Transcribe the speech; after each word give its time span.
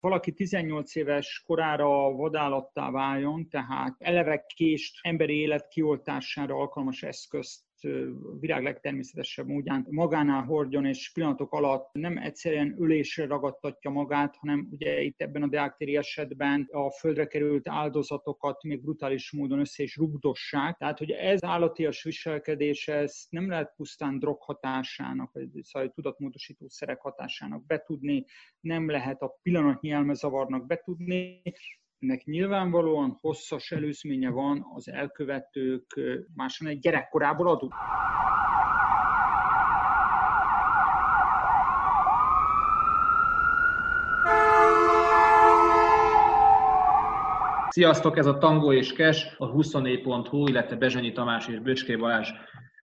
valaki 0.00 0.32
18 0.32 0.94
éves 0.94 1.42
korára 1.46 2.12
vadállattá 2.12 2.90
váljon, 2.90 3.48
tehát 3.48 3.94
eleve 3.98 4.44
kést 4.54 4.98
emberi 5.02 5.38
élet 5.38 5.68
kioltására 5.68 6.54
alkalmas 6.54 7.02
eszközt 7.02 7.69
virág 8.40 8.62
legtermészetesebb 8.62 9.46
módján 9.46 9.86
magánál 9.90 10.44
hordjon, 10.44 10.84
és 10.84 11.10
pillanatok 11.12 11.52
alatt 11.52 11.88
nem 11.92 12.16
egyszerűen 12.16 12.76
ülésre 12.78 13.26
ragadtatja 13.26 13.90
magát, 13.90 14.36
hanem 14.36 14.68
ugye 14.70 15.00
itt 15.00 15.20
ebben 15.20 15.42
a 15.42 15.48
deaktéri 15.48 15.96
esetben 15.96 16.68
a 16.70 16.90
földre 16.90 17.26
került 17.26 17.68
áldozatokat 17.68 18.62
még 18.62 18.80
brutális 18.82 19.32
módon 19.32 19.58
össze 19.58 19.82
is 19.82 19.96
rugdossák. 19.96 20.76
Tehát, 20.76 20.98
hogy 20.98 21.10
ez 21.10 21.44
állatias 21.44 22.02
viselkedés, 22.02 22.88
ez 22.88 23.26
nem 23.28 23.48
lehet 23.48 23.72
pusztán 23.76 24.18
drog 24.18 24.42
hatásának, 24.42 25.32
vagy 25.32 25.48
szóval 25.62 25.90
tudatmódosító 25.90 26.68
szerek 26.68 27.00
hatásának 27.00 27.66
betudni, 27.66 28.24
nem 28.60 28.90
lehet 28.90 29.22
a 29.22 29.38
pillanatnyi 29.42 29.90
elmezavarnak 29.90 30.66
betudni, 30.66 31.42
ennek 32.00 32.24
nyilvánvalóan 32.24 33.18
hosszas 33.20 33.70
előzménye 33.70 34.30
van 34.30 34.66
az 34.74 34.88
elkövetők 34.88 36.00
máson 36.34 36.68
egy 36.68 36.78
gyerekkorából 36.78 37.48
adó. 37.48 37.72
Sziasztok, 47.68 48.16
ez 48.16 48.26
a 48.26 48.38
Tango 48.38 48.72
és 48.72 48.92
Kes, 48.92 49.34
a 49.38 49.50
24.hu, 49.52 50.46
illetve 50.46 50.76
Bezsenyi 50.76 51.12
Tamás 51.12 51.48
és 51.48 51.58
Böcské 51.58 51.96
Balázs 51.96 52.30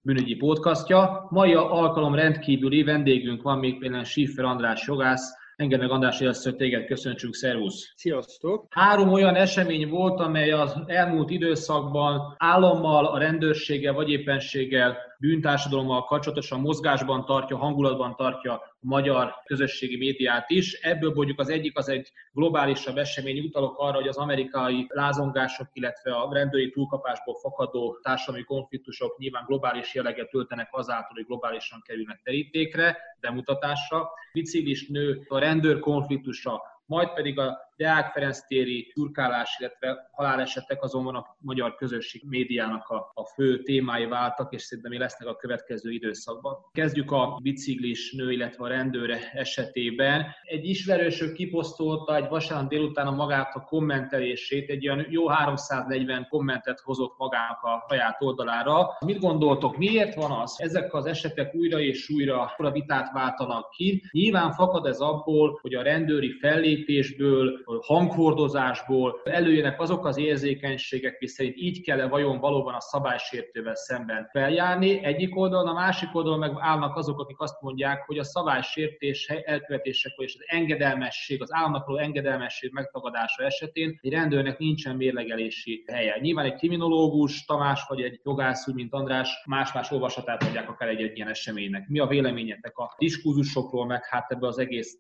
bűnügyi 0.02 0.36
podcastja. 0.36 1.28
Mai 1.30 1.54
alkalom 1.54 2.16
rendkívüli 2.16 2.84
vendégünk 2.84 3.42
van 3.42 3.60
még 3.60 3.80
például 3.80 4.04
Schiffer 4.04 4.46
András 4.46 4.88
jogász, 4.88 5.47
Engem 5.58 5.80
meg 5.80 5.92
András, 5.92 6.20
hogy 6.44 6.56
téged 6.56 6.86
köszöntsük, 6.86 7.34
szervusz! 7.34 7.94
Sziasztok! 7.96 8.66
Három 8.70 9.10
olyan 9.12 9.36
esemény 9.36 9.90
volt, 9.90 10.20
amely 10.20 10.52
az 10.52 10.76
elmúlt 10.86 11.30
időszakban 11.30 12.36
állammal, 12.38 13.06
a 13.06 13.18
rendőrséggel 13.18 13.94
vagy 13.94 14.10
éppenséggel 14.10 14.98
bűntársadalommal 15.20 16.04
kapcsolatosan 16.04 16.60
mozgásban 16.60 17.26
tartja, 17.26 17.58
hangulatban 17.58 18.16
tartja 18.16 18.54
a 18.54 18.78
magyar 18.80 19.34
közösségi 19.46 19.98
médiát 19.98 20.50
is. 20.50 20.74
Ebből 20.74 21.14
mondjuk 21.14 21.40
az 21.40 21.50
egyik 21.50 21.78
az 21.78 21.90
egy 21.90 22.12
globálisabb 22.32 22.98
esemény, 22.98 23.40
utalok 23.40 23.78
arra, 23.78 23.96
hogy 23.96 24.08
az 24.08 24.18
amerikai 24.18 24.86
lázongások, 24.90 25.68
illetve 25.74 26.16
a 26.16 26.34
rendőri 26.34 26.70
túlkapásból 26.70 27.36
fakadó 27.36 28.00
társadalmi 28.02 28.46
konfliktusok 28.46 29.18
nyilván 29.18 29.44
globális 29.48 29.94
jelleget 29.94 30.30
töltenek 30.30 30.68
azáltal, 30.72 31.12
hogy 31.14 31.26
globálisan 31.26 31.82
kerülnek 31.86 32.22
terítékre, 32.24 32.98
bemutatásra. 33.20 34.10
Biciklis 34.34 34.88
nő 34.88 35.26
a 35.28 35.40
rendőr 35.40 35.80
konfliktusa, 35.80 36.62
majd 36.86 37.14
pedig 37.14 37.40
a 37.40 37.67
Deák 37.78 38.12
Ferenc 38.12 38.40
téri 38.48 38.92
turkálás, 38.94 39.56
illetve 39.60 40.10
halálesetek 40.12 40.84
azonban 40.84 41.16
a 41.16 41.36
magyar 41.40 41.76
közösség 41.76 42.22
médiának 42.26 42.88
a, 42.88 43.12
a 43.14 43.26
fő 43.26 43.62
témái 43.64 44.06
váltak, 44.06 44.54
és 44.54 44.62
szerintem 44.62 44.92
mi 44.92 44.98
lesznek 44.98 45.28
a 45.28 45.36
következő 45.36 45.92
időszakban. 45.92 46.58
Kezdjük 46.72 47.12
a 47.12 47.40
biciklis 47.42 48.14
nő, 48.14 48.32
illetve 48.32 48.66
a 48.66 48.68
rendőre 48.68 49.32
esetében. 49.34 50.26
Egy 50.44 50.66
ismerősök 50.66 51.34
kiposztolta 51.34 52.16
egy 52.16 52.28
vasárnap 52.28 52.70
délután 52.70 53.08
a 53.08 53.12
magát 53.12 53.56
a 53.56 53.64
kommentelését, 53.64 54.70
egy 54.70 54.90
olyan 54.90 55.06
jó 55.10 55.28
340 55.28 56.28
kommentet 56.30 56.80
hozott 56.80 57.18
magának 57.18 57.62
a 57.62 57.86
saját 57.90 58.22
oldalára. 58.22 58.98
Mit 59.06 59.20
gondoltok, 59.20 59.78
miért 59.78 60.16
van 60.16 60.32
az? 60.32 60.56
Ezek 60.58 60.94
az 60.94 61.06
esetek 61.06 61.56
újra 61.56 61.80
és 61.80 62.10
újra 62.10 62.54
a 62.58 62.72
vitát 62.72 63.12
váltanak 63.14 63.70
ki. 63.70 64.04
Nyilván 64.12 64.52
fakad 64.52 64.86
ez 64.86 65.00
abból, 65.00 65.60
hogy 65.62 65.74
a 65.74 65.82
rendőri 65.82 66.32
fellépésből, 66.32 67.62
hanghordozásból 67.82 69.22
előjönnek 69.24 69.82
azok 69.82 70.06
az 70.06 70.18
érzékenységek, 70.18 71.24
szerint 71.26 71.56
így 71.58 71.82
kell-e 71.82 72.08
vajon 72.08 72.40
valóban 72.40 72.74
a 72.74 72.80
szabálysértővel 72.80 73.76
szemben 73.76 74.30
feljárni. 74.32 75.04
Egyik 75.04 75.38
oldalon, 75.38 75.68
a 75.68 75.74
másik 75.74 76.16
oldalon 76.16 76.40
meg 76.40 76.52
állnak 76.60 76.96
azok, 76.96 77.20
akik 77.20 77.40
azt 77.40 77.62
mondják, 77.62 78.04
hogy 78.06 78.18
a 78.18 78.24
szabálysértés 78.24 79.28
elkövetésekor 79.28 80.26
és 80.26 80.36
az 80.36 80.44
engedelmesség, 80.46 81.42
az 81.42 81.54
államnak 81.54 81.86
engedelmesség 82.00 82.72
megtagadása 82.74 83.44
esetén 83.44 84.00
egy 84.02 84.12
rendőrnek 84.12 84.58
nincsen 84.58 84.96
mérlegelési 84.96 85.84
helye. 85.88 86.18
Nyilván 86.20 86.46
egy 86.46 86.56
kriminológus, 86.56 87.46
Tamás 87.46 87.86
vagy 87.88 88.02
egy 88.02 88.20
jogász, 88.24 88.74
mint 88.74 88.94
András 88.94 89.44
más-más 89.46 89.92
olvasatát 89.92 90.44
adják 90.44 90.70
akár 90.70 90.90
egy, 90.90 91.02
egy 91.02 91.16
ilyen 91.16 91.28
eseménynek. 91.28 91.88
Mi 91.88 92.00
a 92.00 92.08
véleményetek 92.08 92.78
a 92.78 92.96
diskurzusokról, 92.98 93.86
meg 93.86 94.06
hát 94.06 94.32
ebből 94.32 94.50
az 94.50 94.58
egész 94.60 94.98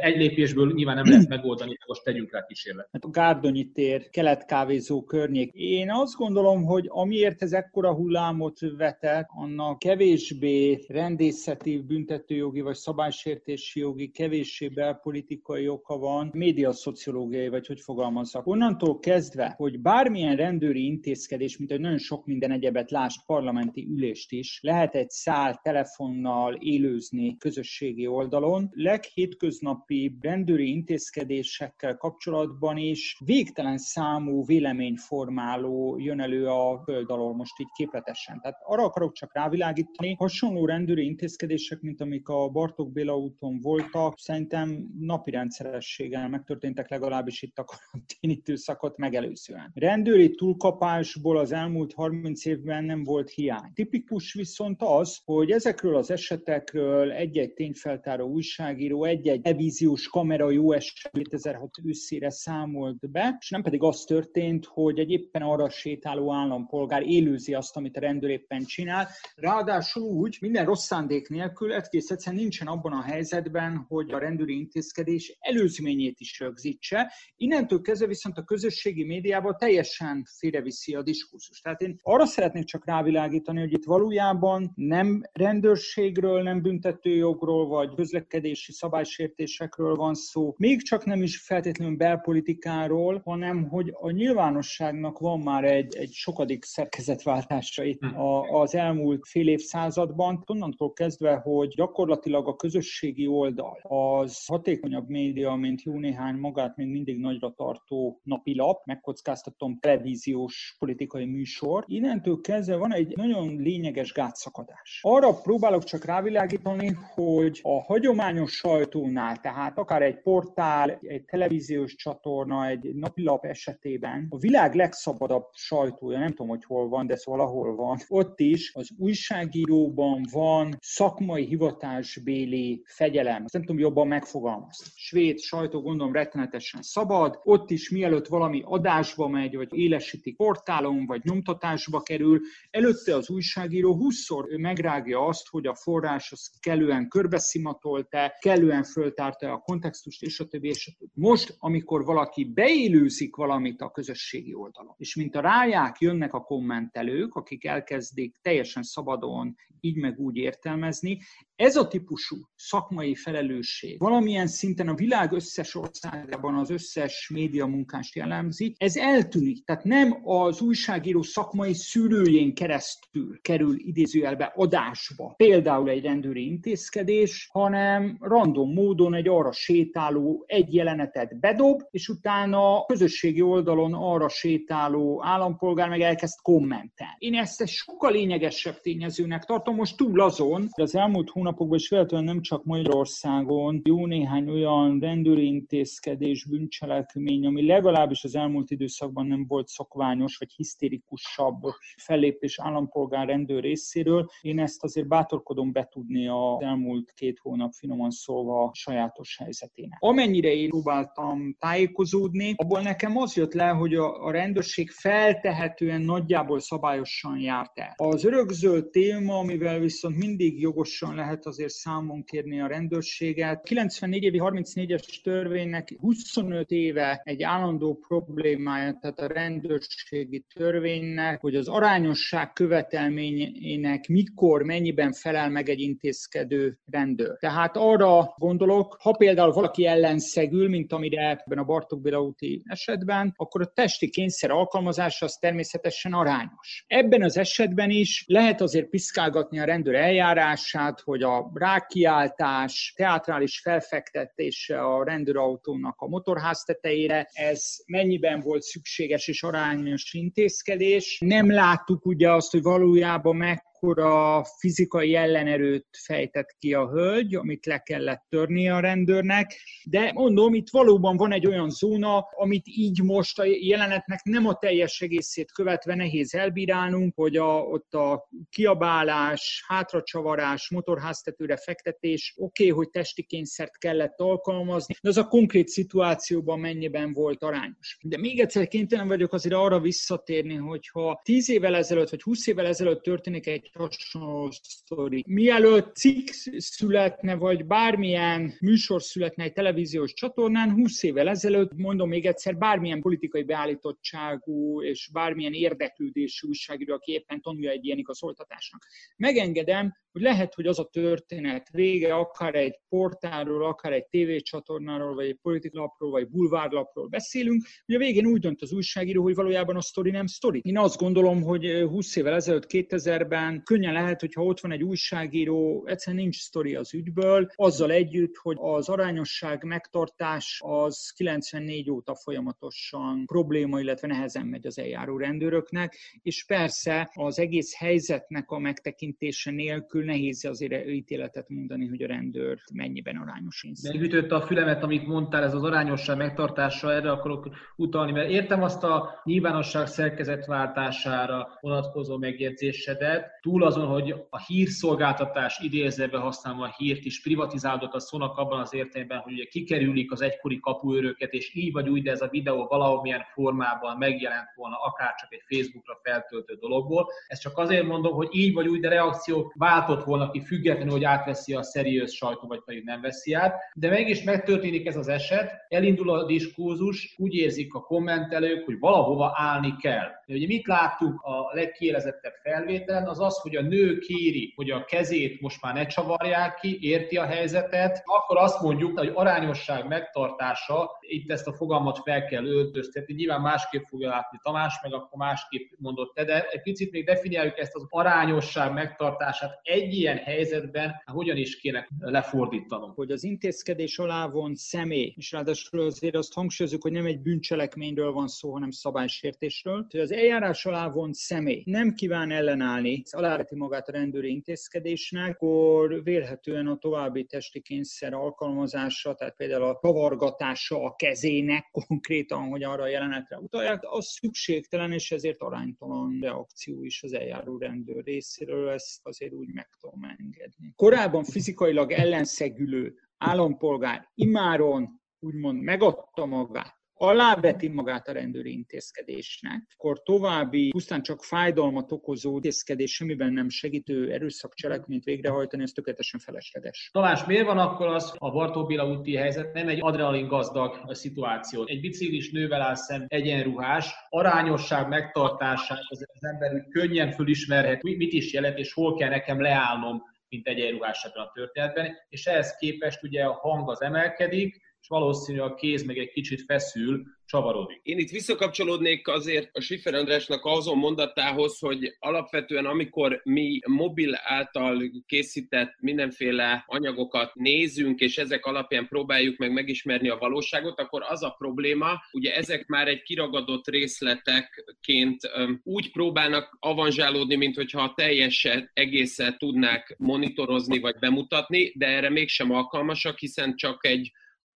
egy 0.00 0.16
lépésből 0.16 0.72
nyilván 0.72 0.94
nem 0.94 1.08
lehet 1.08 1.28
megoldani, 1.28 1.78
most 1.86 2.08
tegyünk 2.12 2.32
rá 2.32 2.44
kísérlet. 2.44 2.88
Hát 2.92 3.04
a 3.04 3.10
Gárdonyi 3.10 3.70
tér, 3.72 4.10
keletkávézó 4.10 5.04
környék. 5.04 5.52
Én 5.52 5.90
azt 5.90 6.16
gondolom, 6.16 6.64
hogy 6.64 6.86
amiért 6.88 7.42
ez 7.42 7.52
ekkora 7.52 7.94
hullámot 7.94 8.58
vetett, 8.76 9.26
annak 9.28 9.78
kevésbé 9.78 10.84
rendészeti, 10.88 11.78
büntetőjogi 11.78 12.60
vagy 12.60 12.74
szabálysértési 12.74 13.80
jogi, 13.80 14.10
kevéssé 14.10 14.68
belpolitikai 14.68 15.68
oka 15.68 15.98
van, 15.98 16.30
médiaszociológiai, 16.32 17.48
vagy 17.48 17.66
hogy 17.66 17.80
fogalmazzak. 17.80 18.46
Onnantól 18.46 18.98
kezdve, 18.98 19.54
hogy 19.56 19.80
bármilyen 19.80 20.36
rendőri 20.36 20.84
intézkedés, 20.84 21.58
mint 21.58 21.70
egy 21.70 21.80
nagyon 21.80 21.98
sok 21.98 22.26
minden 22.26 22.50
egyebet, 22.50 22.90
lást 22.90 23.26
parlamenti 23.26 23.86
ülést 23.90 24.32
is, 24.32 24.58
lehet 24.62 24.94
egy 24.94 25.10
szál 25.10 25.60
telefonnal 25.62 26.54
élőzni 26.54 27.36
közösségi 27.36 28.06
oldalon, 28.06 28.70
leghétköznapi 28.72 30.16
rendőri 30.20 30.70
intézkedésekkel 30.70 31.96
kapcsolatban 32.00 32.76
is 32.76 33.16
végtelen 33.24 33.78
számú 33.78 34.44
véleményformáló 34.44 35.98
jön 35.98 36.20
elő 36.20 36.46
a 36.46 36.82
föld 36.84 37.10
alól 37.10 37.34
most 37.34 37.60
így 37.60 37.70
képletesen. 37.76 38.40
Tehát 38.40 38.58
arra 38.64 38.84
akarok 38.84 39.12
csak 39.12 39.34
rávilágítani, 39.34 40.14
hasonló 40.18 40.66
rendőri 40.66 41.04
intézkedések, 41.04 41.80
mint 41.80 42.00
amik 42.00 42.28
a 42.28 42.48
Bartók 42.48 42.92
Béla 42.92 43.16
úton 43.16 43.60
voltak, 43.60 44.18
szerintem 44.18 44.86
napi 44.98 45.30
rendszerességgel 45.30 46.28
megtörténtek 46.28 46.90
legalábbis 46.90 47.42
itt 47.42 47.58
a 47.58 47.64
karantén 47.64 48.30
időszakot 48.30 48.96
megelőzően. 48.96 49.70
Rendőri 49.74 50.30
túlkapásból 50.30 51.38
az 51.38 51.52
elmúlt 51.52 51.92
30 51.92 52.44
évben 52.44 52.84
nem 52.84 53.04
volt 53.04 53.30
hiány. 53.30 53.72
Tipikus 53.74 54.32
viszont 54.32 54.82
az, 54.82 55.20
hogy 55.24 55.50
ezekről 55.50 55.96
az 55.96 56.10
esetekről 56.10 57.12
egy-egy 57.12 57.52
tényfeltáró 57.52 58.28
újságíró, 58.28 59.04
egy-egy 59.04 59.46
evíziós 59.46 60.08
kamera 60.08 60.50
jó 60.50 60.72
eset 60.72 61.12
2006 61.12 61.70
őszére 61.90 62.30
számolt 62.30 63.10
be, 63.10 63.36
és 63.40 63.50
nem 63.50 63.62
pedig 63.62 63.82
az 63.82 64.04
történt, 64.04 64.66
hogy 64.66 64.98
egy 64.98 65.10
éppen 65.10 65.42
arra 65.42 65.68
sétáló 65.70 66.32
állampolgár 66.32 67.02
élőzi 67.02 67.54
azt, 67.54 67.76
amit 67.76 67.96
a 67.96 68.00
rendőr 68.00 68.30
éppen 68.30 68.64
csinál. 68.64 69.08
Ráadásul 69.34 70.02
úgy, 70.02 70.36
minden 70.40 70.64
rossz 70.64 70.84
szándék 70.84 71.28
nélkül, 71.28 71.72
egész 71.72 72.10
egyszerűen 72.10 72.42
nincsen 72.42 72.66
abban 72.66 72.92
a 72.92 73.02
helyzetben, 73.02 73.84
hogy 73.88 74.12
a 74.12 74.18
rendőri 74.18 74.56
intézkedés 74.56 75.36
előzményét 75.40 76.20
is 76.20 76.40
rögzítse. 76.40 77.12
Innentől 77.36 77.80
kezdve 77.80 78.06
viszont 78.06 78.38
a 78.38 78.44
közösségi 78.44 79.04
médiában 79.04 79.56
teljesen 79.58 80.24
félreviszi 80.38 80.94
a 80.94 81.02
diskurzus. 81.02 81.60
Tehát 81.60 81.80
én 81.80 81.98
arra 82.02 82.26
szeretnék 82.26 82.64
csak 82.64 82.86
rávilágítani, 82.86 83.60
hogy 83.60 83.72
itt 83.72 83.84
valójában 83.84 84.72
nem 84.74 85.22
rendőrségről, 85.32 86.42
nem 86.42 86.62
büntetőjogról, 86.62 87.66
vagy 87.66 87.94
közlekedési 87.94 88.72
szabálysértésekről 88.72 89.94
van 89.94 90.14
szó, 90.14 90.54
még 90.56 90.82
csak 90.82 91.04
nem 91.04 91.22
is 91.22 91.38
feltétlenül 91.38 91.69
belpolitikáról, 91.78 93.20
hanem 93.24 93.68
hogy 93.68 93.94
a 94.00 94.10
nyilvánosságnak 94.10 95.18
van 95.18 95.40
már 95.40 95.64
egy, 95.64 95.96
egy 95.96 96.12
sokadik 96.12 96.64
szerkezetváltása 96.64 97.84
itt 97.84 98.00
hm. 98.00 98.20
a, 98.20 98.60
az 98.60 98.74
elmúlt 98.74 99.26
fél 99.26 99.48
évszázadban, 99.48 100.44
onnantól 100.46 100.92
kezdve, 100.92 101.34
hogy 101.34 101.68
gyakorlatilag 101.68 102.48
a 102.48 102.56
közösségi 102.56 103.26
oldal 103.26 103.78
az 103.82 104.46
hatékonyabb 104.46 105.08
média, 105.08 105.54
mint 105.54 105.82
jó 105.82 105.98
néhány 105.98 106.34
magát 106.34 106.76
még 106.76 106.88
mindig 106.88 107.18
nagyra 107.18 107.52
tartó 107.56 108.20
napilap, 108.22 108.84
megkockáztatom 108.84 109.78
televíziós 109.78 110.76
politikai 110.78 111.24
műsor. 111.24 111.84
Innentől 111.86 112.40
kezdve 112.40 112.76
van 112.76 112.94
egy 112.94 113.16
nagyon 113.16 113.56
lényeges 113.56 114.12
gátszakadás. 114.12 115.00
Arra 115.02 115.32
próbálok 115.32 115.84
csak 115.84 116.04
rávilágítani, 116.04 116.96
hogy 117.14 117.60
a 117.62 117.82
hagyományos 117.82 118.52
sajtónál, 118.52 119.36
tehát 119.36 119.78
akár 119.78 120.02
egy 120.02 120.20
portál, 120.22 120.98
egy 121.02 121.24
televíziós 121.60 121.94
csatorna, 121.94 122.66
egy 122.66 122.94
napilap 122.94 123.44
esetében 123.44 124.26
a 124.28 124.38
világ 124.38 124.74
legszabadabb 124.74 125.44
sajtója, 125.52 126.18
nem 126.18 126.28
tudom, 126.28 126.48
hogy 126.48 126.64
hol 126.64 126.88
van, 126.88 127.06
de 127.06 127.16
szóval 127.16 127.40
ahol 127.40 127.76
van, 127.76 127.98
ott 128.08 128.40
is 128.40 128.74
az 128.74 128.90
újságíróban 128.98 130.26
van 130.32 130.76
szakmai 130.80 131.44
hivatásbéli 131.44 132.82
fegyelem. 132.84 133.44
Ezt 133.44 133.52
nem 133.52 133.62
tudom 133.62 133.80
jobban 133.80 134.06
megfogalmazni. 134.06 134.86
Svéd 134.94 135.38
sajtó 135.38 135.80
gondolom 135.80 136.12
rettenetesen 136.12 136.82
szabad, 136.82 137.40
ott 137.42 137.70
is 137.70 137.90
mielőtt 137.90 138.26
valami 138.26 138.62
adásba 138.64 139.28
megy, 139.28 139.56
vagy 139.56 139.68
élesítik 139.72 140.36
portálon, 140.36 141.06
vagy 141.06 141.20
nyomtatásba 141.24 142.00
kerül, 142.00 142.40
előtte 142.70 143.14
az 143.14 143.30
újságíró 143.30 143.98
20-szor 144.00 144.60
megrágja 144.60 145.26
azt, 145.26 145.48
hogy 145.48 145.66
a 145.66 145.74
forrás 145.74 146.32
az 146.32 146.50
kellően 146.60 147.08
körbeszimatolt-e, 147.08 148.36
kellően 148.40 148.82
föltárta 148.82 149.52
a 149.52 149.58
kontextust, 149.58 150.22
és 150.22 150.40
a 150.40 150.44
többi, 150.44 150.68
és 150.68 150.86
a 150.86 150.96
többi. 150.98 151.10
Most 151.14 151.49
amikor 151.58 152.04
valaki 152.04 152.44
beélőzik 152.44 153.36
valamit 153.36 153.80
a 153.80 153.90
közösségi 153.90 154.54
oldalon, 154.54 154.94
és 154.96 155.14
mint 155.14 155.36
a 155.36 155.40
ráják 155.40 156.00
jönnek 156.00 156.32
a 156.32 156.40
kommentelők, 156.40 157.34
akik 157.34 157.64
elkezdik 157.64 158.36
teljesen 158.42 158.82
szabadon 158.82 159.56
így 159.80 159.96
meg 159.96 160.18
úgy 160.18 160.36
értelmezni, 160.36 161.18
ez 161.56 161.76
a 161.76 161.88
típusú 161.88 162.36
szakmai 162.56 163.14
felelősség 163.14 163.98
valamilyen 163.98 164.46
szinten 164.46 164.88
a 164.88 164.94
világ 164.94 165.32
összes 165.32 165.74
országában 165.74 166.54
az 166.54 166.70
összes 166.70 167.30
média 167.34 167.66
munkást 167.66 168.14
jellemzi, 168.14 168.74
ez 168.76 168.96
eltűnik. 168.96 169.64
Tehát 169.64 169.84
nem 169.84 170.28
az 170.28 170.60
újságíró 170.60 171.22
szakmai 171.22 171.74
szűrőjén 171.74 172.54
keresztül 172.54 173.40
kerül 173.40 173.74
idézőjelbe 173.78 174.52
adásba, 174.56 175.34
például 175.36 175.88
egy 175.88 176.02
rendőri 176.02 176.46
intézkedés, 176.46 177.48
hanem 177.52 178.16
random 178.20 178.72
módon 178.72 179.14
egy 179.14 179.28
arra 179.28 179.52
sétáló 179.52 180.44
egy 180.46 180.74
jelenetet 180.74 181.39
bedob, 181.40 181.80
és 181.90 182.08
utána 182.08 182.84
közösségi 182.86 183.42
oldalon 183.42 183.94
arra 183.94 184.28
sétáló 184.28 185.24
állampolgár 185.24 185.88
meg 185.88 186.00
elkezd 186.00 186.38
kommentelni. 186.42 187.14
Én 187.18 187.34
ezt 187.34 187.60
egy 187.60 187.68
sokkal 187.68 188.12
lényegesebb 188.12 188.80
tényezőnek 188.80 189.44
tartom, 189.44 189.74
most 189.74 189.96
túl 189.96 190.20
azon, 190.20 190.68
hogy 190.70 190.84
az 190.84 190.94
elmúlt 190.94 191.30
hónap 191.30 191.50
hónapokban, 191.50 191.78
és 191.78 191.88
véletlenül 191.88 192.26
nem 192.26 192.40
csak 192.40 192.64
Magyarországon, 192.64 193.80
jó 193.84 194.06
néhány 194.06 194.48
olyan 194.48 194.98
rendőri 194.98 195.46
intézkedés, 195.46 196.44
bűncselekmény, 196.44 197.46
ami 197.46 197.66
legalábbis 197.66 198.24
az 198.24 198.34
elmúlt 198.34 198.70
időszakban 198.70 199.26
nem 199.26 199.44
volt 199.46 199.68
szokványos, 199.68 200.36
vagy 200.36 200.52
hisztérikusabb 200.56 201.62
fellépés 201.96 202.58
állampolgár 202.58 203.26
rendőr 203.26 203.62
részéről. 203.62 204.28
Én 204.40 204.58
ezt 204.58 204.82
azért 204.82 205.08
bátorkodom 205.08 205.72
betudni 205.72 206.28
az 206.28 206.62
elmúlt 206.62 207.12
két 207.12 207.38
hónap 207.38 207.72
finoman 207.72 208.10
szólva 208.10 208.70
sajátos 208.74 209.36
helyzetének. 209.36 209.98
Amennyire 210.00 210.52
én 210.52 210.68
próbáltam 210.68 211.29
tájékozódni, 211.58 212.54
abból 212.56 212.80
nekem 212.80 213.16
az 213.16 213.36
jött 213.36 213.52
le, 213.52 213.68
hogy 213.68 213.94
a, 213.94 214.24
a 214.24 214.30
rendőrség 214.30 214.90
feltehetően 214.90 216.00
nagyjából 216.00 216.60
szabályosan 216.60 217.38
járt 217.38 217.78
el. 217.78 217.94
Az 217.96 218.24
örökzöld 218.24 218.90
téma, 218.90 219.38
amivel 219.38 219.78
viszont 219.78 220.16
mindig 220.16 220.60
jogosan 220.60 221.14
lehet 221.14 221.46
azért 221.46 221.70
számon 221.70 222.24
kérni 222.24 222.60
a 222.60 222.66
rendőrséget. 222.66 223.62
94 223.62 224.22
évi 224.22 224.40
34-es 224.42 225.22
törvénynek 225.22 225.96
25 225.98 226.70
éve 226.70 227.20
egy 227.24 227.42
állandó 227.42 227.94
problémája, 228.08 228.98
tehát 229.00 229.20
a 229.20 229.26
rendőrségi 229.26 230.44
törvénynek, 230.54 231.40
hogy 231.40 231.54
az 231.56 231.68
arányosság 231.68 232.52
követelményének 232.52 234.08
mikor, 234.08 234.62
mennyiben 234.62 235.12
felel 235.12 235.50
meg 235.50 235.68
egy 235.68 235.80
intézkedő 235.80 236.78
rendőr. 236.90 237.36
Tehát 237.38 237.76
arra 237.76 238.34
gondolok, 238.38 238.96
ha 239.00 239.12
például 239.12 239.52
valaki 239.52 239.86
ellenszegül, 239.86 240.68
mint 240.68 240.92
amire 240.92 241.19
ebben 241.20 241.58
a 241.58 241.64
Bartók 241.64 242.00
Béla 242.00 242.22
úti 242.22 242.62
esetben, 242.64 243.34
akkor 243.36 243.60
a 243.60 243.72
testi 243.74 244.10
kényszer 244.10 244.50
alkalmazása 244.50 245.24
az 245.24 245.36
természetesen 245.36 246.12
arányos. 246.12 246.84
Ebben 246.86 247.22
az 247.22 247.36
esetben 247.36 247.90
is 247.90 248.24
lehet 248.26 248.60
azért 248.60 248.88
piszkálgatni 248.88 249.58
a 249.58 249.64
rendőr 249.64 249.94
eljárását, 249.94 251.00
hogy 251.00 251.22
a 251.22 251.50
rákiáltás, 251.54 252.92
teátrális 252.96 253.60
felfektetése 253.60 254.80
a 254.80 255.04
rendőrautónak 255.04 256.00
a 256.00 256.08
motorház 256.08 256.62
tetejére, 256.62 257.28
ez 257.32 257.76
mennyiben 257.86 258.40
volt 258.40 258.62
szükséges 258.62 259.28
és 259.28 259.42
arányos 259.42 260.12
intézkedés. 260.12 261.18
Nem 261.24 261.50
láttuk 261.52 262.06
ugye 262.06 262.32
azt, 262.32 262.50
hogy 262.50 262.62
valójában 262.62 263.36
meg 263.36 263.68
akkora 263.80 264.44
fizikai 264.58 265.14
ellenerőt 265.14 265.86
fejtett 265.98 266.56
ki 266.58 266.74
a 266.74 266.88
hölgy, 266.88 267.34
amit 267.34 267.66
le 267.66 267.78
kellett 267.78 268.24
törni 268.28 268.68
a 268.68 268.80
rendőrnek, 268.80 269.60
de 269.84 270.12
mondom, 270.12 270.54
itt 270.54 270.70
valóban 270.70 271.16
van 271.16 271.32
egy 271.32 271.46
olyan 271.46 271.70
zóna, 271.70 272.28
amit 272.30 272.66
így 272.66 273.02
most 273.02 273.38
a 273.38 273.44
jelenetnek 273.44 274.22
nem 274.22 274.46
a 274.46 274.54
teljes 274.54 275.00
egészét 275.00 275.52
követve 275.52 275.94
nehéz 275.94 276.34
elbírálnunk, 276.34 277.14
hogy 277.14 277.36
a, 277.36 277.58
ott 277.58 277.94
a 277.94 278.28
kiabálás, 278.50 279.64
hátracsavarás, 279.66 280.70
motorháztetőre 280.70 281.56
fektetés, 281.56 282.34
oké, 282.36 282.64
okay, 282.64 282.76
hogy 282.76 282.90
testi 282.90 283.22
kényszert 283.22 283.78
kellett 283.78 284.20
alkalmazni, 284.20 284.94
de 285.02 285.08
az 285.08 285.16
a 285.16 285.28
konkrét 285.28 285.68
szituációban 285.68 286.60
mennyiben 286.60 287.12
volt 287.12 287.42
arányos. 287.42 287.98
De 288.02 288.18
még 288.18 288.40
egyszer 288.40 288.68
kénytelen 288.68 289.08
vagyok 289.08 289.32
azért 289.32 289.54
arra 289.54 289.80
visszatérni, 289.80 290.54
hogyha 290.54 291.20
10 291.24 291.50
évvel 291.50 291.76
ezelőtt 291.76 292.10
vagy 292.10 292.22
20 292.22 292.46
évvel 292.46 292.66
ezelőtt 292.66 293.02
történik 293.02 293.46
egy 293.46 293.69
hasonló 293.72 294.50
sztori. 294.50 295.24
Mielőtt 295.26 295.94
cikk 295.96 296.28
születne, 296.56 297.34
vagy 297.34 297.66
bármilyen 297.66 298.52
műsor 298.60 299.02
születne 299.02 299.44
egy 299.44 299.52
televíziós 299.52 300.12
csatornán, 300.12 300.72
20 300.72 301.02
évvel 301.02 301.28
ezelőtt, 301.28 301.76
mondom 301.76 302.08
még 302.08 302.26
egyszer, 302.26 302.56
bármilyen 302.56 303.00
politikai 303.00 303.42
beállítottságú 303.42 304.82
és 304.82 305.08
bármilyen 305.12 305.52
érdeklődésű 305.52 306.48
újságíró, 306.48 306.94
aki 306.94 307.12
éppen 307.12 307.40
tanulja 307.40 307.70
egy 307.70 307.84
ilyen 307.84 307.98
igazoltatásnak. 307.98 308.86
Megengedem, 309.16 309.94
hogy 310.12 310.22
lehet, 310.22 310.54
hogy 310.54 310.66
az 310.66 310.78
a 310.78 310.88
történet 310.92 311.68
vége 311.70 312.14
akár 312.14 312.54
egy 312.54 312.80
portálról, 312.88 313.64
akár 313.64 313.92
egy 313.92 314.06
tévécsatornáról, 314.06 315.14
vagy 315.14 315.26
egy 315.26 315.38
politiklapról, 315.42 316.10
vagy 316.10 316.28
bulvárlapról 316.28 317.08
beszélünk, 317.08 317.62
hogy 317.86 317.94
a 317.94 317.98
végén 317.98 318.26
úgy 318.26 318.40
dönt 318.40 318.62
az 318.62 318.72
újságíró, 318.72 319.22
hogy 319.22 319.34
valójában 319.34 319.76
a 319.76 319.80
sztori 319.80 320.10
nem 320.10 320.26
sztori. 320.26 320.60
Én 320.64 320.78
azt 320.78 320.98
gondolom, 320.98 321.42
hogy 321.42 321.86
20 321.88 322.16
évvel 322.16 322.34
ezelőtt, 322.34 322.66
2000-ben 322.68 323.62
könnyen 323.64 323.92
lehet, 323.92 324.20
hogyha 324.20 324.44
ott 324.44 324.60
van 324.60 324.72
egy 324.72 324.82
újságíró, 324.82 325.86
egyszerűen 325.86 326.22
nincs 326.22 326.36
sztori 326.36 326.74
az 326.74 326.94
ügyből, 326.94 327.48
azzal 327.54 327.90
együtt, 327.90 328.36
hogy 328.36 328.56
az 328.60 328.88
arányosság 328.88 329.64
megtartás 329.64 330.60
az 330.64 331.12
94 331.16 331.90
óta 331.90 332.14
folyamatosan 332.14 333.24
probléma, 333.26 333.80
illetve 333.80 334.06
nehezen 334.06 334.46
megy 334.46 334.66
az 334.66 334.78
eljáró 334.78 335.16
rendőröknek, 335.16 335.96
és 336.22 336.44
persze 336.44 337.10
az 337.14 337.38
egész 337.38 337.74
helyzetnek 337.74 338.50
a 338.50 338.58
megtekintése 338.58 339.50
nélkül 339.50 339.99
nélkül 340.00 340.04
nehéz 340.04 340.44
azért 340.44 340.88
ítéletet 340.88 341.48
mondani, 341.48 341.86
hogy 341.86 342.02
a 342.02 342.06
rendőr 342.06 342.58
mennyiben 342.72 343.16
arányos. 343.16 343.66
Megütötte 343.82 344.34
a 344.34 344.40
fülemet, 344.40 344.82
amit 344.82 345.06
mondtál, 345.06 345.42
ez 345.42 345.54
az 345.54 345.62
arányosság 345.62 346.16
megtartása, 346.16 346.92
erre 346.92 347.10
akarok 347.10 347.48
utalni, 347.76 348.12
mert 348.12 348.30
értem 348.30 348.62
azt 348.62 348.84
a 348.84 349.20
nyilvánosság 349.24 349.86
szerkezetváltására 349.86 351.58
vonatkozó 351.60 352.18
megjegyzésedet, 352.18 353.38
túl 353.40 353.64
azon, 353.64 353.86
hogy 353.86 354.14
a 354.30 354.44
hírszolgáltatás 354.44 355.58
idézőbe 355.58 356.18
használva 356.18 356.64
a 356.64 356.74
hírt 356.76 357.04
is 357.04 357.22
privatizálódott 357.22 357.94
a 357.94 358.00
szónak 358.00 358.36
abban 358.36 358.60
az 358.60 358.74
értelemben, 358.74 359.18
hogy 359.18 359.32
ugye 359.32 359.44
kikerülik 359.44 360.12
az 360.12 360.20
egykori 360.20 360.60
kapuőröket, 360.60 361.32
és 361.32 361.54
így 361.54 361.72
vagy 361.72 361.88
úgy, 361.88 362.02
de 362.02 362.10
ez 362.10 362.20
a 362.20 362.28
videó 362.30 362.66
valamilyen 362.66 363.24
formában 363.32 363.96
megjelent 363.96 364.48
volna, 364.56 364.76
akár 364.76 365.14
csak 365.14 365.32
egy 365.32 365.42
Facebookra 365.46 366.00
feltöltő 366.02 366.54
dologból. 366.60 367.06
Ezt 367.26 367.42
csak 367.42 367.58
azért 367.58 367.86
mondom, 367.86 368.12
hogy 368.12 368.28
így 368.30 368.54
vagy 368.54 368.68
úgy, 368.68 368.80
de 368.80 368.88
reakciók 368.88 369.52
vált 369.56 369.88
látott 369.90 370.06
volna 370.06 370.30
ki 370.30 370.40
függetlenül, 370.40 370.92
hogy 370.92 371.04
átveszi 371.04 371.54
a 371.54 371.62
szeriős 371.62 372.10
sajtó, 372.12 372.46
vagy 372.46 372.62
pedig 372.64 372.84
nem 372.84 373.00
veszi 373.00 373.32
át. 373.32 373.54
De 373.74 373.88
mégis 373.88 374.22
megtörténik 374.22 374.86
ez 374.86 374.96
az 374.96 375.08
eset, 375.08 375.66
elindul 375.68 376.10
a 376.10 376.24
diskurzus, 376.24 377.14
úgy 377.18 377.34
érzik 377.34 377.74
a 377.74 377.80
kommentelők, 377.80 378.64
hogy 378.64 378.78
valahova 378.78 379.32
állni 379.36 379.76
kell. 379.80 380.08
De 380.30 380.36
ugye 380.36 380.46
mit 380.46 380.66
láttuk 380.66 381.20
a 381.22 381.54
legkielezettebb 381.54 382.34
felvételen, 382.42 383.06
az 383.06 383.20
az, 383.20 383.38
hogy 383.38 383.56
a 383.56 383.62
nő 383.62 383.98
kéri, 383.98 384.52
hogy 384.56 384.70
a 384.70 384.84
kezét 384.84 385.40
most 385.40 385.62
már 385.62 385.74
ne 385.74 385.86
csavarják 385.86 386.54
ki, 386.54 386.78
érti 386.80 387.16
a 387.16 387.24
helyzetet, 387.24 388.02
akkor 388.04 388.36
azt 388.36 388.60
mondjuk, 388.60 388.98
hogy 388.98 389.10
arányosság 389.14 389.86
megtartása, 389.86 390.90
itt 391.00 391.30
ezt 391.30 391.46
a 391.46 391.52
fogalmat 391.52 391.98
fel 392.04 392.24
kell 392.24 392.46
öltöztetni, 392.46 393.14
nyilván 393.14 393.40
másképp 393.40 393.82
fogja 393.84 394.08
látni 394.08 394.38
Tamás, 394.42 394.74
meg 394.82 394.92
akkor 394.92 395.18
másképp 395.18 395.70
mondott 395.76 396.14
te, 396.14 396.24
de 396.24 396.46
egy 396.48 396.62
picit 396.62 396.92
még 396.92 397.04
definiáljuk 397.04 397.58
ezt 397.58 397.74
az 397.74 397.86
arányosság 397.88 398.72
megtartását 398.72 399.60
egy 399.62 399.94
ilyen 399.94 400.16
helyzetben 400.16 401.02
hogyan 401.04 401.36
is 401.36 401.56
kéne 401.56 401.88
lefordítanunk? 401.98 402.94
Hogy 402.94 403.10
az 403.10 403.24
intézkedés 403.24 403.98
alá 403.98 404.26
von 404.26 404.54
személy, 404.54 405.14
és 405.16 405.32
ráadásul 405.32 405.80
azért 405.80 406.14
azt 406.16 406.34
hangsúlyozunk, 406.34 406.82
hogy 406.82 406.92
nem 406.92 407.06
egy 407.06 407.20
bűncselekményről 407.20 408.12
van 408.12 408.28
szó, 408.28 408.52
hanem 408.52 408.70
szabálysértésről, 408.70 409.86
hogy 409.90 410.00
az 410.00 410.18
eljárás 410.20 410.66
alá 410.66 410.88
von 410.88 411.12
személy 411.12 411.62
nem 411.66 411.94
kíván 411.94 412.30
ellenállni, 412.30 413.02
aláreti 413.10 413.56
magát 413.56 413.88
a 413.88 413.92
rendőri 413.92 414.30
intézkedésnek, 414.30 415.34
akkor 415.34 416.02
vélhetően 416.02 416.66
a 416.66 416.76
további 416.76 417.24
testi 417.24 417.60
kényszer 417.60 418.12
alkalmazása, 418.12 419.14
tehát 419.14 419.36
például 419.36 419.62
a 419.62 419.78
kavargatása 419.78 420.82
a 420.84 420.94
kezének 420.94 421.68
konkrétan, 421.70 422.48
hogy 422.48 422.62
arra 422.62 422.82
a 422.82 422.88
jelenetre 422.88 423.38
utalják, 423.38 423.80
az 423.82 424.06
szükségtelen 424.06 424.92
és 424.92 425.12
ezért 425.12 425.40
aránytalan 425.40 426.18
reakció 426.20 426.84
is 426.84 427.02
az 427.02 427.12
eljáró 427.12 427.58
rendőr 427.58 428.04
részéről, 428.04 428.68
ezt 428.68 429.00
azért 429.02 429.32
úgy 429.32 429.52
meg 429.52 429.68
tudom 429.80 430.04
engedni. 430.04 430.72
Korábban 430.76 431.24
fizikailag 431.24 431.92
ellenszegülő 431.92 432.94
állampolgár 433.18 434.10
imáron 434.14 435.00
úgymond 435.18 435.62
megadta 435.62 436.26
magát, 436.26 436.79
aláveti 437.02 437.68
magát 437.68 438.08
a 438.08 438.12
rendőri 438.12 438.52
intézkedésnek, 438.52 439.62
akkor 439.76 440.02
további 440.02 440.68
pusztán 440.70 441.02
csak 441.02 441.24
fájdalmat 441.24 441.92
okozó 441.92 442.34
intézkedés 442.34 442.94
semmiben 442.94 443.32
nem 443.32 443.48
segítő 443.48 444.12
erőszakcselekményt 444.12 445.04
végrehajtani, 445.04 445.62
ez 445.62 445.70
tökéletesen 445.70 446.20
felesleges. 446.20 446.90
Talán 446.92 447.18
miért 447.26 447.46
van 447.46 447.58
akkor 447.58 447.86
az 447.86 448.14
a 448.18 448.30
Bartó 448.30 448.68
úti 448.98 449.16
helyzet 449.16 449.52
nem 449.52 449.68
egy 449.68 449.78
adrenalin 449.80 450.26
gazdag 450.26 450.94
szituáció? 450.94 451.64
Egy 451.66 451.80
biciklis 451.80 452.30
nővel 452.30 452.60
áll 452.60 452.74
szem 452.74 453.04
egyenruhás, 453.08 453.94
arányosság 454.08 454.88
megtartását 454.88 455.80
az, 455.88 456.06
az 456.12 456.24
ember 456.24 456.66
könnyen 456.68 457.12
fölismerhet, 457.12 457.82
mit 457.82 458.12
is 458.12 458.32
jelent, 458.32 458.58
és 458.58 458.72
hol 458.72 458.94
kell 458.96 459.08
nekem 459.08 459.40
leállnom, 459.40 460.02
mint 460.28 460.46
egyenruhás 460.46 461.04
ebben 461.04 461.22
a 461.22 461.30
történetben, 461.34 461.96
és 462.08 462.26
ehhez 462.26 462.56
képest 462.56 463.02
ugye 463.02 463.24
a 463.24 463.32
hang 463.32 463.70
az 463.70 463.82
emelkedik, 463.82 464.68
és 464.80 464.88
valószínű 464.88 465.38
a 465.38 465.54
kéz 465.54 465.82
meg 465.82 465.98
egy 465.98 466.10
kicsit 466.10 466.42
feszül, 466.42 467.02
csavarodik. 467.30 467.80
Én 467.82 467.98
itt 467.98 468.10
visszakapcsolódnék 468.10 469.08
azért 469.08 469.56
a 469.56 469.60
Schiffer 469.60 469.94
Andrásnak 469.94 470.44
azon 470.44 470.78
mondatához, 470.78 471.58
hogy 471.58 471.96
alapvetően 471.98 472.66
amikor 472.66 473.20
mi 473.24 473.58
mobil 473.66 474.14
által 474.22 474.82
készített 475.06 475.74
mindenféle 475.80 476.64
anyagokat 476.66 477.34
nézünk, 477.34 478.00
és 478.00 478.18
ezek 478.18 478.46
alapján 478.46 478.88
próbáljuk 478.88 479.36
meg 479.36 479.52
megismerni 479.52 480.08
a 480.08 480.18
valóságot, 480.18 480.80
akkor 480.80 481.02
az 481.08 481.22
a 481.22 481.34
probléma, 481.38 482.00
ugye 482.12 482.34
ezek 482.34 482.66
már 482.66 482.88
egy 482.88 483.02
kiragadott 483.02 483.66
részletekként 483.66 485.20
úgy 485.62 485.90
próbálnak 485.90 486.56
avanzsálódni, 486.60 487.36
mint 487.36 487.56
hogyha 487.56 487.82
a 487.82 487.92
teljes 487.96 488.48
egészet 488.72 489.38
tudnák 489.38 489.94
monitorozni 489.98 490.78
vagy 490.78 490.98
bemutatni, 490.98 491.72
de 491.76 491.86
erre 491.86 492.10
mégsem 492.10 492.50
alkalmasak, 492.50 493.18
hiszen 493.18 493.56
csak 493.56 493.86
egy 493.86 494.10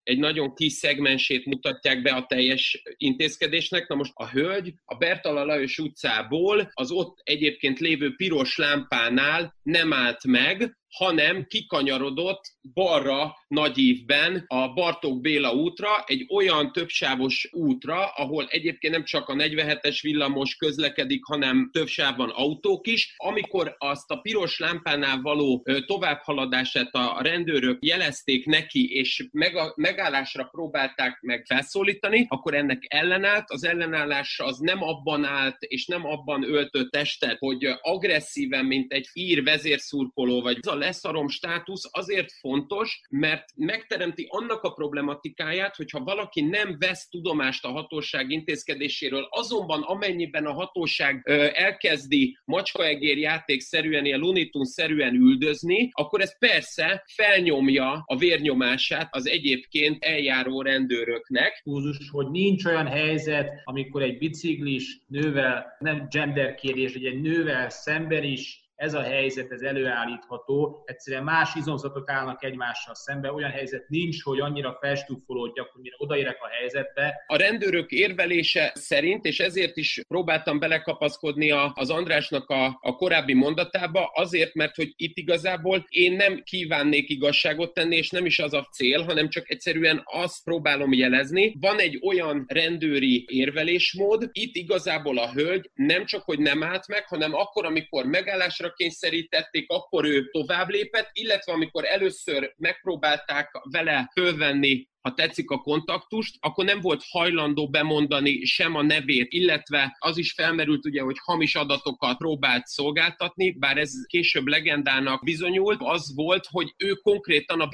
egy 0.04 0.20
nagyon 0.20 0.54
kis 0.54 0.74
szegmensét 0.74 1.46
mutatják 1.46 2.02
be 2.02 2.12
a 2.12 2.26
teljes 2.26 2.82
intézkedésnek. 2.98 3.88
Na 3.88 3.96
most 3.96 4.12
a 4.16 4.30
hölgy 4.30 4.74
a 4.86 4.96
Bertala 4.96 5.46
Lajos 5.46 5.80
utcából 5.80 6.72
az 6.74 6.92
ott 6.92 7.20
egyébként 7.24 7.80
lévő 7.80 8.16
piros 8.16 8.58
lámpánál 8.58 9.56
nem 9.64 9.94
állt 9.94 10.24
meg, 10.24 10.78
hanem 10.94 11.46
kikanyarodott 11.48 12.42
balra 12.74 13.36
nagyívben 13.48 14.46
a 14.48 14.74
Bartók 14.74 15.22
Béla 15.22 15.54
útra, 15.54 16.04
egy 16.06 16.26
olyan 16.34 16.72
többsávos 16.72 17.50
útra, 17.52 18.06
ahol 18.06 18.48
egyébként 18.50 18.94
nem 18.94 19.04
csak 19.04 19.30
a 19.30 19.34
47-es 19.34 20.00
villamos 20.02 20.56
közlekedik, 20.56 21.24
hanem 21.24 21.70
több 21.72 21.88
sávban 21.88 22.30
autók 22.30 22.88
is. 22.88 23.14
Amikor 23.18 23.76
azt 23.78 24.12
a 24.12 24.18
piros 24.18 24.60
lámpánál 24.60 25.22
való 25.22 25.66
továbbhaladását 25.86 26.90
a 26.92 27.18
rendőrök 27.22 27.86
jelezték 27.86 28.46
neki, 28.46 28.94
és 28.94 29.28
megállásra 29.76 30.44
próbálták 30.44 31.22
meg 31.22 31.46
felszólítani, 31.46 32.26
akkor 32.30 32.54
ennek 32.54 32.84
ellenállt. 32.88 33.50
Az 33.50 33.64
ellenállás 33.64 34.40
az 34.44 34.58
nem 34.58 34.84
abban 34.84 35.24
állt, 35.24 35.58
és 35.60 35.86
nem 35.86 36.06
abban 36.06 36.44
öltött 36.44 36.92
testet, 36.92 37.38
hogy 37.40 37.68
agresszíven, 37.82 38.66
mint 38.66 38.94
egy 38.94 39.08
ír 39.14 39.44
vezérszurkoló, 39.44 40.42
vagy 40.42 40.58
az 40.62 40.68
a 40.68 40.83
leszarom 40.84 41.28
státusz 41.28 41.90
azért 41.92 42.32
fontos, 42.32 43.02
mert 43.10 43.46
megteremti 43.56 44.28
annak 44.30 44.64
a 44.64 44.74
problematikáját, 44.74 45.76
hogyha 45.76 46.04
valaki 46.04 46.42
nem 46.42 46.76
vesz 46.80 47.10
tudomást 47.10 47.66
a 47.66 47.72
hatóság 47.72 48.32
intézkedéséről, 48.32 49.28
azonban 49.30 49.82
amennyiben 49.82 50.46
a 50.46 50.54
hatóság 50.54 51.22
elkezdi 51.54 52.38
macskaegér 52.46 53.18
játékszerűen, 53.18 54.06
ilyen 54.06 54.20
Looney 54.20 54.50
szerűen 54.62 55.14
üldözni, 55.14 55.90
akkor 55.92 56.22
ez 56.22 56.38
persze 56.38 57.04
felnyomja 57.08 58.04
a 58.06 58.18
vérnyomását 58.18 59.16
az 59.16 59.28
egyébként 59.28 60.04
eljáró 60.04 60.62
rendőröknek. 60.62 61.62
Húzus, 61.64 62.10
hogy 62.10 62.30
nincs 62.30 62.66
olyan 62.66 62.88
helyzet, 62.88 63.62
amikor 63.64 64.02
egy 64.02 64.18
biciklis 64.18 64.98
nővel, 65.08 65.76
nem 65.80 66.08
gender 66.10 66.56
kérdés, 66.56 66.94
egy 66.94 67.22
nővel 67.22 67.70
szemben 67.70 68.24
is 68.24 68.63
ez 68.76 68.94
a 68.94 69.02
helyzet, 69.02 69.52
ez 69.52 69.62
előállítható, 69.62 70.84
egyszerűen 70.86 71.24
más 71.24 71.56
izomzatok 71.56 72.10
állnak 72.10 72.44
egymással 72.44 72.96
szembe, 72.96 73.32
olyan 73.32 73.52
helyzet 73.52 73.90
nincs, 73.90 74.24
hogy 74.24 74.40
annyira 74.40 74.78
felstúfolódjak, 74.82 75.70
hogy 75.72 75.82
mire 75.82 75.96
odaérek 75.98 76.38
a 76.40 76.48
helyzetbe. 76.48 77.24
A 77.28 77.38
rendőrök 77.38 77.92
érvelése 77.92 78.72
szerint, 78.76 79.26
és 79.26 79.40
ezért 79.40 79.78
is 79.78 80.02
próbáltam 80.08 80.60
belekapaszkodni 80.60 81.52
az 81.74 81.90
Andrásnak 81.90 82.50
a, 82.50 82.78
a 82.82 82.96
korábbi 82.96 83.34
mondatába, 83.34 84.12
azért, 84.14 84.54
mert 84.54 84.76
hogy 84.76 84.94
itt 84.96 85.18
igazából 85.18 85.86
én 85.90 86.14
nem 86.14 86.42
kívánnék 86.44 87.10
igazságot 87.10 87.74
tenni, 87.74 87.96
és 87.96 88.10
nem 88.10 88.26
is 88.26 88.40
az 88.40 88.54
a 88.54 88.68
cél, 88.72 89.04
hanem 89.04 89.30
csak 89.30 89.50
egyszerűen 89.50 90.02
azt 90.06 90.44
próbálom 90.44 90.94
jelezni. 90.94 91.56
Van 91.60 91.80
egy 91.80 92.00
olyan 92.06 92.46
rendőri 92.48 93.26
érvelésmód, 93.28 94.30
itt 94.32 94.56
igazából 94.56 95.18
a 95.18 95.32
hölgy 95.32 95.72
nem 95.74 96.06
csak, 96.06 96.24
hogy 96.24 96.40
nem 96.40 96.64
állt 96.64 96.88
meg, 96.88 97.08
hanem 97.08 97.34
akkor, 97.34 97.66
amikor 97.66 98.06
megállásra 98.06 98.73
kényszerítették, 98.76 99.70
akkor 99.70 100.06
ő 100.06 100.30
tovább 100.30 100.70
lépett, 100.70 101.10
illetve 101.14 101.54
amikor 101.54 101.86
először 101.86 102.54
megpróbálták 102.58 103.52
vele 103.72 104.10
fölvenni 104.14 104.92
ha 105.04 105.14
tetszik 105.14 105.50
a 105.50 105.58
kontaktust, 105.58 106.36
akkor 106.40 106.66
nem 106.66 106.80
volt 106.80 107.04
hajlandó 107.10 107.70
bemondani 107.70 108.46
sem 108.46 108.76
a 108.76 108.82
nevét, 108.82 109.34
illetve 109.34 109.98
az 110.00 110.18
is 110.18 110.32
felmerült 110.32 110.86
ugye, 110.86 111.02
hogy 111.02 111.16
hamis 111.24 111.56
adatokat 111.56 112.18
próbált 112.18 112.68
szolgáltatni, 112.68 113.52
bár 113.52 113.78
ez 113.78 113.92
később 114.08 114.48
legendának 114.48 115.24
bizonyult, 115.24 115.82
az 115.82 116.14
volt, 116.16 116.48
hogy 116.52 116.74
ő 116.78 116.92
konkrétan 116.94 117.62
a, 117.62 117.70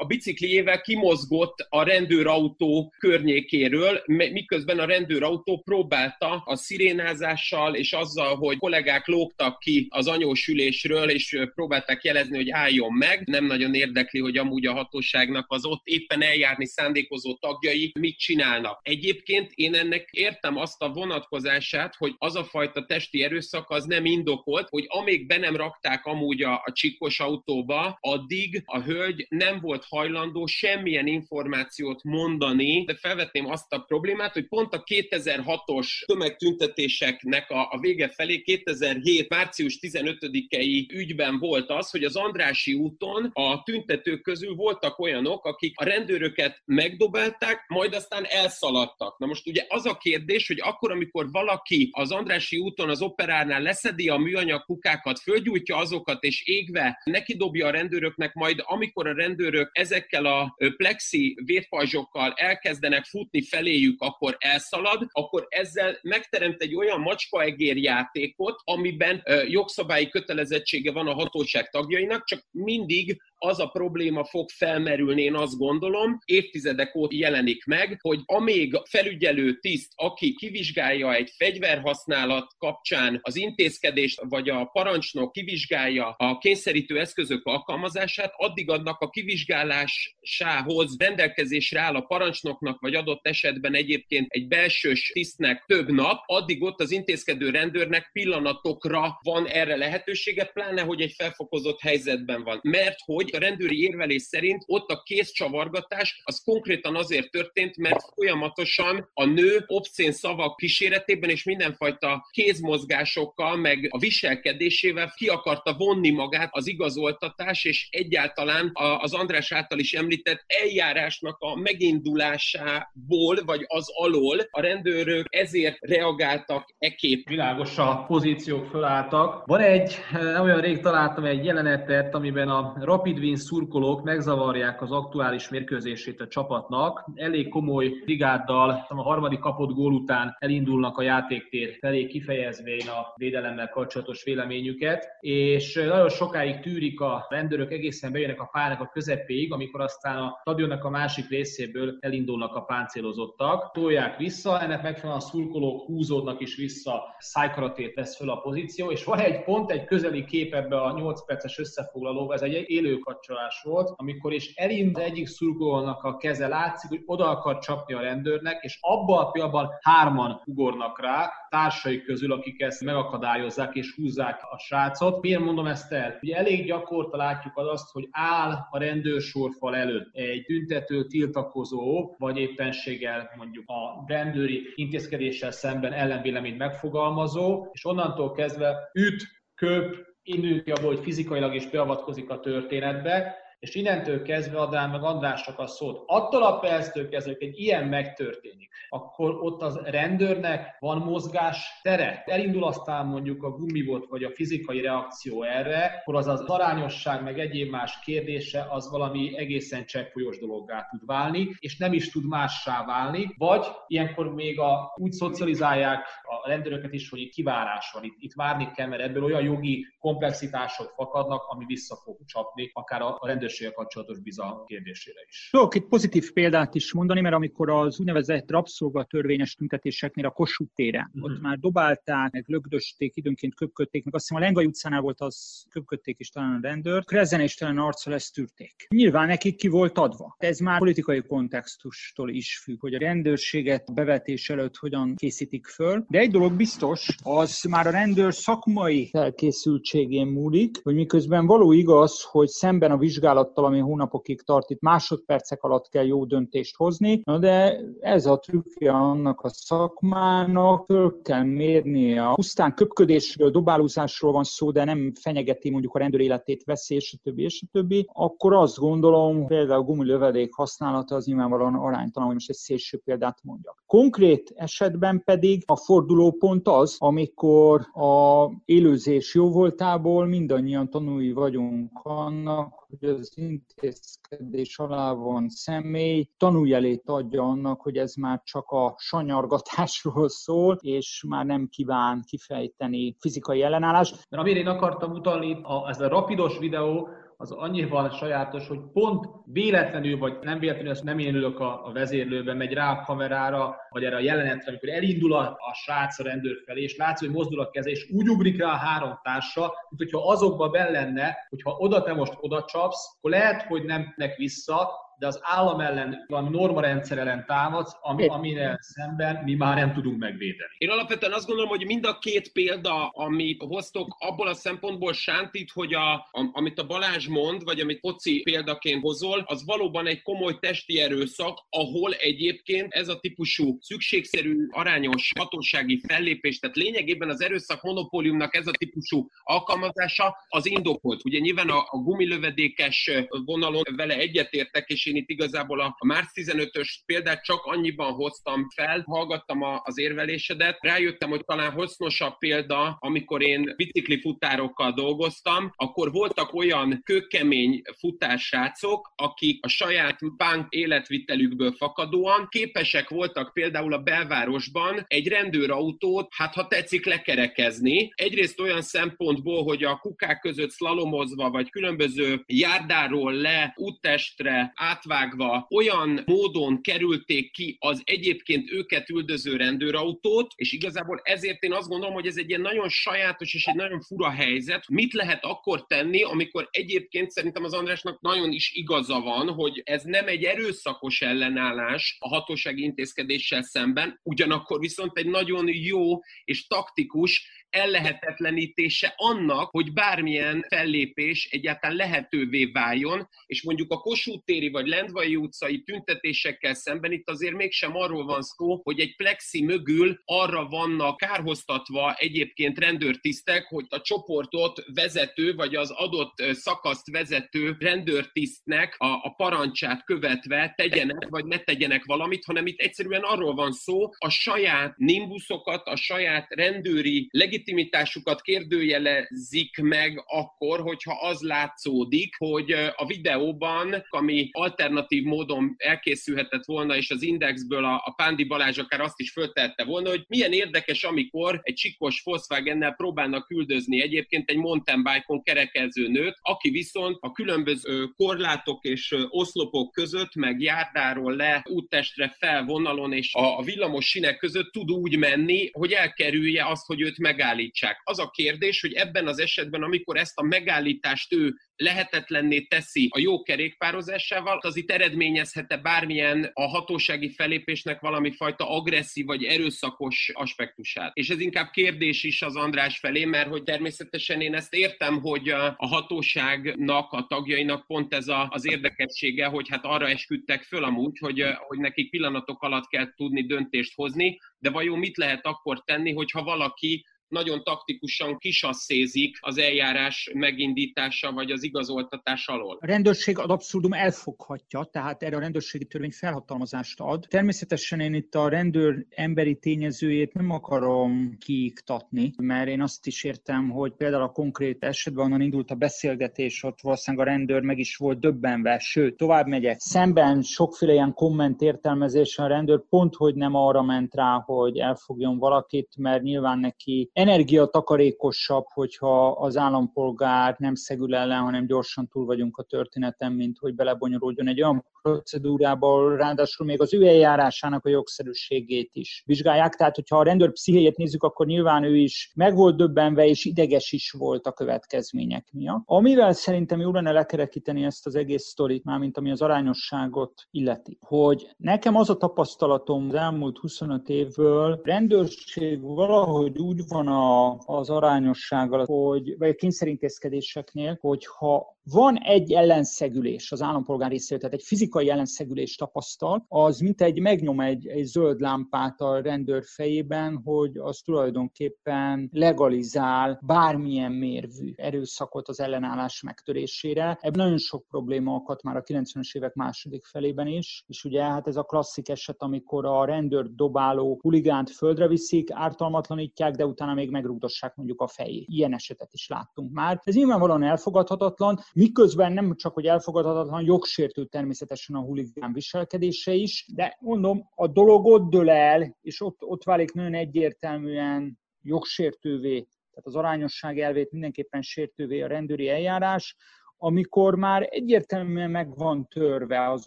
a 0.00 0.04
bicikliével 0.04 0.80
kimozgott 0.80 1.66
a 1.68 1.82
rendőrautó 1.82 2.92
környékéről, 2.98 4.02
miközben 4.06 4.78
a 4.78 4.84
rendőrautó 4.84 5.62
próbálta 5.64 6.42
a 6.44 6.56
szirénázással 6.56 7.74
és 7.74 7.92
azzal, 7.92 8.36
hogy 8.36 8.58
kollégák 8.58 9.06
lógtak 9.06 9.58
ki 9.58 9.86
az 9.90 10.06
anyósülésről, 10.06 11.10
és 11.10 11.38
próbálták 11.54 12.04
jelezni, 12.04 12.36
hogy 12.36 12.50
álljon 12.50 12.92
meg. 12.92 13.22
Nem 13.26 13.44
nagyon 13.44 13.74
érdekli, 13.74 14.20
hogy 14.20 14.36
amúgy 14.36 14.66
a 14.66 14.72
hatóságnak 14.72 15.46
az 15.48 15.64
ott 15.64 15.82
éppen 15.84 16.22
eljárni 16.22 16.70
szándékozó 16.72 17.34
tagjai 17.34 17.92
mit 17.98 18.18
csinálnak. 18.18 18.80
Egyébként 18.82 19.52
én 19.54 19.74
ennek 19.74 20.08
értem 20.10 20.56
azt 20.56 20.82
a 20.82 20.92
vonatkozását, 20.92 21.94
hogy 21.94 22.14
az 22.18 22.36
a 22.36 22.44
fajta 22.44 22.84
testi 22.84 23.22
erőszak 23.22 23.70
az 23.70 23.84
nem 23.84 24.04
indokolt, 24.04 24.68
hogy 24.68 24.84
amíg 24.88 25.26
be 25.26 25.36
nem 25.38 25.56
rakták 25.56 26.06
amúgy 26.06 26.42
a, 26.42 26.52
a 26.64 26.72
csikos 26.72 27.20
autóba, 27.20 27.98
addig 28.00 28.62
a 28.64 28.80
hölgy 28.80 29.26
nem 29.28 29.60
volt 29.60 29.84
hajlandó 29.88 30.46
semmilyen 30.46 31.06
információt 31.06 32.02
mondani, 32.02 32.84
de 32.84 32.94
felvetném 32.94 33.46
azt 33.46 33.72
a 33.72 33.78
problémát, 33.78 34.32
hogy 34.32 34.48
pont 34.48 34.74
a 34.74 34.82
2006-os 34.82 36.04
tömegtüntetéseknek 36.06 37.50
a, 37.50 37.68
a 37.70 37.78
vége 37.80 38.08
felé 38.08 38.40
2007. 38.40 39.28
március 39.28 39.78
15-i 39.80 40.92
ügyben 40.92 41.38
volt 41.38 41.70
az, 41.70 41.90
hogy 41.90 42.04
az 42.04 42.16
Andrási 42.16 42.74
úton 42.74 43.30
a 43.32 43.62
tüntetők 43.62 44.22
közül 44.22 44.54
voltak 44.54 44.98
olyanok, 44.98 45.44
akik 45.44 45.78
a 45.78 45.84
rendőröket 45.84 46.61
megdobálták, 46.64 47.64
majd 47.68 47.94
aztán 47.94 48.24
elszaladtak. 48.28 49.18
Na 49.18 49.26
most 49.26 49.46
ugye 49.46 49.64
az 49.68 49.86
a 49.86 49.96
kérdés, 49.96 50.46
hogy 50.46 50.60
akkor, 50.60 50.90
amikor 50.90 51.30
valaki 51.30 51.88
az 51.92 52.10
Andrási 52.10 52.58
úton 52.58 52.88
az 52.88 53.02
operárnál 53.02 53.62
leszedi 53.62 54.08
a 54.08 54.16
műanyag 54.16 54.64
kukákat, 54.64 55.18
fölgyújtja 55.18 55.76
azokat, 55.76 56.22
és 56.22 56.42
égve 56.46 57.00
neki 57.04 57.36
dobja 57.36 57.66
a 57.66 57.70
rendőröknek, 57.70 58.34
majd 58.34 58.62
amikor 58.64 59.06
a 59.06 59.14
rendőrök 59.14 59.70
ezekkel 59.72 60.26
a 60.26 60.56
plexi 60.76 61.36
vérpajzsokkal 61.44 62.32
elkezdenek 62.36 63.04
futni 63.04 63.42
feléjük, 63.42 64.00
akkor 64.00 64.36
elszalad, 64.38 65.06
akkor 65.10 65.46
ezzel 65.48 65.98
megteremt 66.02 66.62
egy 66.62 66.74
olyan 66.74 67.00
macskaegér 67.00 67.76
játékot, 67.76 68.60
amiben 68.64 69.22
jogszabályi 69.48 70.08
kötelezettsége 70.08 70.92
van 70.92 71.06
a 71.06 71.14
hatóság 71.14 71.70
tagjainak, 71.70 72.24
csak 72.24 72.44
mindig 72.50 73.20
az 73.44 73.60
a 73.60 73.66
probléma 73.66 74.24
fog 74.24 74.48
felmerülni, 74.48 75.22
én 75.22 75.34
azt 75.34 75.58
gondolom, 75.58 76.18
évtizedek 76.24 76.94
óta 76.94 77.16
jelenik 77.16 77.64
meg, 77.64 77.98
hogy 78.00 78.20
amíg 78.24 78.80
felügyelő 78.88 79.58
tiszt, 79.58 79.92
aki 79.94 80.34
kivizsgálja 80.34 81.14
egy 81.14 81.30
fegyverhasználat 81.36 82.46
kapcsán 82.58 83.18
az 83.22 83.36
intézkedést, 83.36 84.20
vagy 84.28 84.48
a 84.48 84.64
parancsnok 84.64 85.32
kivizsgálja 85.32 86.14
a 86.18 86.38
kényszerítő 86.38 86.98
eszközök 86.98 87.44
alkalmazását, 87.44 88.32
addig 88.36 88.70
adnak 88.70 89.00
a 89.00 89.10
kivizsgálásához 89.10 90.96
rendelkezésre 90.98 91.80
áll 91.80 91.94
a 91.94 92.00
parancsnoknak, 92.00 92.80
vagy 92.80 92.94
adott 92.94 93.26
esetben 93.26 93.74
egyébként 93.74 94.26
egy 94.30 94.48
belsős 94.48 95.10
tisztnek 95.12 95.64
több 95.66 95.90
nap, 95.90 96.22
addig 96.26 96.62
ott 96.62 96.80
az 96.80 96.90
intézkedő 96.90 97.50
rendőrnek 97.50 98.10
pillanatokra 98.12 99.18
van 99.22 99.46
erre 99.46 99.76
lehetősége, 99.76 100.44
pláne, 100.44 100.82
hogy 100.82 101.00
egy 101.00 101.12
felfokozott 101.16 101.80
helyzetben 101.80 102.42
van. 102.42 102.60
Mert 102.62 102.98
hogy 103.04 103.30
a 103.34 103.38
rendőri 103.38 103.82
érvelés 103.82 104.22
szerint 104.22 104.62
ott 104.66 104.90
a 104.90 105.02
kézcsavargatás 105.02 106.22
az 106.24 106.42
konkrétan 106.44 106.96
azért 106.96 107.30
történt, 107.30 107.76
mert 107.76 108.00
folyamatosan 108.14 109.10
a 109.14 109.24
nő 109.24 109.64
obszén 109.66 110.12
szavak 110.12 110.56
kíséretében 110.56 111.30
és 111.30 111.44
mindenfajta 111.44 112.26
kézmozgásokkal, 112.30 113.56
meg 113.56 113.86
a 113.90 113.98
viselkedésével 113.98 115.12
ki 115.16 115.28
akarta 115.28 115.74
vonni 115.74 116.10
magát 116.10 116.48
az 116.52 116.66
igazoltatás, 116.66 117.64
és 117.64 117.88
egyáltalán 117.90 118.70
az 118.98 119.14
András 119.14 119.52
által 119.52 119.78
is 119.78 119.92
említett 119.92 120.44
eljárásnak 120.46 121.36
a 121.38 121.56
megindulásából, 121.56 123.36
vagy 123.44 123.64
az 123.66 123.86
alól 123.92 124.38
a 124.50 124.60
rendőrök 124.60 125.26
ezért 125.30 125.76
reagáltak 125.80 126.74
ekép. 126.78 127.28
Világos 127.28 127.78
a 127.78 128.04
pozíciók 128.08 128.66
fölálltak. 128.66 129.46
Van 129.46 129.60
egy, 129.60 129.94
nem 130.12 130.42
olyan 130.42 130.60
rég 130.60 130.80
találtam 130.80 131.24
egy 131.24 131.44
jelenetet, 131.44 132.14
amiben 132.14 132.48
a 132.48 132.74
Rapid 132.80 133.18
Wien 133.22 133.36
szurkolók 133.36 134.02
megzavarják 134.02 134.82
az 134.82 134.92
aktuális 134.92 135.48
mérkőzését 135.48 136.20
a 136.20 136.26
csapatnak. 136.28 137.04
Elég 137.14 137.48
komoly 137.48 137.88
brigáddal 137.88 138.86
a 138.88 139.02
harmadik 139.02 139.38
kapott 139.38 139.74
gól 139.74 139.92
után 139.92 140.36
elindulnak 140.38 140.98
a 140.98 141.02
játéktér 141.02 141.76
felé 141.80 142.06
kifejezvén 142.06 142.88
a 142.88 143.12
védelemmel 143.16 143.68
kapcsolatos 143.68 144.24
véleményüket, 144.24 145.08
és 145.20 145.74
nagyon 145.74 146.08
sokáig 146.08 146.60
tűrik 146.60 147.00
a 147.00 147.26
rendőrök, 147.28 147.72
egészen 147.72 148.12
bejönnek 148.12 148.40
a 148.40 148.48
pályának 148.52 148.80
a 148.80 148.90
közepéig, 148.92 149.52
amikor 149.52 149.80
aztán 149.80 150.16
a 150.16 150.38
stadionnak 150.40 150.84
a 150.84 150.90
másik 150.90 151.28
részéből 151.28 151.96
elindulnak 152.00 152.54
a 152.54 152.60
páncélozottak, 152.60 153.70
tolják 153.72 154.16
vissza, 154.16 154.60
ennek 154.60 154.82
megfelelően 154.82 155.16
a 155.16 155.28
szurkolók 155.30 155.86
húzódnak 155.86 156.40
is 156.40 156.56
vissza, 156.56 157.02
szájkaratét 157.18 157.94
vesz 157.94 158.16
föl 158.16 158.30
a 158.30 158.40
pozíció, 158.40 158.90
és 158.90 159.04
van 159.04 159.18
egy 159.18 159.44
pont, 159.44 159.70
egy 159.70 159.84
közeli 159.84 160.24
kép 160.24 160.54
ebbe 160.54 160.80
a 160.80 160.92
8 160.92 161.24
perces 161.26 161.58
összefoglalóba, 161.58 162.34
ez 162.34 162.42
egy 162.42 162.64
élő 162.66 162.98
kapcsolás 163.04 163.62
volt, 163.62 163.92
amikor 163.96 164.32
is 164.32 164.54
elindul 164.54 165.02
egyik 165.02 165.26
szurkolónak 165.26 166.02
a 166.02 166.16
keze, 166.16 166.48
látszik, 166.48 166.88
hogy 166.88 167.02
oda 167.06 167.28
akar 167.28 167.58
csapni 167.58 167.94
a 167.94 168.00
rendőrnek, 168.00 168.62
és 168.62 168.78
abban 168.80 169.24
a 169.24 169.30
pillanatban 169.30 169.68
hárman 169.80 170.42
ugornak 170.44 171.00
rá, 171.00 171.30
társai 171.48 172.02
közül, 172.02 172.32
akik 172.32 172.60
ezt 172.60 172.84
megakadályozzák 172.84 173.74
és 173.74 173.94
húzzák 173.94 174.40
a 174.50 174.58
srácot. 174.58 175.22
Miért 175.22 175.40
mondom 175.40 175.66
ezt 175.66 175.92
el? 175.92 176.18
Ugye 176.22 176.36
elég 176.36 176.66
gyakorta 176.66 177.16
látjuk 177.16 177.56
az 177.56 177.66
azt, 177.66 177.92
hogy 177.92 178.08
áll 178.10 178.66
a 178.70 178.78
rendőrsorfal 178.78 179.76
előtt 179.76 180.14
egy 180.14 180.44
tüntető, 180.44 181.06
tiltakozó, 181.06 182.14
vagy 182.18 182.38
éppenséggel 182.38 183.30
mondjuk 183.36 183.68
a 183.68 184.04
rendőri 184.06 184.72
intézkedéssel 184.74 185.50
szemben 185.50 185.92
ellenvéleményt 185.92 186.58
megfogalmazó, 186.58 187.68
és 187.72 187.84
onnantól 187.84 188.32
kezdve 188.32 188.90
üt, 188.92 189.26
köp, 189.54 190.11
induljuk 190.22 190.66
abból, 190.66 190.94
hogy 190.94 191.02
fizikailag 191.02 191.54
is 191.54 191.70
beavatkozik 191.70 192.30
a 192.30 192.40
történetbe, 192.40 193.41
és 193.62 193.74
innentől 193.74 194.22
kezdve 194.22 194.58
adnám 194.58 194.90
meg 194.90 195.02
Andrásnak 195.02 195.58
a 195.58 195.66
szót. 195.66 196.02
Attól 196.06 196.42
a 196.42 196.58
perctől 196.58 197.08
kezdve, 197.08 197.32
hogy 197.38 197.48
egy 197.48 197.58
ilyen 197.58 197.84
megtörténik, 197.84 198.70
akkor 198.88 199.36
ott 199.40 199.62
az 199.62 199.80
rendőrnek 199.84 200.76
van 200.80 200.98
mozgás 200.98 201.80
tere. 201.82 202.22
Elindul 202.26 202.64
aztán 202.64 203.06
mondjuk 203.06 203.42
a 203.42 203.50
gumibot 203.50 204.06
vagy 204.08 204.24
a 204.24 204.30
fizikai 204.30 204.80
reakció 204.80 205.42
erre, 205.42 205.98
akkor 206.00 206.16
az 206.16 206.26
az 206.26 206.40
arányosság 206.40 207.22
meg 207.22 207.38
egyéb 207.38 207.70
más 207.70 207.98
kérdése 208.04 208.66
az 208.70 208.90
valami 208.90 209.36
egészen 209.36 209.86
cseppfolyós 209.86 210.38
dologgá 210.38 210.86
tud 210.90 211.06
válni, 211.06 211.56
és 211.58 211.78
nem 211.78 211.92
is 211.92 212.10
tud 212.10 212.28
mássá 212.28 212.84
válni, 212.84 213.34
vagy 213.38 213.66
ilyenkor 213.86 214.34
még 214.34 214.58
a, 214.58 214.92
úgy 214.96 215.12
szocializálják 215.12 216.06
a 216.22 216.48
rendőröket 216.48 216.92
is, 216.92 217.10
hogy 217.10 217.28
kivárás 217.28 217.90
van, 217.92 218.04
itt, 218.04 218.16
itt 218.18 218.34
várni 218.34 218.70
kell, 218.74 218.86
mert 218.86 219.02
ebből 219.02 219.24
olyan 219.24 219.42
jogi 219.42 219.86
komplexitások 219.98 220.92
fakadnak, 220.96 221.42
ami 221.48 221.64
vissza 221.64 221.96
fog 221.96 222.16
csapni 222.24 222.70
akár 222.72 223.02
a 223.02 223.18
rendőr 223.22 223.50
rendőrséggel 223.52 223.72
kapcsolatos 223.72 224.18
bizalom 224.18 224.64
kérdésére 224.64 225.20
is. 225.28 225.48
Tudok 225.50 225.74
itt 225.74 225.88
pozitív 225.88 226.32
példát 226.32 226.74
is 226.74 226.92
mondani, 226.92 227.20
mert 227.20 227.34
amikor 227.34 227.70
az 227.70 228.00
úgynevezett 228.00 228.50
rabszolgatörvényes 228.50 229.54
tüntetéseknél 229.54 230.26
a 230.26 230.30
Kossuth 230.30 230.72
téren, 230.74 231.10
uh-huh. 231.14 231.30
ott 231.30 231.40
már 231.40 231.58
dobálták, 231.58 232.32
meg 232.32 232.44
lögdösték, 232.46 233.16
időnként 233.16 233.54
köpködték, 233.54 234.04
meg 234.04 234.14
azt 234.14 234.28
hiszem 234.28 234.42
a 234.42 234.44
Lengai 234.44 234.66
utcánál 234.66 235.00
volt 235.00 235.20
az 235.20 235.64
köpködték 235.70 236.18
is 236.18 236.28
talán 236.28 236.54
a 236.62 236.66
rendőr, 236.66 237.04
krezenéstelen 237.04 237.78
arccal 237.78 238.14
ezt 238.14 238.34
tűrték. 238.34 238.86
Nyilván 238.88 239.26
nekik 239.26 239.56
ki 239.56 239.68
volt 239.68 239.98
adva. 239.98 240.34
Ez 240.38 240.58
már 240.58 240.78
politikai 240.78 241.22
kontextustól 241.22 242.30
is 242.30 242.58
függ, 242.58 242.80
hogy 242.80 242.94
a 242.94 242.98
rendőrséget 242.98 243.94
bevetés 243.94 244.50
előtt 244.50 244.76
hogyan 244.76 245.14
készítik 245.16 245.66
föl. 245.66 246.04
De 246.08 246.18
egy 246.18 246.30
dolog 246.30 246.52
biztos, 246.52 247.08
az 247.22 247.62
már 247.68 247.86
a 247.86 247.90
rendőr 247.90 248.34
szakmai 248.34 249.08
felkészültségén 249.10 250.26
múlik, 250.26 250.80
hogy 250.82 250.94
miközben 250.94 251.46
való 251.46 251.72
igaz, 251.72 252.22
hogy 252.22 252.48
szemben 252.48 252.90
a 252.90 252.96
vizsgálat 252.96 253.41
vizsgálattal, 253.42 253.64
ami 253.64 253.78
hónapokig 253.78 254.42
tart, 254.42 254.70
itt 254.70 254.80
másodpercek 254.80 255.62
alatt 255.62 255.88
kell 255.88 256.04
jó 256.04 256.24
döntést 256.24 256.76
hozni, 256.76 257.20
na 257.24 257.38
de 257.38 257.80
ez 258.00 258.26
a 258.26 258.38
trükkje 258.38 258.92
annak 258.92 259.40
a 259.40 259.48
szakmának, 259.48 260.84
föl 260.84 261.20
kell 261.22 261.42
mérni 261.42 262.18
a 262.18 262.32
pusztán 262.34 262.74
köpködésről, 262.74 263.50
dobálózásról 263.50 264.32
van 264.32 264.44
szó, 264.44 264.70
de 264.70 264.84
nem 264.84 265.12
fenyegeti 265.20 265.70
mondjuk 265.70 265.94
a 265.94 265.98
rendőr 265.98 266.20
életét 266.20 266.64
veszély, 266.64 266.96
és 266.96 267.16
a 267.16 267.20
többi, 267.22 267.42
és 267.42 267.62
a 267.66 267.68
többi, 267.72 268.08
akkor 268.12 268.54
azt 268.54 268.78
gondolom, 268.78 269.46
például 269.46 269.80
a 269.80 269.84
gumilövedék 269.84 270.54
használata 270.54 271.14
az 271.14 271.26
nyilvánvalóan 271.26 271.74
aránytalan, 271.74 272.28
hogy 272.28 272.36
most 272.36 272.50
egy 272.50 272.56
szélső 272.56 272.98
példát 273.04 273.38
mondjak. 273.42 273.82
Konkrét 273.86 274.52
esetben 274.54 275.22
pedig 275.24 275.62
a 275.66 275.76
fordulópont 275.76 276.68
az, 276.68 276.96
amikor 276.98 277.80
a 277.92 278.50
élőzés 278.64 279.34
jóvoltából 279.34 280.26
mindannyian 280.26 280.90
tanulni 280.90 281.32
vagyunk 281.32 282.00
annak, 282.02 282.82
hogy 283.00 283.08
az 283.08 283.31
intézkedés 283.36 284.78
alá 284.78 285.12
van 285.12 285.48
személy 285.48 286.28
tanújelét 286.36 287.02
adja 287.06 287.42
annak, 287.42 287.80
hogy 287.80 287.96
ez 287.96 288.14
már 288.14 288.40
csak 288.44 288.70
a 288.70 288.94
sanyargatásról 288.98 290.28
szól, 290.44 290.78
és 290.80 291.24
már 291.28 291.44
nem 291.44 291.68
kíván 291.68 292.22
kifejteni 292.26 293.16
fizikai 293.20 293.62
ellenállás. 293.62 294.10
Mert 294.10 294.42
amire 294.42 294.58
én 294.58 294.66
akartam 294.66 295.12
utalni, 295.12 295.60
a, 295.62 295.88
ez 295.88 296.00
a 296.00 296.08
rapidos 296.08 296.58
videó, 296.58 297.08
az 297.42 297.50
annyival 297.50 298.10
sajátos, 298.10 298.68
hogy 298.68 298.80
pont 298.92 299.26
véletlenül, 299.44 300.18
vagy 300.18 300.38
nem 300.42 300.58
véletlenül, 300.58 300.90
ezt 300.92 301.04
nem 301.04 301.18
én 301.18 301.34
ülök 301.34 301.60
a, 301.60 301.86
a 301.86 301.92
vezérlőben, 301.92 302.56
megy 302.56 302.72
rá 302.72 302.90
a 302.90 303.02
kamerára, 303.02 303.76
vagy 303.90 304.04
erre 304.04 304.16
a 304.16 304.20
jelenetre, 304.20 304.68
amikor 304.68 304.88
elindul 304.88 305.32
a, 305.32 305.40
a 305.40 305.74
srác 305.74 306.18
a 306.18 306.22
rendőr 306.22 306.62
felé, 306.66 306.82
és 306.82 306.96
látszik, 306.96 307.28
hogy 307.28 307.36
mozdul 307.36 307.60
a 307.60 307.70
keze, 307.70 307.90
és 307.90 308.08
úgy 308.12 308.28
ugrik 308.28 308.58
rá 308.58 308.66
a 308.66 308.76
három 308.76 309.18
társa, 309.22 309.60
mint 309.60 310.10
hogyha 310.10 310.30
azokba 310.30 310.68
ben 310.68 310.90
lenne, 310.90 311.36
hogyha 311.48 311.76
oda 311.76 312.02
te 312.02 312.14
most 312.14 312.34
oda 312.40 312.64
csapsz, 312.64 313.16
akkor 313.18 313.30
lehet, 313.30 313.62
hogy 313.62 313.84
nem 313.84 314.12
nek 314.16 314.36
vissza, 314.36 314.90
de 315.22 315.28
az 315.28 315.40
állam 315.42 315.80
ellen, 315.80 316.24
valami 316.26 316.48
normarendszer 316.48 317.18
ellen 317.18 317.44
támadsz, 317.46 317.96
ami, 318.00 318.26
amire 318.26 318.78
szemben 318.80 319.42
mi 319.44 319.54
már 319.54 319.76
nem 319.76 319.92
tudunk 319.92 320.18
megvédeni. 320.18 320.70
Én 320.78 320.90
alapvetően 320.90 321.32
azt 321.32 321.46
gondolom, 321.46 321.70
hogy 321.70 321.84
mind 321.86 322.04
a 322.04 322.18
két 322.18 322.52
példa, 322.52 323.08
amit 323.08 323.62
hoztok, 323.62 324.16
abból 324.18 324.48
a 324.48 324.54
szempontból 324.54 325.12
sántít, 325.12 325.70
hogy 325.70 325.94
a, 325.94 326.12
a, 326.12 326.48
amit 326.52 326.78
a 326.78 326.86
Balázs 326.86 327.26
mond, 327.26 327.64
vagy 327.64 327.80
amit 327.80 328.00
Poci 328.00 328.40
példaként 328.42 329.02
hozol, 329.02 329.42
az 329.46 329.64
valóban 329.64 330.06
egy 330.06 330.22
komoly 330.22 330.58
testi 330.58 331.00
erőszak, 331.00 331.58
ahol 331.70 332.12
egyébként 332.12 332.92
ez 332.92 333.08
a 333.08 333.18
típusú 333.20 333.78
szükségszerű, 333.80 334.66
arányos 334.70 335.32
hatósági 335.38 336.00
fellépés, 336.08 336.58
tehát 336.58 336.76
lényegében 336.76 337.28
az 337.28 337.42
erőszak 337.42 337.82
monopóliumnak 337.82 338.56
ez 338.56 338.66
a 338.66 338.70
típusú 338.78 339.28
alkalmazása 339.42 340.36
az 340.48 340.66
indokolt. 340.66 341.24
Ugye 341.24 341.38
nyilván 341.38 341.68
a, 341.68 341.78
a 341.78 341.98
gumilövedékes 341.98 343.10
vonalon 343.44 343.82
vele 343.96 344.16
egyetértek, 344.16 344.88
és 344.88 345.10
én 345.12 345.18
itt 345.18 345.30
igazából 345.30 345.80
a, 345.80 345.96
a 345.98 346.06
március 346.06 346.30
15-ös 346.48 346.88
példát 347.06 347.44
csak 347.44 347.64
annyiban 347.64 348.12
hoztam 348.12 348.68
fel, 348.74 349.04
hallgattam 349.06 349.62
az 349.82 349.98
érvelésedet, 349.98 350.78
rájöttem, 350.80 351.30
hogy 351.30 351.44
talán 351.44 351.72
hasznosabb 351.72 352.38
példa, 352.38 352.96
amikor 353.00 353.42
én 353.42 353.74
bicikli 353.76 354.20
futárokkal 354.20 354.92
dolgoztam, 354.92 355.72
akkor 355.76 356.12
voltak 356.12 356.54
olyan 356.54 357.00
kőkemény 357.04 357.82
futársrácok, 357.98 359.12
akik 359.16 359.64
a 359.64 359.68
saját 359.68 360.18
punk 360.36 360.66
életvitelükből 360.68 361.72
fakadóan 361.72 362.46
képesek 362.48 363.08
voltak 363.08 363.52
például 363.52 363.92
a 363.92 364.02
belvárosban 364.02 365.04
egy 365.06 365.28
rendőrautót, 365.28 366.28
hát 366.30 366.54
ha 366.54 366.66
tetszik, 366.66 367.06
lekerekezni. 367.06 368.12
Egyrészt 368.14 368.60
olyan 368.60 368.82
szempontból, 368.82 369.62
hogy 369.62 369.84
a 369.84 369.96
kukák 369.96 370.40
között 370.40 370.70
szlalomozva, 370.70 371.50
vagy 371.50 371.70
különböző 371.70 372.42
járdáról 372.46 373.32
le, 373.32 373.72
úttestre, 373.76 374.72
átvágva 374.92 375.66
olyan 375.70 376.22
módon 376.26 376.82
kerülték 376.82 377.52
ki 377.52 377.76
az 377.80 378.02
egyébként 378.04 378.70
őket 378.70 379.08
üldöző 379.08 379.56
rendőrautót, 379.56 380.52
és 380.56 380.72
igazából 380.72 381.20
ezért 381.22 381.62
én 381.62 381.72
azt 381.72 381.88
gondolom, 381.88 382.14
hogy 382.14 382.26
ez 382.26 382.36
egy 382.36 382.48
ilyen 382.48 382.60
nagyon 382.60 382.88
sajátos 382.88 383.54
és 383.54 383.66
egy 383.66 383.74
nagyon 383.74 384.00
fura 384.00 384.30
helyzet. 384.30 384.88
Mit 384.88 385.12
lehet 385.12 385.44
akkor 385.44 385.86
tenni, 385.86 386.22
amikor 386.22 386.68
egyébként 386.70 387.30
szerintem 387.30 387.64
az 387.64 387.72
Andrásnak 387.72 388.20
nagyon 388.20 388.52
is 388.52 388.72
igaza 388.74 389.20
van, 389.20 389.48
hogy 389.48 389.82
ez 389.84 390.02
nem 390.02 390.26
egy 390.26 390.44
erőszakos 390.44 391.20
ellenállás 391.20 392.16
a 392.18 392.28
hatósági 392.28 392.82
intézkedéssel 392.82 393.62
szemben, 393.62 394.20
ugyanakkor 394.22 394.80
viszont 394.80 395.18
egy 395.18 395.26
nagyon 395.26 395.68
jó 395.68 396.20
és 396.44 396.66
taktikus 396.66 397.60
ellehetetlenítése 397.72 399.14
annak, 399.16 399.70
hogy 399.70 399.92
bármilyen 399.92 400.64
fellépés 400.68 401.48
egyáltalán 401.50 401.96
lehetővé 401.96 402.64
váljon, 402.64 403.28
és 403.46 403.62
mondjuk 403.62 403.92
a 403.92 403.98
Kossuth 403.98 404.44
téri 404.44 404.70
vagy 404.70 404.81
Lendvai 404.86 405.36
utcai 405.36 405.82
tüntetésekkel 405.82 406.74
szemben 406.74 407.12
itt 407.12 407.28
azért 407.28 407.54
mégsem 407.54 407.96
arról 407.96 408.24
van 408.24 408.42
szó, 408.42 408.80
hogy 408.82 409.00
egy 409.00 409.16
plexi 409.16 409.62
mögül 409.64 410.20
arra 410.24 410.66
vannak 410.68 411.16
kárhoztatva 411.16 412.14
egyébként 412.14 412.78
rendőrtisztek, 412.78 413.66
hogy 413.68 413.84
a 413.88 414.00
csoportot 414.00 414.84
vezető, 414.94 415.54
vagy 415.54 415.74
az 415.74 415.90
adott 415.90 416.42
szakaszt 416.52 417.10
vezető 417.10 417.76
rendőrtisztnek 417.78 418.94
a, 418.98 419.06
a 419.06 419.34
parancsát 419.36 420.04
követve 420.04 420.72
tegyenek, 420.76 421.28
vagy 421.28 421.44
ne 421.44 421.58
tegyenek 421.58 422.04
valamit, 422.04 422.44
hanem 422.44 422.66
itt 422.66 422.80
egyszerűen 422.80 423.22
arról 423.22 423.54
van 423.54 423.72
szó, 423.72 424.08
a 424.18 424.28
saját 424.28 424.96
nimbuszokat, 424.96 425.86
a 425.86 425.96
saját 425.96 426.46
rendőri 426.48 427.28
legitimitásukat 427.30 428.40
kérdőjelezik 428.40 429.76
meg 429.82 430.22
akkor, 430.26 430.80
hogyha 430.80 431.28
az 431.28 431.40
látszódik, 431.40 432.34
hogy 432.38 432.70
a 432.96 433.06
videóban, 433.06 434.04
ami 434.08 434.48
alternatív 434.72 435.24
módon 435.24 435.74
elkészülhetett 435.78 436.64
volna, 436.64 436.96
és 436.96 437.10
az 437.10 437.22
Indexből 437.22 437.84
a, 437.84 438.02
a 438.04 438.12
Pándi 438.16 438.44
Balázs 438.44 438.78
akár 438.78 439.00
azt 439.00 439.20
is 439.20 439.30
föltette 439.30 439.84
volna, 439.84 440.08
hogy 440.08 440.24
milyen 440.28 440.52
érdekes, 440.52 441.04
amikor 441.04 441.60
egy 441.62 441.74
csikos 441.74 442.20
Volkswagen-nel 442.24 442.92
próbálnak 442.92 443.46
küldözni 443.46 444.02
egyébként 444.02 444.50
egy 444.50 444.56
mountain 444.56 445.02
bike-on 445.02 445.42
kerekező 445.42 446.08
nőt, 446.08 446.36
aki 446.40 446.70
viszont 446.70 447.16
a 447.20 447.32
különböző 447.32 448.04
korlátok 448.16 448.84
és 448.84 449.14
oszlopok 449.28 449.92
között, 449.92 450.34
meg 450.34 450.60
járdáról 450.60 451.36
le, 451.36 451.64
úttestre 451.68 452.36
felvonalon 452.38 453.12
és 453.12 453.34
a, 453.34 453.62
villamos 453.62 454.08
sinek 454.08 454.38
között 454.38 454.72
tud 454.72 454.90
úgy 454.90 455.18
menni, 455.18 455.70
hogy 455.72 455.92
elkerülje 455.92 456.66
azt, 456.66 456.86
hogy 456.86 457.00
őt 457.00 457.18
megáll 457.18 457.52
megállítsák. 457.52 458.00
Az 458.04 458.18
a 458.18 458.30
kérdés, 458.30 458.80
hogy 458.80 458.92
ebben 458.92 459.26
az 459.26 459.38
esetben, 459.38 459.82
amikor 459.82 460.16
ezt 460.16 460.38
a 460.38 460.42
megállítást 460.42 461.32
ő 461.32 461.54
lehetetlenné 461.76 462.60
teszi 462.60 463.08
a 463.10 463.18
jó 463.18 463.42
kerékpározásával, 463.42 464.58
az 464.62 464.76
itt 464.76 464.90
eredményezhet-e 464.90 465.76
bármilyen 465.76 466.50
a 466.52 466.68
hatósági 466.68 467.30
felépésnek 467.30 468.00
valami 468.00 468.32
fajta 468.32 468.70
agresszív 468.70 469.26
vagy 469.26 469.44
erőszakos 469.44 470.30
aspektusát. 470.34 471.10
És 471.14 471.28
ez 471.28 471.40
inkább 471.40 471.70
kérdés 471.70 472.22
is 472.22 472.42
az 472.42 472.56
András 472.56 472.98
felé, 472.98 473.24
mert 473.24 473.48
hogy 473.48 473.62
természetesen 473.62 474.40
én 474.40 474.54
ezt 474.54 474.74
értem, 474.74 475.20
hogy 475.20 475.48
a 475.76 475.86
hatóságnak, 475.86 477.12
a 477.12 477.26
tagjainak 477.26 477.86
pont 477.86 478.14
ez 478.14 478.28
a, 478.28 478.48
az 478.50 478.66
érdekessége, 478.66 479.46
hogy 479.46 479.68
hát 479.68 479.84
arra 479.84 480.08
esküdtek 480.08 480.62
föl 480.62 480.84
amúgy, 480.84 481.18
hogy, 481.18 481.44
hogy 481.66 481.78
nekik 481.78 482.10
pillanatok 482.10 482.62
alatt 482.62 482.88
kell 482.88 483.14
tudni 483.14 483.46
döntést 483.46 483.94
hozni, 483.94 484.38
de 484.58 484.70
vajon 484.70 484.98
mit 484.98 485.16
lehet 485.16 485.46
akkor 485.46 485.84
tenni, 485.84 486.12
hogyha 486.12 486.42
valaki 486.42 487.04
nagyon 487.32 487.62
taktikusan 487.62 488.38
kisasszézik 488.38 489.38
az 489.40 489.58
eljárás 489.58 490.30
megindítása 490.34 491.32
vagy 491.32 491.50
az 491.50 491.62
igazoltatás 491.62 492.48
alól. 492.48 492.78
A 492.80 492.86
rendőrség 492.86 493.38
ad 493.38 493.50
abszurdum 493.50 493.92
elfoghatja, 493.92 494.84
tehát 494.84 495.22
erre 495.22 495.36
a 495.36 495.40
rendőrségi 495.40 495.84
törvény 495.84 496.10
felhatalmazást 496.10 497.00
ad. 497.00 497.26
Természetesen 497.28 498.00
én 498.00 498.14
itt 498.14 498.34
a 498.34 498.48
rendőr 498.48 499.06
emberi 499.10 499.54
tényezőjét 499.54 500.32
nem 500.32 500.50
akarom 500.50 501.36
kiiktatni, 501.38 502.32
mert 502.36 502.68
én 502.68 502.82
azt 502.82 503.06
is 503.06 503.24
értem, 503.24 503.70
hogy 503.70 503.92
például 503.92 504.22
a 504.22 504.32
konkrét 504.32 504.84
esetben, 504.84 505.24
onnan 505.24 505.40
indult 505.40 505.70
a 505.70 505.74
beszélgetés, 505.74 506.62
ott 506.62 506.80
valószínűleg 506.80 507.26
a 507.26 507.30
rendőr 507.30 507.62
meg 507.62 507.78
is 507.78 507.96
volt 507.96 508.20
döbbenve, 508.20 508.78
sőt, 508.78 509.16
tovább 509.16 509.46
megyek. 509.46 509.80
Szemben 509.80 510.42
sokféle 510.42 510.92
ilyen 510.92 511.14
komment 511.14 511.60
értelmezésen 511.60 512.44
a 512.44 512.48
rendőr 512.48 512.82
pont, 512.88 513.14
hogy 513.14 513.34
nem 513.34 513.54
arra 513.54 513.82
ment 513.82 514.14
rá, 514.14 514.42
hogy 514.46 514.78
elfogjon 514.78 515.38
valakit, 515.38 515.96
mert 515.96 516.22
nyilván 516.22 516.58
neki 516.58 517.10
energiatakarékosabb, 517.22 518.64
hogyha 518.72 519.30
az 519.30 519.56
állampolgár 519.56 520.56
nem 520.58 520.74
szegül 520.74 521.14
ellen, 521.14 521.42
hanem 521.42 521.66
gyorsan 521.66 522.08
túl 522.08 522.24
vagyunk 522.24 522.56
a 522.56 522.62
történeten, 522.62 523.32
mint 523.32 523.58
hogy 523.58 523.74
belebonyolódjon 523.74 524.48
egy 524.48 524.62
olyan 524.62 524.84
procedúrába, 525.02 526.16
ráadásul 526.16 526.66
még 526.66 526.80
az 526.80 526.94
ő 526.94 527.06
eljárásának 527.06 527.84
a 527.84 527.88
jogszerűségét 527.88 528.90
is 528.92 529.22
vizsgálják. 529.26 529.74
Tehát, 529.74 529.94
hogyha 529.94 530.18
a 530.18 530.22
rendőr 530.22 530.52
pszichéjét 530.52 530.96
nézzük, 530.96 531.22
akkor 531.22 531.46
nyilván 531.46 531.84
ő 531.84 531.96
is 531.96 532.32
meg 532.34 532.54
volt 532.54 532.76
döbbenve, 532.76 533.26
és 533.26 533.44
ideges 533.44 533.92
is 533.92 534.10
volt 534.10 534.46
a 534.46 534.52
következmények 534.52 535.46
miatt. 535.52 535.82
Amivel 535.84 536.32
szerintem 536.32 536.80
jó 536.80 536.92
lenne 536.92 537.12
lekerekíteni 537.12 537.84
ezt 537.84 538.06
az 538.06 538.14
egész 538.14 538.44
sztorit, 538.44 538.84
mármint 538.84 539.16
ami 539.16 539.30
az 539.30 539.42
arányosságot 539.42 540.32
illeti, 540.50 540.98
hogy 541.00 541.48
nekem 541.56 541.96
az 541.96 542.10
a 542.10 542.16
tapasztalatom 542.16 543.08
az 543.08 543.14
elmúlt 543.14 543.58
25 543.58 544.08
évből, 544.08 544.80
rendőrség 544.82 545.80
valahogy 545.80 546.58
úgy 546.58 546.80
van 546.88 547.08
a, 547.12 547.58
az 547.58 547.90
arányossággal, 547.90 548.84
hogy, 548.84 549.38
vagy 549.38 549.48
a 549.48 549.54
kényszerintézkedéseknél, 549.54 550.98
hogyha 551.00 551.76
van 551.84 552.16
egy 552.16 552.52
ellenszegülés 552.52 553.52
az 553.52 553.62
állampolgár 553.62 554.10
részéről, 554.10 554.38
tehát 554.38 554.54
egy 554.54 554.66
fizikai 554.66 555.10
ellenszegülés 555.10 555.76
tapasztal, 555.76 556.44
az 556.48 556.78
mint 556.78 557.00
egy 557.00 557.20
megnyom 557.20 557.60
egy, 557.60 557.86
egy 557.86 558.04
zöld 558.04 558.40
lámpát 558.40 559.00
a 559.00 559.20
rendőr 559.20 559.62
fejében, 559.66 560.40
hogy 560.44 560.76
az 560.76 560.98
tulajdonképpen 560.98 562.28
legalizál 562.32 563.40
bármilyen 563.46 564.12
mérvű 564.12 564.72
erőszakot 564.76 565.48
az 565.48 565.60
ellenállás 565.60 566.22
megtörésére. 566.22 567.18
Ebben 567.20 567.42
nagyon 567.44 567.58
sok 567.58 567.86
probléma 567.86 568.34
akadt 568.34 568.62
már 568.62 568.76
a 568.76 568.82
90-es 568.82 569.36
évek 569.36 569.54
második 569.54 570.04
felében 570.04 570.46
is, 570.46 570.84
és 570.86 571.04
ugye 571.04 571.22
hát 571.22 571.46
ez 571.46 571.56
a 571.56 571.62
klasszik 571.62 572.08
eset, 572.08 572.42
amikor 572.42 572.86
a 572.86 573.04
rendőr 573.04 573.54
dobáló 573.54 574.18
huligánt 574.22 574.70
földre 574.70 575.08
viszik, 575.08 575.48
ártalmatlanítják, 575.52 576.54
de 576.54 576.66
utána 576.66 576.94
még 577.02 577.10
megrugdossák 577.10 577.74
mondjuk 577.74 578.00
a 578.00 578.06
fejét. 578.06 578.48
Ilyen 578.48 578.74
esetet 578.74 579.12
is 579.12 579.28
láttunk 579.28 579.72
már. 579.72 580.00
Ez 580.04 580.14
nyilvánvalóan 580.14 580.62
elfogadhatatlan, 580.62 581.58
miközben 581.74 582.32
nem 582.32 582.56
csak, 582.56 582.74
hogy 582.74 582.86
elfogadhatatlan, 582.86 583.64
jogsértő 583.64 584.24
természetesen 584.24 584.96
a 584.96 585.00
huligán 585.00 585.52
viselkedése 585.52 586.32
is, 586.32 586.66
de 586.74 586.96
mondom, 587.00 587.48
a 587.54 587.66
dolog 587.66 588.06
ott 588.06 588.30
dől 588.30 588.50
el, 588.50 588.96
és 589.00 589.20
ott, 589.20 589.42
ott 589.42 589.64
válik 589.64 589.92
nagyon 589.92 590.14
egyértelműen 590.14 591.38
jogsértővé, 591.62 592.58
tehát 592.90 593.06
az 593.06 593.16
arányosság 593.16 593.78
elvét 593.78 594.10
mindenképpen 594.10 594.62
sértővé 594.62 595.20
a 595.22 595.26
rendőri 595.26 595.68
eljárás, 595.68 596.36
amikor 596.76 597.34
már 597.34 597.66
egyértelműen 597.70 598.50
meg 598.50 598.76
van 598.76 599.06
törve 599.08 599.70
az 599.70 599.86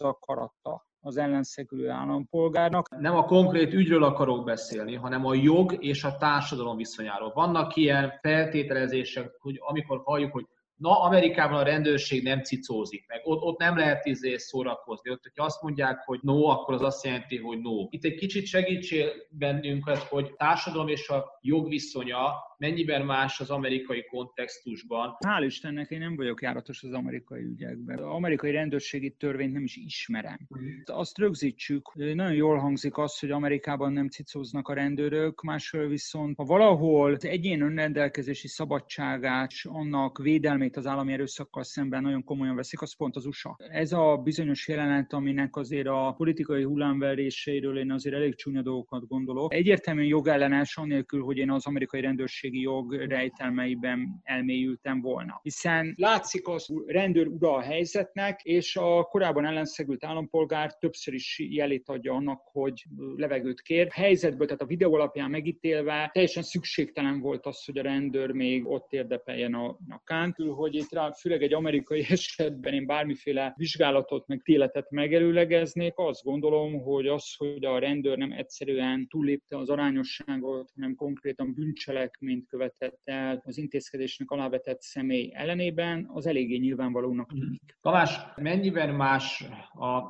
akarata 0.00 0.86
az 1.06 1.16
ellenszegülő 1.16 1.88
állampolgárnak. 1.88 2.88
Nem 2.98 3.16
a 3.16 3.24
konkrét 3.24 3.72
ügyről 3.72 4.04
akarok 4.04 4.44
beszélni, 4.44 4.94
hanem 4.94 5.26
a 5.26 5.34
jog 5.34 5.76
és 5.78 6.04
a 6.04 6.16
társadalom 6.16 6.76
viszonyáról. 6.76 7.32
Vannak 7.34 7.76
ilyen 7.76 8.12
feltételezések, 8.20 9.30
hogy 9.38 9.60
amikor 9.66 10.00
halljuk, 10.04 10.32
hogy 10.32 10.46
Na, 10.76 11.00
Amerikában 11.00 11.58
a 11.58 11.62
rendőrség 11.62 12.22
nem 12.22 12.42
cicózik 12.42 13.04
meg, 13.08 13.20
ott, 13.24 13.42
ott 13.42 13.58
nem 13.58 13.76
lehet 13.76 14.06
izé 14.06 14.36
szórakozni. 14.36 15.10
Ott, 15.10 15.22
hogyha 15.22 15.44
azt 15.44 15.62
mondják, 15.62 15.98
hogy 16.04 16.18
no, 16.22 16.44
akkor 16.46 16.74
az 16.74 16.82
azt 16.82 17.04
jelenti, 17.04 17.36
hogy 17.36 17.58
no. 17.58 17.86
Itt 17.90 18.04
egy 18.04 18.14
kicsit 18.14 18.46
segítsél 18.46 19.12
bennünket, 19.30 19.98
hogy 19.98 20.34
társadalom 20.36 20.88
és 20.88 21.08
a 21.08 21.38
jogviszonya 21.40 22.44
mennyiben 22.58 23.04
más 23.04 23.40
az 23.40 23.50
amerikai 23.50 24.04
kontextusban. 24.04 25.16
Hál' 25.26 25.44
Istennek 25.44 25.90
én 25.90 25.98
nem 25.98 26.16
vagyok 26.16 26.42
járatos 26.42 26.82
az 26.82 26.92
amerikai 26.92 27.42
ügyekben. 27.42 27.98
Az 27.98 28.04
amerikai 28.04 28.50
rendőrségi 28.50 29.10
törvényt 29.10 29.52
nem 29.52 29.62
is 29.62 29.76
ismerem. 29.76 30.38
Azt 30.84 31.18
rögzítsük, 31.18 31.94
nagyon 31.94 32.34
jól 32.34 32.58
hangzik 32.58 32.98
az, 32.98 33.18
hogy 33.18 33.30
Amerikában 33.30 33.92
nem 33.92 34.08
cicóznak 34.08 34.68
a 34.68 34.74
rendőrök, 34.74 35.42
másról 35.42 35.86
viszont 35.86 36.36
ha 36.36 36.44
valahol 36.44 37.12
az 37.12 37.24
egyén 37.24 37.60
önrendelkezési 37.60 38.48
szabadságát, 38.48 39.52
annak 39.62 40.18
védelmét 40.18 40.65
az 40.74 40.86
állami 40.86 41.12
erőszakkal 41.12 41.62
szemben 41.62 42.02
nagyon 42.02 42.24
komolyan 42.24 42.56
veszik, 42.56 42.80
az 42.80 42.96
pont 42.96 43.16
az 43.16 43.26
USA. 43.26 43.56
Ez 43.58 43.92
a 43.92 44.16
bizonyos 44.16 44.68
jelenet, 44.68 45.12
aminek 45.12 45.56
azért 45.56 45.86
a 45.86 46.14
politikai 46.16 46.62
hullámveréseiről 46.62 47.78
én 47.78 47.92
azért 47.92 48.14
elég 48.14 48.34
csúnya 48.34 48.62
dolgokat 48.62 49.06
gondolok. 49.06 49.54
Egyértelműen 49.54 50.06
jogellenes, 50.06 50.76
annélkül, 50.76 51.22
hogy 51.22 51.36
én 51.36 51.50
az 51.50 51.66
amerikai 51.66 52.00
rendőrség 52.00 52.46
rendőrségi 52.46 52.60
jog 52.60 52.92
rejtelmeiben 52.92 54.20
elmélyültem 54.22 55.00
volna. 55.00 55.40
Hiszen 55.42 55.94
látszik 55.96 56.48
az 56.48 56.68
rendőr 56.86 57.26
ura 57.26 57.54
a 57.54 57.60
helyzetnek, 57.60 58.40
és 58.42 58.76
a 58.76 59.02
korábban 59.02 59.46
ellenszegült 59.46 60.04
állampolgár 60.04 60.74
többször 60.74 61.14
is 61.14 61.38
jelét 61.50 61.88
adja 61.88 62.12
annak, 62.12 62.40
hogy 62.44 62.84
levegőt 63.16 63.60
kér. 63.60 63.86
A 63.90 64.00
helyzetből, 64.00 64.46
tehát 64.46 64.62
a 64.62 64.66
videó 64.66 64.94
alapján 64.94 65.30
megítélve 65.30 66.10
teljesen 66.12 66.42
szükségtelen 66.42 67.20
volt 67.20 67.46
az, 67.46 67.64
hogy 67.64 67.78
a 67.78 67.82
rendőr 67.82 68.30
még 68.30 68.66
ott 68.66 68.92
érdepeljen 68.92 69.54
a 69.54 69.76
nyakán, 69.88 70.34
hogy 70.56 70.74
itt 70.74 70.92
rá, 70.92 71.10
főleg 71.12 71.42
egy 71.42 71.54
amerikai 71.54 72.04
esetben 72.08 72.72
én 72.72 72.86
bármiféle 72.86 73.54
vizsgálatot, 73.56 74.26
meg 74.26 74.44
ítéletet 74.46 74.90
megelőlegeznék, 74.90 75.92
azt 75.96 76.22
gondolom, 76.22 76.82
hogy 76.82 77.06
az, 77.06 77.34
hogy 77.36 77.64
a 77.64 77.78
rendőr 77.78 78.16
nem 78.16 78.32
egyszerűen 78.32 79.06
túllépte 79.08 79.58
az 79.58 79.68
arányosságot, 79.68 80.70
hanem 80.74 80.94
konkrétan 80.94 81.54
bűncselekményt 81.54 82.46
követett 82.48 83.00
el 83.04 83.42
az 83.44 83.58
intézkedésnek 83.58 84.30
alávetett 84.30 84.80
személy 84.80 85.30
ellenében, 85.34 86.10
az 86.12 86.26
eléggé 86.26 86.56
nyilvánvalónak 86.56 87.28
tűnik. 87.28 87.76
Tamás, 87.80 88.18
mennyiben 88.36 88.94
más 88.94 89.44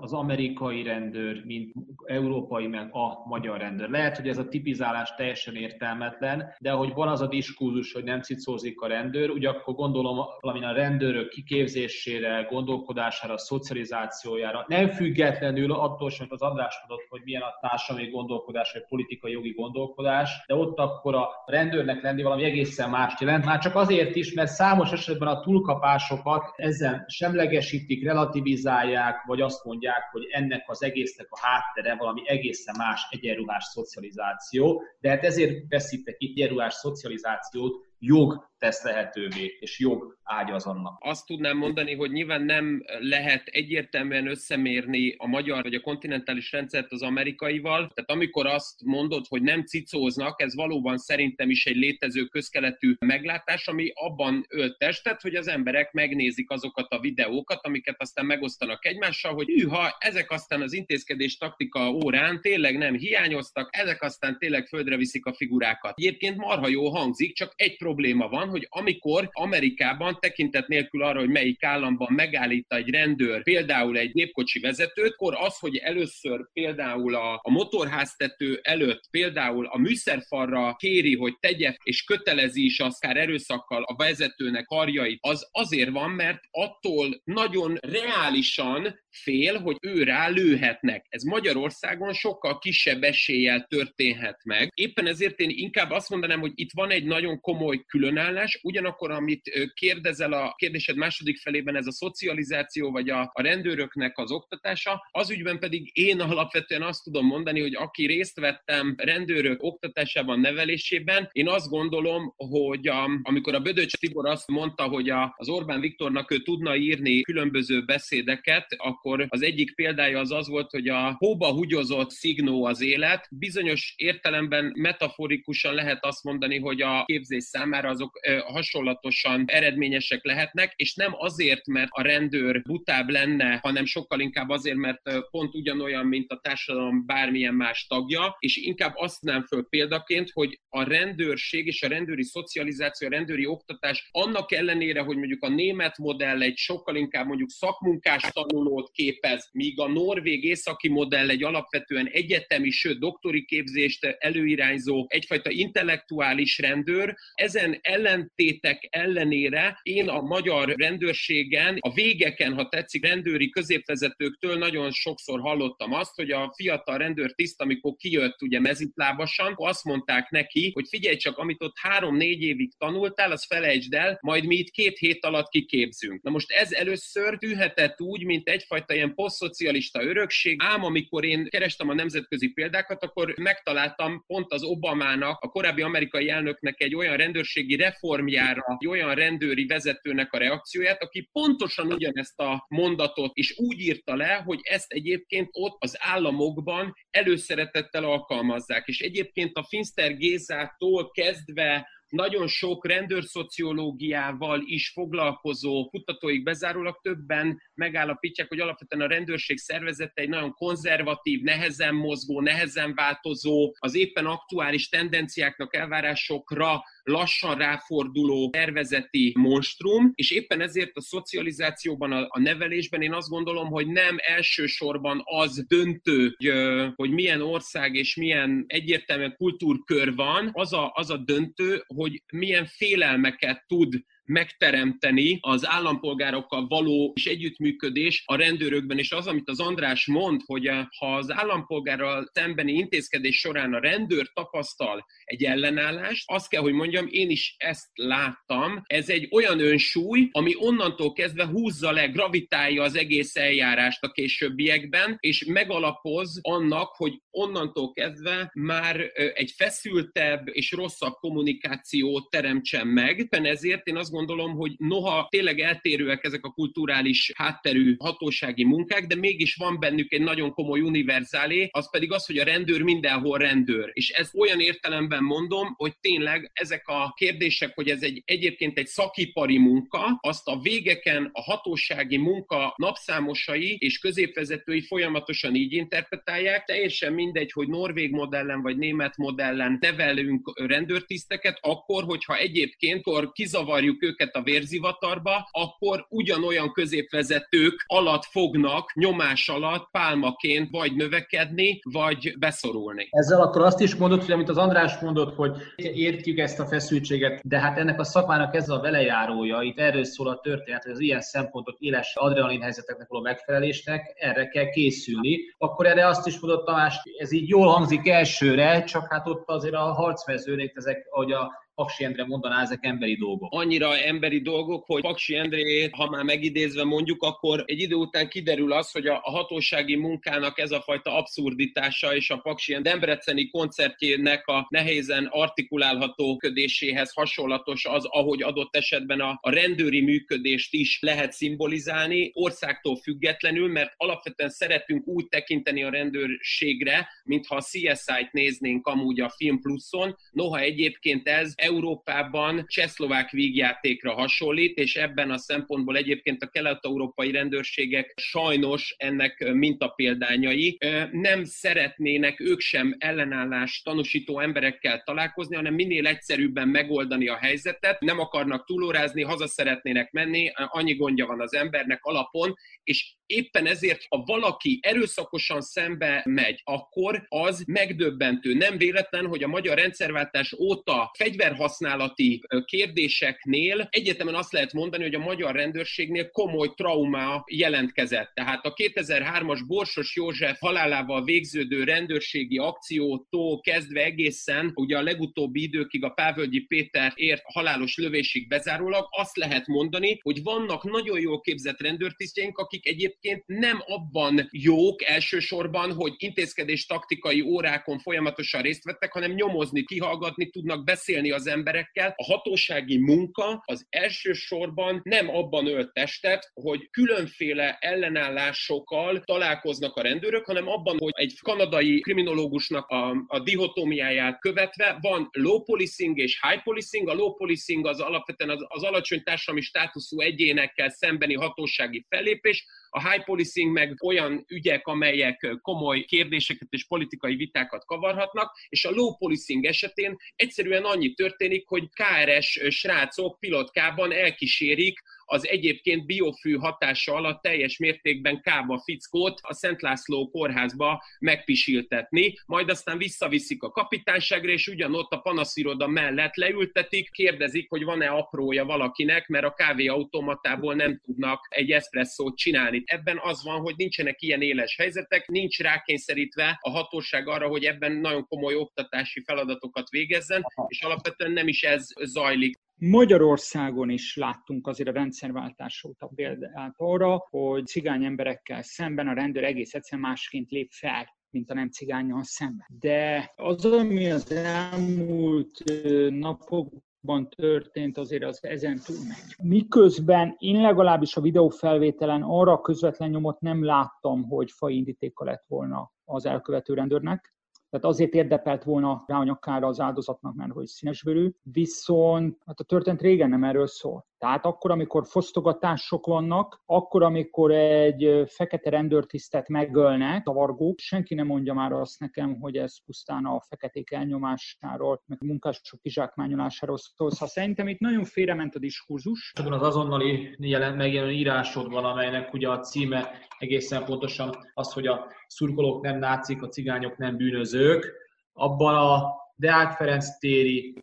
az 0.00 0.12
amerikai 0.12 0.82
rendőr, 0.82 1.44
mint 1.44 1.74
európai, 2.04 2.66
meg 2.66 2.88
a 2.94 3.26
magyar 3.28 3.58
rendőr? 3.58 3.88
Lehet, 3.88 4.16
hogy 4.16 4.28
ez 4.28 4.38
a 4.38 4.48
tipizálás 4.48 5.14
teljesen 5.14 5.56
értelmetlen, 5.56 6.54
de 6.60 6.70
hogy 6.70 6.92
van 6.92 7.08
az 7.08 7.20
a 7.20 7.26
diskurzus, 7.26 7.92
hogy 7.92 8.04
nem 8.04 8.20
cicózik 8.20 8.80
a 8.80 8.86
rendőr, 8.86 9.30
ugye 9.30 9.48
akkor 9.48 9.74
gondolom 9.74 10.18
valamint 10.40 10.64
a 10.64 10.72
rendőrök 10.72 11.28
kiképzésére, 11.28 12.46
gondolkodására, 12.50 13.38
szocializációjára, 13.38 14.64
nem 14.68 14.88
függetlenül 14.88 15.72
attól 15.72 16.10
sem 16.10 16.26
az 16.30 16.42
András 16.42 16.76
mondott, 16.86 17.06
hogy 17.08 17.20
milyen 17.24 17.42
a 17.42 17.58
társadalmi 17.60 18.10
gondolkodás, 18.10 18.72
vagy 18.72 18.84
politikai 18.88 19.32
jogi 19.32 19.52
gondolkodás, 19.52 20.30
de 20.46 20.54
ott 20.54 20.78
akkor 20.78 21.14
a 21.14 21.28
rendőrnek 21.46 22.02
lenni 22.02 22.22
valami 22.22 22.44
egészen 22.44 22.90
más 22.90 23.14
jelent, 23.20 23.44
már 23.44 23.58
csak 23.58 23.74
azért 23.74 24.16
is, 24.16 24.32
mert 24.32 24.50
számos 24.50 24.92
esetben 24.92 25.28
a 25.28 25.40
túlkapásokat 25.40 26.52
ezzel 26.56 27.04
semlegesítik, 27.08 28.04
relativizálják, 28.04 29.24
vagy 29.26 29.40
azt 29.40 29.64
mondják, 29.64 30.08
hogy 30.12 30.26
ennek 30.30 30.64
az 30.66 30.82
egésznek 30.82 31.26
a 31.30 31.38
háttere 31.46 31.94
valami 31.94 32.22
egészen 32.24 32.74
más 32.78 33.06
egyenruhás 33.10 33.64
szocializáció, 33.64 34.82
de 35.00 35.10
hát 35.10 35.24
ezért 35.24 35.64
veszítek 35.68 36.16
itt 36.18 36.36
egyenruhás 36.36 36.74
szocializációt 36.74 37.84
jog 37.98 38.54
tesz 38.58 38.84
lehetővé, 38.84 39.56
és 39.60 39.78
jog 39.78 40.18
ágyaz 40.22 40.66
annak. 40.66 40.96
Azt 41.00 41.26
tudnám 41.26 41.56
mondani, 41.56 41.94
hogy 41.94 42.10
nyilván 42.10 42.42
nem 42.42 42.84
lehet 42.98 43.46
egyértelműen 43.46 44.26
összemérni 44.26 45.14
a 45.18 45.26
magyar 45.26 45.62
vagy 45.62 45.74
a 45.74 45.80
kontinentális 45.80 46.52
rendszert 46.52 46.92
az 46.92 47.02
amerikaival. 47.02 47.90
Tehát 47.94 48.10
amikor 48.10 48.46
azt 48.46 48.84
mondod, 48.84 49.26
hogy 49.28 49.42
nem 49.42 49.64
cicóznak, 49.64 50.42
ez 50.42 50.54
valóban 50.54 50.98
szerintem 50.98 51.50
is 51.50 51.66
egy 51.66 51.76
létező 51.76 52.24
közkeletű 52.24 52.94
meglátás, 52.98 53.66
ami 53.66 53.90
abban 53.94 54.46
ölt 54.48 54.78
testet, 54.78 55.20
hogy 55.20 55.34
az 55.34 55.48
emberek 55.48 55.92
megnézik 55.92 56.50
azokat 56.50 56.92
a 56.92 57.00
videókat, 57.00 57.66
amiket 57.66 58.00
aztán 58.00 58.26
megosztanak 58.26 58.86
egymással, 58.86 59.34
hogy 59.34 59.66
ha 59.68 59.96
ezek 59.98 60.30
aztán 60.30 60.62
az 60.62 60.72
intézkedés 60.72 61.36
taktika 61.36 61.90
órán 61.90 62.40
tényleg 62.40 62.78
nem 62.78 62.94
hiányoztak, 62.94 63.68
ezek 63.76 64.02
aztán 64.02 64.38
tényleg 64.38 64.66
földre 64.66 64.96
viszik 64.96 65.26
a 65.26 65.34
figurákat. 65.34 65.92
Egyébként 65.96 66.36
marha 66.36 66.68
jó 66.68 66.88
hangzik, 66.88 67.34
csak 67.34 67.52
egy 67.56 67.76
probléma 67.86 68.28
van, 68.28 68.48
hogy 68.48 68.66
amikor 68.70 69.28
Amerikában 69.32 70.18
tekintet 70.20 70.68
nélkül 70.68 71.02
arra, 71.02 71.18
hogy 71.18 71.28
melyik 71.28 71.64
államban 71.64 72.12
megállít 72.12 72.72
egy 72.72 72.90
rendőr 72.90 73.42
például 73.42 73.98
egy 73.98 74.14
népkocsi 74.14 74.60
vezetőt, 74.60 75.12
akkor 75.12 75.34
az, 75.38 75.58
hogy 75.58 75.76
először 75.76 76.48
például 76.52 77.14
a, 77.14 77.40
a 77.42 77.50
motorháztető 77.50 78.60
előtt 78.62 79.02
például 79.10 79.66
a 79.66 79.78
műszerfalra 79.78 80.74
kéri, 80.78 81.16
hogy 81.16 81.38
tegye 81.40 81.74
és 81.82 82.02
kötelezi 82.02 82.64
is 82.64 82.80
akár 82.80 83.16
erőszakkal 83.16 83.82
a 83.82 83.96
vezetőnek 83.96 84.64
karjait, 84.64 85.18
az 85.20 85.48
azért 85.52 85.90
van, 85.90 86.10
mert 86.10 86.40
attól 86.50 87.20
nagyon 87.24 87.78
reálisan 87.80 89.04
fél, 89.22 89.58
hogy 89.58 89.76
ő 89.80 90.02
rá 90.02 90.28
lőhetnek. 90.28 91.06
Ez 91.08 91.22
Magyarországon 91.22 92.12
sokkal 92.12 92.58
kisebb 92.58 93.02
eséllyel 93.02 93.66
történhet 93.68 94.44
meg. 94.44 94.70
Éppen 94.74 95.06
ezért 95.06 95.38
én 95.38 95.50
inkább 95.50 95.90
azt 95.90 96.10
mondanám, 96.10 96.40
hogy 96.40 96.52
itt 96.54 96.70
van 96.74 96.90
egy 96.90 97.04
nagyon 97.04 97.40
komoly 97.40 97.75
különállás, 97.86 98.60
ugyanakkor, 98.62 99.10
amit 99.10 99.70
kérdezel 99.74 100.32
a 100.32 100.54
kérdésed 100.56 100.96
második 100.96 101.38
felében, 101.38 101.76
ez 101.76 101.86
a 101.86 101.92
szocializáció, 101.92 102.90
vagy 102.90 103.08
a, 103.08 103.30
a 103.32 103.42
rendőröknek 103.42 104.18
az 104.18 104.30
oktatása, 104.30 105.08
az 105.10 105.30
ügyben 105.30 105.58
pedig 105.58 105.90
én 105.92 106.20
alapvetően 106.20 106.82
azt 106.82 107.02
tudom 107.02 107.26
mondani, 107.26 107.60
hogy 107.60 107.74
aki 107.74 108.06
részt 108.06 108.40
vettem 108.40 108.94
rendőrök 108.96 109.62
oktatásában, 109.62 110.40
nevelésében, 110.40 111.28
én 111.32 111.48
azt 111.48 111.68
gondolom, 111.68 112.34
hogy 112.36 112.88
a, 112.88 113.08
amikor 113.22 113.54
a 113.54 113.60
Bödöcs 113.60 113.96
Tibor 113.96 114.28
azt 114.28 114.48
mondta, 114.48 114.82
hogy 114.82 115.10
a, 115.10 115.34
az 115.36 115.48
Orbán 115.48 115.80
Viktornak 115.80 116.30
ő 116.30 116.42
tudna 116.42 116.76
írni 116.76 117.20
különböző 117.20 117.84
beszédeket, 117.84 118.66
akkor 118.76 119.26
az 119.28 119.42
egyik 119.42 119.74
példája 119.74 120.18
az 120.18 120.32
az 120.32 120.48
volt, 120.48 120.70
hogy 120.70 120.88
a 120.88 121.14
hóba 121.18 121.52
hugyozott 121.52 122.10
szignó 122.10 122.64
az 122.64 122.80
élet. 122.80 123.28
Bizonyos 123.30 123.94
értelemben 123.96 124.72
metaforikusan 124.74 125.74
lehet 125.74 126.04
azt 126.04 126.24
mondani, 126.24 126.58
hogy 126.58 126.82
a 126.82 127.04
képzés 127.04 127.44
számára 127.66 127.88
azok 127.88 128.20
hasonlatosan 128.46 129.44
eredményesek 129.46 130.24
lehetnek, 130.24 130.72
és 130.76 130.94
nem 130.94 131.12
azért, 131.16 131.66
mert 131.66 131.88
a 131.90 132.02
rendőr 132.02 132.62
butább 132.62 133.08
lenne, 133.08 133.58
hanem 133.62 133.84
sokkal 133.84 134.20
inkább 134.20 134.48
azért, 134.48 134.76
mert 134.76 135.00
pont 135.30 135.54
ugyanolyan, 135.54 136.06
mint 136.06 136.30
a 136.30 136.40
társadalom 136.42 137.06
bármilyen 137.06 137.54
más 137.54 137.86
tagja, 137.88 138.36
és 138.38 138.56
inkább 138.56 138.92
azt 138.96 139.22
nem 139.22 139.44
föl 139.44 139.66
példaként, 139.68 140.30
hogy 140.32 140.60
a 140.68 140.82
rendőrség 140.82 141.66
és 141.66 141.82
a 141.82 141.88
rendőri 141.88 142.24
szocializáció, 142.24 143.08
a 143.08 143.10
rendőri 143.10 143.46
oktatás 143.46 144.08
annak 144.10 144.52
ellenére, 144.52 145.00
hogy 145.00 145.16
mondjuk 145.16 145.42
a 145.42 145.48
német 145.48 145.98
modell 145.98 146.42
egy 146.42 146.56
sokkal 146.56 146.96
inkább 146.96 147.26
mondjuk 147.26 147.50
szakmunkás 147.50 148.22
tanulót 148.32 148.90
képez, 148.90 149.48
míg 149.52 149.80
a 149.80 149.88
norvég 149.88 150.44
északi 150.44 150.88
modell 150.88 151.28
egy 151.28 151.42
alapvetően 151.42 152.06
egyetemi, 152.06 152.70
sőt 152.70 152.98
doktori 152.98 153.44
képzést 153.44 154.16
előirányzó 154.18 155.06
egyfajta 155.08 155.50
intellektuális 155.50 156.58
rendőr, 156.58 157.14
ezen 157.56 157.78
ellentétek 157.82 158.86
ellenére 158.90 159.80
én 159.82 160.08
a 160.08 160.20
magyar 160.20 160.74
rendőrségen, 160.76 161.76
a 161.80 161.92
végeken, 161.92 162.54
ha 162.54 162.68
tetszik, 162.68 163.06
rendőri 163.06 163.50
középvezetőktől 163.50 164.58
nagyon 164.58 164.90
sokszor 164.90 165.40
hallottam 165.40 165.92
azt, 165.92 166.14
hogy 166.14 166.30
a 166.30 166.52
fiatal 166.56 166.98
rendőr 166.98 167.32
tiszt, 167.34 167.60
amikor 167.60 167.92
kijött 167.96 168.42
ugye 168.42 168.60
mezitlábasan, 168.60 169.52
azt 169.56 169.84
mondták 169.84 170.30
neki, 170.30 170.70
hogy 170.74 170.86
figyelj 170.88 171.16
csak, 171.16 171.38
amit 171.38 171.62
ott 171.62 171.76
három-négy 171.80 172.42
évig 172.42 172.72
tanultál, 172.78 173.32
az 173.32 173.46
felejtsd 173.46 173.94
el, 173.94 174.18
majd 174.20 174.46
mi 174.46 174.56
itt 174.56 174.70
két 174.70 174.98
hét 174.98 175.24
alatt 175.24 175.48
kiképzünk. 175.48 176.22
Na 176.22 176.30
most 176.30 176.50
ez 176.50 176.72
először 176.72 177.38
tűhetett 177.38 178.00
úgy, 178.00 178.24
mint 178.24 178.48
egyfajta 178.48 178.94
ilyen 178.94 179.14
posztszocialista 179.14 180.02
örökség, 180.02 180.56
ám 180.62 180.84
amikor 180.84 181.24
én 181.24 181.48
kerestem 181.48 181.88
a 181.88 181.94
nemzetközi 181.94 182.48
példákat, 182.48 183.02
akkor 183.02 183.34
megtaláltam 183.36 184.24
pont 184.26 184.52
az 184.52 184.62
Obamának, 184.62 185.40
a 185.40 185.48
korábbi 185.48 185.82
amerikai 185.82 186.28
elnöknek 186.28 186.80
egy 186.80 186.94
olyan 186.94 187.16
rendőrségi 187.54 187.76
reformjára, 187.76 188.76
egy 188.78 188.86
olyan 188.86 189.14
rendőri 189.14 189.66
vezetőnek 189.66 190.32
a 190.32 190.38
reakcióját, 190.38 191.02
aki 191.02 191.28
pontosan 191.32 191.92
ugyanezt 191.92 192.38
a 192.38 192.66
mondatot 192.68 193.30
is 193.34 193.58
úgy 193.58 193.80
írta 193.80 194.16
le, 194.16 194.42
hogy 194.44 194.60
ezt 194.62 194.92
egyébként 194.92 195.48
ott 195.52 195.76
az 195.78 195.96
államokban 195.98 196.94
előszeretettel 197.10 198.04
alkalmazzák. 198.04 198.86
És 198.86 199.00
egyébként 199.00 199.56
a 199.56 199.66
Finster 199.68 200.16
Gézától 200.16 201.10
kezdve 201.10 201.86
nagyon 202.08 202.46
sok 202.46 202.86
rendőrszociológiával 202.86 204.62
is 204.64 204.90
foglalkozó 204.90 205.88
kutatóik 205.88 206.42
bezárólag 206.42 206.98
többen 207.02 207.60
megállapítják, 207.74 208.48
hogy 208.48 208.60
alapvetően 208.60 209.02
a 209.02 209.08
rendőrség 209.08 209.58
szervezete 209.58 210.22
egy 210.22 210.28
nagyon 210.28 210.52
konzervatív, 210.52 211.40
nehezen 211.40 211.94
mozgó, 211.94 212.40
nehezen 212.40 212.94
változó, 212.94 213.74
az 213.78 213.94
éppen 213.94 214.26
aktuális 214.26 214.88
tendenciáknak, 214.88 215.76
elvárásokra 215.76 216.82
lassan 217.06 217.58
ráforduló 217.58 218.50
tervezeti 218.50 219.32
monstrum, 219.38 220.12
és 220.14 220.30
éppen 220.30 220.60
ezért 220.60 220.96
a 220.96 221.00
szocializációban, 221.00 222.12
a, 222.12 222.26
a 222.28 222.40
nevelésben 222.40 223.02
én 223.02 223.12
azt 223.12 223.28
gondolom, 223.28 223.68
hogy 223.68 223.86
nem 223.86 224.16
elsősorban 224.18 225.22
az 225.24 225.64
döntő, 225.66 226.34
hogy, 226.36 226.52
hogy 226.94 227.10
milyen 227.10 227.40
ország 227.40 227.94
és 227.94 228.16
milyen 228.16 228.64
egyértelműen 228.66 229.34
kultúrkör 229.36 230.14
van, 230.14 230.50
az 230.52 230.72
a, 230.72 230.92
az 230.94 231.10
a 231.10 231.16
döntő, 231.16 231.84
hogy 231.86 232.22
milyen 232.32 232.66
félelmeket 232.66 233.64
tud 233.66 233.94
megteremteni 234.26 235.38
az 235.40 235.66
állampolgárokkal 235.66 236.66
való 236.66 237.12
és 237.14 237.26
együttműködés 237.26 238.22
a 238.26 238.36
rendőrökben, 238.36 238.98
és 238.98 239.12
az, 239.12 239.26
amit 239.26 239.48
az 239.48 239.60
András 239.60 240.06
mond, 240.06 240.40
hogy 240.44 240.66
eh, 240.66 240.86
ha 240.98 241.14
az 241.14 241.32
állampolgárral 241.32 242.30
szembeni 242.32 242.72
intézkedés 242.72 243.38
során 243.38 243.74
a 243.74 243.80
rendőr 243.80 244.30
tapasztal 244.32 245.06
egy 245.24 245.44
ellenállást, 245.44 246.24
azt 246.26 246.48
kell, 246.48 246.62
hogy 246.62 246.72
mondjam, 246.72 247.06
én 247.10 247.30
is 247.30 247.54
ezt 247.58 247.88
láttam. 247.94 248.82
Ez 248.86 249.08
egy 249.08 249.28
olyan 249.30 249.60
önsúly, 249.60 250.28
ami 250.32 250.52
onnantól 250.58 251.12
kezdve 251.12 251.46
húzza 251.46 251.90
le, 251.90 252.06
gravitálja 252.06 252.82
az 252.82 252.96
egész 252.96 253.36
eljárást 253.36 254.02
a 254.02 254.10
későbbiekben, 254.10 255.16
és 255.20 255.44
megalapoz 255.44 256.38
annak, 256.42 256.94
hogy 256.96 257.20
onnantól 257.30 257.92
kezdve 257.92 258.50
már 258.54 259.00
eh, 259.00 259.30
egy 259.34 259.52
feszültebb 259.56 260.48
és 260.48 260.72
rosszabb 260.72 261.12
kommunikációt 261.12 262.30
teremtsen 262.30 262.86
meg. 262.86 263.18
Éppen 263.18 263.44
ezért 263.44 263.86
én 263.86 263.96
azt 263.96 264.12
gondolom, 264.16 264.54
hogy 264.54 264.74
noha 264.78 265.26
tényleg 265.30 265.60
eltérőek 265.60 266.24
ezek 266.24 266.44
a 266.44 266.50
kulturális 266.50 267.32
hátterű 267.34 267.94
hatósági 267.98 268.64
munkák, 268.64 269.06
de 269.06 269.14
mégis 269.14 269.54
van 269.54 269.78
bennük 269.80 270.12
egy 270.12 270.20
nagyon 270.20 270.52
komoly 270.52 270.80
univerzálé, 270.80 271.68
az 271.72 271.90
pedig 271.90 272.12
az, 272.12 272.26
hogy 272.26 272.38
a 272.38 272.44
rendőr 272.44 272.82
mindenhol 272.82 273.38
rendőr. 273.38 273.90
És 273.92 274.10
ez 274.10 274.30
olyan 274.34 274.60
értelemben 274.60 275.22
mondom, 275.22 275.74
hogy 275.76 275.92
tényleg 276.00 276.50
ezek 276.52 276.88
a 276.88 277.12
kérdések, 277.16 277.74
hogy 277.74 277.88
ez 277.88 278.02
egy 278.02 278.22
egyébként 278.24 278.78
egy 278.78 278.86
szakipari 278.86 279.58
munka, 279.58 280.18
azt 280.20 280.46
a 280.48 280.60
végeken 280.62 281.30
a 281.32 281.42
hatósági 281.42 282.16
munka 282.16 282.74
napszámosai 282.76 283.76
és 283.78 283.98
középvezetői 283.98 284.80
folyamatosan 284.80 285.54
így 285.54 285.72
interpretálják. 285.72 286.64
Teljesen 286.64 287.12
mindegy, 287.12 287.52
hogy 287.52 287.68
norvég 287.68 288.10
modellen 288.10 288.62
vagy 288.62 288.76
német 288.76 289.16
modellen 289.16 289.78
nevelünk 289.80 290.60
rendőrtiszteket, 290.66 291.58
akkor, 291.60 292.04
hogyha 292.04 292.36
egyébként 292.36 293.04
kizavarjuk 293.32 293.98
őket 294.06 294.34
a 294.34 294.42
vérzivatarba, 294.42 295.48
akkor 295.50 296.06
ugyanolyan 296.08 296.72
középvezetők 296.72 297.84
alatt 297.86 298.24
fognak 298.24 298.94
nyomás 298.94 299.48
alatt 299.48 299.88
pálmaként 299.90 300.70
vagy 300.70 300.94
növekedni, 300.94 301.80
vagy 301.82 302.38
beszorulni. 302.38 303.08
Ezzel 303.10 303.40
akkor 303.40 303.62
azt 303.62 303.80
is 303.80 303.94
mondod, 303.94 304.20
hogy 304.20 304.32
amit 304.32 304.48
az 304.48 304.56
András 304.56 304.98
mondott, 304.98 305.34
hogy 305.34 305.56
értjük 305.76 306.38
ezt 306.38 306.60
a 306.60 306.66
feszültséget, 306.66 307.40
de 307.48 307.58
hát 307.58 307.78
ennek 307.78 308.00
a 308.00 308.04
szakmának 308.04 308.54
ez 308.54 308.68
a 308.68 308.80
velejárója, 308.80 309.62
itt 309.62 309.78
erről 309.78 310.04
szól 310.04 310.28
a 310.28 310.40
történet, 310.40 310.82
hogy 310.82 310.92
az 310.92 311.00
ilyen 311.00 311.20
szempontok 311.20 311.76
éles 311.78 312.12
adrenalin 312.14 312.60
helyzeteknek 312.60 313.08
való 313.08 313.22
megfelelésnek 313.22 314.12
erre 314.16 314.48
kell 314.48 314.68
készülni. 314.68 315.38
Akkor 315.58 315.86
erre 315.86 316.06
azt 316.06 316.26
is 316.26 316.40
mondott 316.40 316.66
Tamás, 316.66 317.00
ez 317.18 317.32
így 317.32 317.48
jól 317.48 317.66
hangzik 317.66 318.08
elsőre, 318.08 318.84
csak 318.84 319.06
hát 319.12 319.26
ott 319.26 319.48
azért 319.48 319.74
a 319.74 319.92
harcmezőnék 319.92 320.72
ezek, 320.76 321.06
ahogy 321.10 321.32
a 321.32 321.64
Paksi 321.76 322.04
Endre 322.04 322.24
mondaná, 322.24 322.62
ezek 322.62 322.84
emberi 322.84 323.16
dolgok. 323.16 323.52
Annyira 323.52 323.96
emberi 323.96 324.40
dolgok, 324.40 324.84
hogy 324.86 325.02
Paksi 325.02 325.34
Endrét, 325.34 325.94
ha 325.94 326.10
már 326.10 326.24
megidézve 326.24 326.84
mondjuk, 326.84 327.22
akkor 327.22 327.62
egy 327.66 327.80
idő 327.80 327.94
után 327.94 328.28
kiderül 328.28 328.72
az, 328.72 328.90
hogy 328.90 329.06
a, 329.06 329.20
hatósági 329.22 329.96
munkának 329.96 330.58
ez 330.58 330.70
a 330.70 330.80
fajta 330.80 331.16
abszurditása 331.16 332.14
és 332.14 332.30
a 332.30 332.36
Paksi 332.36 332.74
Endre 332.74 332.90
Debreceni 332.90 333.48
koncertjének 333.48 334.46
a 334.46 334.66
nehézen 334.68 335.26
artikulálható 335.30 336.36
ködéséhez 336.36 337.12
hasonlatos 337.12 337.84
az, 337.84 338.04
ahogy 338.04 338.42
adott 338.42 338.76
esetben 338.76 339.20
a, 339.20 339.38
a 339.40 339.50
rendőri 339.50 340.00
működést 340.00 340.72
is 340.72 340.98
lehet 341.00 341.32
szimbolizálni, 341.32 342.30
országtól 342.34 342.96
függetlenül, 342.96 343.68
mert 343.68 343.92
alapvetően 343.96 344.50
szeretünk 344.50 345.06
úgy 345.06 345.28
tekinteni 345.28 345.82
a 345.82 345.90
rendőrségre, 345.90 347.08
mintha 347.24 347.56
a 347.56 347.62
CSI-t 347.62 348.32
néznénk 348.32 348.86
amúgy 348.86 349.20
a 349.20 349.30
Film 349.36 349.60
Pluszon, 349.60 350.16
noha 350.30 350.58
egyébként 350.58 351.28
ez 351.28 351.54
Európában 351.66 352.64
csehszlovák 352.66 353.30
vígjátékra 353.30 354.12
hasonlít, 354.14 354.78
és 354.78 354.96
ebben 354.96 355.30
a 355.30 355.38
szempontból 355.38 355.96
egyébként 355.96 356.42
a 356.42 356.48
kelet-európai 356.48 357.30
rendőrségek 357.30 358.12
sajnos 358.16 358.94
ennek 358.98 359.52
mintapéldányai. 359.52 360.78
Nem 361.10 361.44
szeretnének 361.44 362.40
ők 362.40 362.60
sem 362.60 362.96
ellenállást 362.98 363.84
tanúsító 363.84 364.40
emberekkel 364.40 365.02
találkozni, 365.04 365.56
hanem 365.56 365.74
minél 365.74 366.06
egyszerűbben 366.06 366.68
megoldani 366.68 367.28
a 367.28 367.36
helyzetet, 367.36 368.00
nem 368.00 368.18
akarnak 368.20 368.66
túlórázni, 368.66 369.22
haza 369.22 369.46
szeretnének 369.46 370.12
menni, 370.12 370.50
annyi 370.54 370.94
gondja 370.94 371.26
van 371.26 371.40
az 371.40 371.54
embernek 371.54 371.98
alapon, 372.02 372.54
és 372.84 373.14
éppen 373.26 373.66
ezért, 373.66 374.06
ha 374.08 374.22
valaki 374.26 374.78
erőszakosan 374.82 375.60
szembe 375.60 376.22
megy, 376.24 376.60
akkor 376.64 377.24
az 377.28 377.62
megdöbbentő. 377.66 378.54
Nem 378.54 378.78
véletlen, 378.78 379.26
hogy 379.26 379.42
a 379.42 379.48
magyar 379.48 379.78
rendszerváltás 379.78 380.52
óta 380.52 381.10
fegyverhasználati 381.18 382.42
kérdéseknél 382.64 383.88
egyetemen 383.90 384.34
azt 384.34 384.52
lehet 384.52 384.72
mondani, 384.72 385.02
hogy 385.02 385.14
a 385.14 385.18
magyar 385.18 385.54
rendőrségnél 385.54 386.30
komoly 386.30 386.74
trauma 386.74 387.44
jelentkezett. 387.46 388.30
Tehát 388.34 388.64
a 388.64 388.74
2003-as 388.74 389.60
Borsos 389.66 390.16
József 390.16 390.58
halálával 390.60 391.24
végződő 391.24 391.84
rendőrségi 391.84 392.58
akciótól 392.58 393.60
kezdve 393.60 394.04
egészen 394.04 394.72
ugye 394.74 394.96
a 394.96 395.02
legutóbbi 395.02 395.62
időkig 395.62 396.04
a 396.04 396.10
Pávölgyi 396.10 396.60
Péter 396.60 397.12
ért 397.14 397.42
halálos 397.44 397.96
lövésig 397.96 398.48
bezárólag 398.48 399.06
azt 399.10 399.36
lehet 399.36 399.66
mondani, 399.66 400.18
hogy 400.22 400.42
vannak 400.42 400.84
nagyon 400.84 401.20
jól 401.20 401.40
képzett 401.40 401.80
rendőrtisztjeink, 401.80 402.58
akik 402.58 402.86
egyébként 402.86 403.15
egyébként 403.20 403.60
nem 403.60 403.82
abban 403.86 404.48
jók 404.50 405.04
elsősorban, 405.04 405.92
hogy 405.92 406.14
intézkedés 406.16 406.86
taktikai 406.86 407.40
órákon 407.40 407.98
folyamatosan 407.98 408.62
részt 408.62 408.84
vettek, 408.84 409.12
hanem 409.12 409.32
nyomozni, 409.32 409.84
kihallgatni 409.84 410.50
tudnak, 410.50 410.84
beszélni 410.84 411.30
az 411.30 411.46
emberekkel. 411.46 412.14
A 412.16 412.24
hatósági 412.24 412.98
munka 412.98 413.62
az 413.64 413.86
elsősorban 413.88 415.00
nem 415.02 415.28
abban 415.28 415.66
ölt 415.66 415.92
testet, 415.92 416.50
hogy 416.54 416.90
különféle 416.90 417.76
ellenállásokkal 417.80 419.22
találkoznak 419.24 419.96
a 419.96 420.02
rendőrök, 420.02 420.44
hanem 420.44 420.68
abban, 420.68 420.98
hogy 420.98 421.12
egy 421.16 421.38
kanadai 421.42 422.00
kriminológusnak 422.00 422.88
a, 422.88 423.24
a 423.26 423.40
dihotómiáját 423.40 424.40
követve 424.40 424.98
van 425.00 425.28
low 425.32 425.62
policing 425.62 426.18
és 426.18 426.40
high 426.48 426.62
policing. 426.62 427.08
A 427.08 427.14
low 427.14 427.34
policing 427.34 427.86
az 427.86 428.00
alapvetően 428.00 428.50
az, 428.50 428.64
az 428.68 428.82
alacsony 428.82 429.22
társadalmi 429.22 429.60
státuszú 429.60 430.20
egyénekkel 430.20 430.88
szembeni 430.88 431.34
hatósági 431.34 432.06
fellépés, 432.08 432.64
a 432.88 433.10
high 433.10 433.24
policing 433.24 433.72
meg 433.72 433.96
olyan 434.04 434.44
ügyek, 434.48 434.86
amelyek 434.86 435.56
komoly 435.62 436.00
kérdéseket 436.00 436.68
és 436.70 436.86
politikai 436.86 437.36
vitákat 437.36 437.84
kavarhatnak, 437.84 438.56
és 438.68 438.84
a 438.84 438.90
low 438.90 439.16
policing 439.16 439.64
esetén 439.64 440.16
egyszerűen 440.36 440.84
annyi 440.84 441.12
történik, 441.12 441.68
hogy 441.68 441.88
KRS 441.88 442.60
srácok 442.68 443.38
pilotkában 443.40 444.12
elkísérik 444.12 444.98
az 445.26 445.46
egyébként 445.46 446.06
biofű 446.06 446.54
hatása 446.54 447.14
alatt 447.14 447.42
teljes 447.42 447.78
mértékben 447.78 448.40
kába 448.40 448.82
fickót 448.84 449.40
a 449.42 449.54
Szent 449.54 449.82
László 449.82 450.28
kórházba 450.28 451.02
megpisiltetni, 451.18 452.34
majd 452.46 452.70
aztán 452.70 452.98
visszaviszik 452.98 453.62
a 453.62 453.70
kapitányságra, 453.70 454.50
és 454.50 454.66
ugyanott 454.66 455.12
a 455.12 455.20
panasziroda 455.20 455.86
mellett 455.86 456.34
leültetik, 456.34 457.10
kérdezik, 457.10 457.70
hogy 457.70 457.84
van-e 457.84 458.08
aprója 458.08 458.64
valakinek, 458.64 459.26
mert 459.26 459.44
a 459.44 459.52
kávéautomatából 459.52 460.74
nem 460.74 461.00
tudnak 461.04 461.46
egy 461.48 461.70
eszpresszót 461.70 462.36
csinálni. 462.36 462.82
Ebben 462.84 463.18
az 463.22 463.44
van, 463.44 463.60
hogy 463.60 463.74
nincsenek 463.76 464.22
ilyen 464.22 464.42
éles 464.42 464.76
helyzetek, 464.76 465.28
nincs 465.28 465.58
rákényszerítve 465.58 466.58
a 466.60 466.70
hatóság 466.70 467.28
arra, 467.28 467.48
hogy 467.48 467.64
ebben 467.64 467.92
nagyon 467.92 468.26
komoly 468.26 468.54
oktatási 468.54 469.22
feladatokat 469.24 469.88
végezzen, 469.88 470.42
és 470.68 470.82
alapvetően 470.82 471.32
nem 471.32 471.48
is 471.48 471.62
ez 471.62 471.86
zajlik. 472.04 472.64
Magyarországon 472.78 473.90
is 473.90 474.16
láttunk 474.16 474.66
azért 474.66 474.88
a 474.88 474.92
rendszerváltás 474.92 475.84
óta 475.84 476.10
példát 476.14 476.74
arra, 476.76 477.26
hogy 477.30 477.66
cigány 477.66 478.04
emberekkel 478.04 478.62
szemben 478.62 479.08
a 479.08 479.14
rendőr 479.14 479.44
egész 479.44 479.74
egyszerűen 479.74 480.08
másként 480.08 480.50
lép 480.50 480.70
fel 480.70 481.14
mint 481.30 481.50
a 481.50 481.54
nem 481.54 481.68
cigányjal 481.68 482.22
szemben. 482.22 482.66
De 482.78 483.32
az, 483.36 483.64
ami 483.64 484.10
az 484.10 484.32
elmúlt 484.32 485.64
napokban 486.08 487.28
történt, 487.28 487.98
azért 487.98 488.24
az 488.24 488.44
ezen 488.44 488.80
túl 488.84 488.96
megy. 489.08 489.48
Miközben 489.48 490.34
én 490.38 490.60
legalábbis 490.60 491.16
a 491.16 491.20
videófelvételen 491.20 492.22
arra 492.22 492.60
közvetlen 492.60 493.10
nyomot 493.10 493.40
nem 493.40 493.64
láttam, 493.64 494.28
hogy 494.28 494.50
faindítéka 494.50 495.24
lett 495.24 495.44
volna 495.48 495.92
az 496.04 496.26
elkövető 496.26 496.74
rendőrnek, 496.74 497.35
tehát 497.70 497.86
azért 497.86 498.14
érdepelt 498.14 498.64
volna 498.64 499.04
rá 499.06 499.18
a 499.18 499.24
nyakára 499.24 499.66
az 499.66 499.80
áldozatnak, 499.80 500.34
mert 500.34 500.52
hogy 500.52 500.66
színesbőrű, 500.66 501.30
viszont 501.42 502.42
hát 502.46 502.60
a 502.60 502.64
történet 502.64 503.00
régen 503.00 503.28
nem 503.28 503.44
erről 503.44 503.66
szól. 503.66 504.06
Tehát 504.18 504.44
akkor, 504.44 504.70
amikor 504.70 505.06
fosztogatások 505.06 506.06
vannak, 506.06 506.62
akkor, 506.66 507.02
amikor 507.02 507.50
egy 507.52 508.24
fekete 508.26 508.70
rendőrtisztet 508.70 509.48
megölnek, 509.48 510.26
vargók, 510.26 510.78
senki 510.78 511.14
nem 511.14 511.26
mondja 511.26 511.54
már 511.54 511.72
azt 511.72 512.00
nekem, 512.00 512.40
hogy 512.40 512.56
ez 512.56 512.84
pusztán 512.84 513.24
a 513.24 513.40
feketék 513.40 513.90
elnyomásáról, 513.90 515.02
meg 515.06 515.18
a 515.20 515.24
munkások 515.24 515.80
kizsákmányolásáról 515.80 516.76
szól. 516.76 517.10
Szóval 517.10 517.28
szerintem 517.28 517.68
itt 517.68 517.78
nagyon 517.78 518.04
félrement 518.04 518.54
a 518.54 518.58
diskurzus. 518.58 519.32
Az 519.34 519.62
azonnali 519.62 520.36
jelen, 520.38 520.76
megjelenő 520.76 521.12
írásodban, 521.12 521.84
amelynek 521.84 522.32
ugye 522.32 522.48
a 522.48 522.60
címe 522.60 523.10
egészen 523.38 523.84
pontosan 523.84 524.30
az, 524.54 524.72
hogy 524.72 524.86
a 524.86 525.06
szurkolók 525.26 525.82
nem 525.82 525.98
nácik, 525.98 526.42
a 526.42 526.48
cigányok 526.48 526.96
nem 526.96 527.16
bűnözők, 527.16 527.92
abban 528.32 528.74
a 528.74 529.14
Deák 529.34 529.72
Ferenc 529.72 530.18
téri 530.18 530.82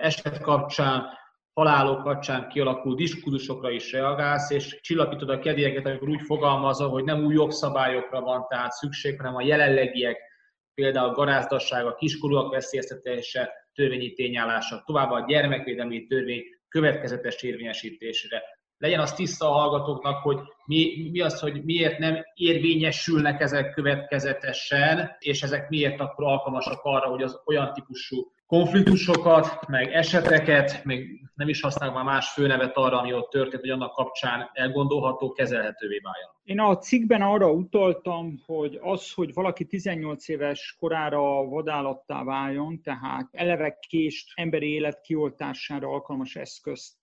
eset 0.00 0.40
kapcsán 0.40 1.20
halálok 1.54 2.02
kapcsán 2.02 2.48
kialakult 2.48 2.96
diskurzusokra 2.96 3.70
is 3.70 3.92
reagálsz, 3.92 4.50
és 4.50 4.80
csillapítod 4.80 5.28
a 5.28 5.38
kedélyeket, 5.38 5.86
amikor 5.86 6.08
úgy 6.08 6.22
fogalmazol, 6.22 6.88
hogy 6.88 7.04
nem 7.04 7.24
új 7.24 7.34
jogszabályokra 7.34 8.20
van 8.20 8.46
tehát 8.48 8.72
szükség, 8.72 9.16
hanem 9.16 9.36
a 9.36 9.42
jelenlegiek, 9.42 10.18
például 10.74 11.12
garázdasság, 11.12 11.86
a 11.86 11.94
kiskorúak 11.94 12.50
veszélyeztetése, 12.52 13.50
törvényi 13.74 14.12
tényállása, 14.12 14.82
továbbá 14.86 15.14
a 15.14 15.24
gyermekvédelmi 15.26 16.06
törvény 16.06 16.42
következetes 16.68 17.42
érvényesítésére. 17.42 18.42
Legyen 18.78 19.00
az 19.00 19.12
tiszta 19.12 19.48
a 19.48 19.52
hallgatóknak, 19.52 20.22
hogy 20.22 20.38
mi, 20.64 21.08
mi 21.12 21.20
az, 21.20 21.40
hogy 21.40 21.64
miért 21.64 21.98
nem 21.98 22.24
érvényesülnek 22.34 23.40
ezek 23.40 23.74
következetesen, 23.74 25.16
és 25.18 25.42
ezek 25.42 25.68
miért 25.68 26.00
akkor 26.00 26.24
alkalmasak 26.24 26.80
arra, 26.82 27.08
hogy 27.08 27.22
az 27.22 27.40
olyan 27.44 27.72
típusú 27.72 28.32
konfliktusokat, 28.52 29.68
meg 29.68 29.92
eseteket, 29.92 30.84
még 30.84 31.20
nem 31.34 31.48
is 31.48 31.60
használok 31.60 31.94
már 31.94 32.04
más 32.04 32.32
főnevet 32.32 32.76
arra, 32.76 32.98
ami 32.98 33.14
ott 33.14 33.30
történt, 33.30 33.60
hogy 33.60 33.70
annak 33.70 33.92
kapcsán 33.92 34.50
elgondolható, 34.52 35.32
kezelhetővé 35.32 35.98
váljon. 35.98 36.30
Én 36.42 36.60
a 36.60 36.78
cikkben 36.78 37.22
arra 37.22 37.50
utaltam, 37.50 38.42
hogy 38.46 38.78
az, 38.82 39.12
hogy 39.12 39.32
valaki 39.34 39.66
18 39.66 40.28
éves 40.28 40.76
korára 40.78 41.44
vadállattá 41.44 42.24
váljon, 42.24 42.82
tehát 42.82 43.28
eleve 43.30 43.78
kést 43.88 44.32
emberi 44.34 44.72
élet 44.72 45.00
kioltására 45.00 45.88
alkalmas 45.88 46.36
eszközt 46.36 47.01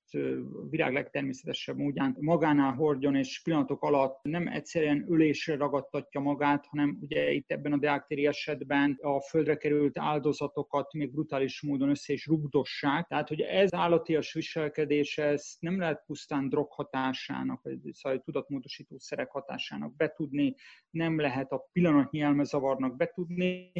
virág 0.69 0.93
legtermészetesebb 0.93 1.77
módján 1.77 2.15
magánál 2.19 2.73
hordjon, 2.73 3.15
és 3.15 3.41
pillanatok 3.43 3.83
alatt 3.83 4.19
nem 4.23 4.47
egyszerűen 4.47 5.05
ülésre 5.09 5.55
ragadtatja 5.55 6.21
magát, 6.21 6.65
hanem 6.65 6.97
ugye 7.01 7.31
itt 7.31 7.51
ebben 7.51 7.73
a 7.73 7.77
deaktéri 7.77 8.25
esetben 8.25 8.97
a 9.01 9.21
földre 9.21 9.57
került 9.57 9.97
áldozatokat 9.99 10.93
még 10.93 11.11
brutális 11.11 11.61
módon 11.61 11.89
össze 11.89 12.13
is 12.13 12.25
rugdossák. 12.25 13.07
Tehát, 13.07 13.27
hogy 13.27 13.41
ez 13.41 13.73
állatias 13.73 14.33
viselkedés, 14.33 15.17
ez 15.17 15.55
nem 15.59 15.79
lehet 15.79 16.03
pusztán 16.05 16.49
drog 16.49 16.71
hatásának, 16.71 17.61
vagy 17.63 17.79
szóval 17.91 18.21
tudatmódosító 18.21 18.97
szerek 18.97 19.31
hatásának 19.31 19.95
betudni, 19.95 20.55
nem 20.89 21.19
lehet 21.19 21.51
a 21.51 21.69
pillanatnyi 21.71 22.21
elmezavarnak 22.21 22.95
betudni, 22.95 23.71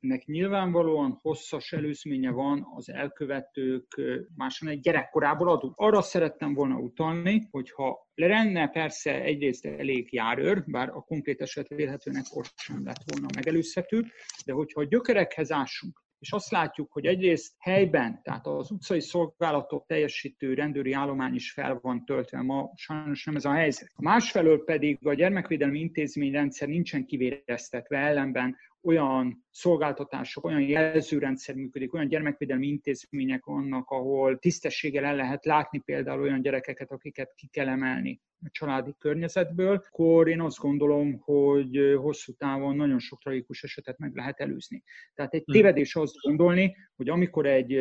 ennek 0.00 0.24
nyilvánvalóan 0.24 1.18
hosszas 1.22 1.72
előzménye 1.72 2.30
van 2.30 2.66
az 2.74 2.90
elkövetők 2.90 4.00
máson 4.36 4.68
egy 4.68 4.80
gyerekkorából 4.80 5.48
adó. 5.48 5.72
Arra 5.76 6.02
szerettem 6.02 6.54
volna 6.54 6.76
utalni, 6.76 7.48
hogyha 7.50 8.08
lenne 8.14 8.68
persze 8.68 9.22
egyrészt 9.22 9.66
elég 9.66 10.12
járőr, 10.12 10.64
bár 10.66 10.88
a 10.88 11.00
konkrét 11.00 11.40
eset 11.40 11.68
vélhetőnek 11.68 12.24
ott 12.30 12.52
sem 12.56 12.84
lett 12.84 13.02
volna 13.12 13.26
megelőzhető, 13.34 14.06
de 14.46 14.52
hogyha 14.52 14.80
a 14.80 14.84
gyökerekhez 14.84 15.52
ásunk, 15.52 16.02
és 16.20 16.32
azt 16.32 16.50
látjuk, 16.50 16.92
hogy 16.92 17.06
egyrészt 17.06 17.54
helyben, 17.58 18.20
tehát 18.22 18.46
az 18.46 18.70
utcai 18.70 19.00
szolgálatok 19.00 19.86
teljesítő 19.86 20.54
rendőri 20.54 20.92
állomány 20.92 21.34
is 21.34 21.52
fel 21.52 21.78
van 21.82 22.04
töltve, 22.04 22.42
ma 22.42 22.70
sajnos 22.74 23.24
nem 23.24 23.36
ez 23.36 23.44
a 23.44 23.52
helyzet. 23.52 23.92
Másfelől 23.96 24.64
pedig 24.64 25.06
a 25.06 25.14
gyermekvédelmi 25.14 25.78
intézményrendszer 25.78 26.68
nincsen 26.68 27.06
kivéreztetve, 27.06 27.98
ellenben 27.98 28.56
olyan 28.82 29.44
szolgáltatások, 29.50 30.44
olyan 30.44 30.60
jelzőrendszer 30.60 31.54
működik, 31.54 31.94
olyan 31.94 32.08
gyermekvédelmi 32.08 32.66
intézmények 32.66 33.44
vannak, 33.44 33.90
ahol 33.90 34.38
tisztességgel 34.38 35.04
el 35.04 35.16
lehet 35.16 35.44
látni 35.44 35.78
például 35.78 36.20
olyan 36.20 36.42
gyerekeket, 36.42 36.90
akiket 36.90 37.32
ki 37.34 37.46
kell 37.46 37.68
emelni 37.68 38.20
a 38.44 38.48
családi 38.50 38.94
környezetből, 38.98 39.82
akkor 39.90 40.28
én 40.28 40.40
azt 40.40 40.58
gondolom, 40.58 41.18
hogy 41.18 41.94
hosszú 41.96 42.32
távon 42.32 42.76
nagyon 42.76 42.98
sok 42.98 43.20
tragikus 43.20 43.62
esetet 43.62 43.98
meg 43.98 44.14
lehet 44.14 44.40
előzni. 44.40 44.82
Tehát 45.14 45.34
egy 45.34 45.42
hm. 45.44 45.52
tévedés 45.52 45.96
azt 45.96 46.14
gondolni, 46.20 46.76
hogy 46.96 47.08
amikor 47.08 47.46
egy 47.46 47.76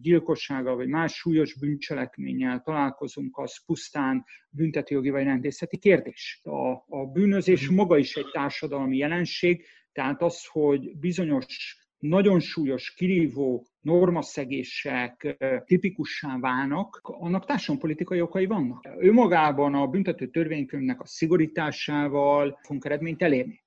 gyilkossággal 0.00 0.76
vagy 0.76 0.88
más 0.88 1.14
súlyos 1.14 1.58
bűncselekménnyel 1.58 2.60
találkozunk, 2.60 3.38
az 3.38 3.64
pusztán 3.64 4.24
büntetőjogi 4.50 5.10
vagy 5.10 5.24
rendészeti 5.24 5.78
kérdés. 5.78 6.40
A, 6.42 6.96
a 6.98 7.06
bűnözés 7.12 7.66
hm. 7.66 7.74
maga 7.74 7.98
is 7.98 8.16
egy 8.16 8.30
társadalmi 8.32 8.96
jelenség, 8.96 9.66
tehát 9.94 10.22
az, 10.22 10.46
hogy 10.46 10.96
bizonyos 10.96 11.76
nagyon 11.98 12.40
súlyos, 12.40 12.94
kirívó 12.94 13.66
normaszegések 13.80 15.36
tipikussá 15.64 16.38
válnak, 16.38 17.00
annak 17.02 17.44
társadalompolitikai 17.44 18.20
okai 18.20 18.46
vannak. 18.46 18.88
Ő 18.98 19.12
magában 19.12 19.74
a 19.74 19.86
büntető 19.86 20.26
törvénykönyvnek 20.26 21.00
a 21.00 21.06
szigorításával 21.06 22.58
fogunk 22.62 22.84
eredményt 22.84 23.22
elérni 23.22 23.63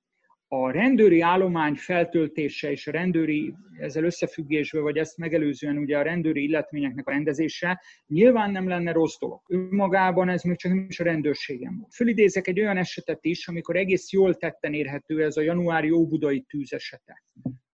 a 0.48 0.70
rendőri 0.70 1.20
állomány 1.20 1.74
feltöltése 1.74 2.70
és 2.70 2.86
a 2.86 2.90
rendőri 2.90 3.54
ezzel 3.78 4.04
összefüggésben, 4.04 4.82
vagy 4.82 4.96
ezt 4.96 5.16
megelőzően 5.16 5.76
ugye 5.76 5.98
a 5.98 6.02
rendőri 6.02 6.42
illetményeknek 6.42 7.06
a 7.06 7.10
rendezése 7.10 7.82
nyilván 8.06 8.50
nem 8.50 8.68
lenne 8.68 8.92
rossz 8.92 9.18
dolog. 9.18 9.40
Önmagában 9.48 10.28
ez 10.28 10.42
még 10.42 10.56
csak 10.56 10.72
nem 10.72 10.86
is 10.88 11.00
a 11.00 11.04
rendőrségem 11.04 11.78
volt. 11.78 11.94
Fölidézek 11.94 12.46
egy 12.46 12.60
olyan 12.60 12.76
esetet 12.76 13.24
is, 13.24 13.48
amikor 13.48 13.76
egész 13.76 14.12
jól 14.12 14.34
tetten 14.34 14.72
érhető 14.72 15.24
ez 15.24 15.36
a 15.36 15.40
januári 15.40 15.90
óbudai 15.90 16.40
tűz 16.40 16.72
esete, 16.72 17.22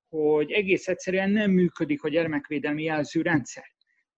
hogy 0.09 0.51
egész 0.51 0.89
egyszerűen 0.89 1.31
nem 1.31 1.51
működik 1.51 2.03
a 2.03 2.09
gyermekvédelmi 2.09 2.83
jelzőrendszer. 2.83 3.65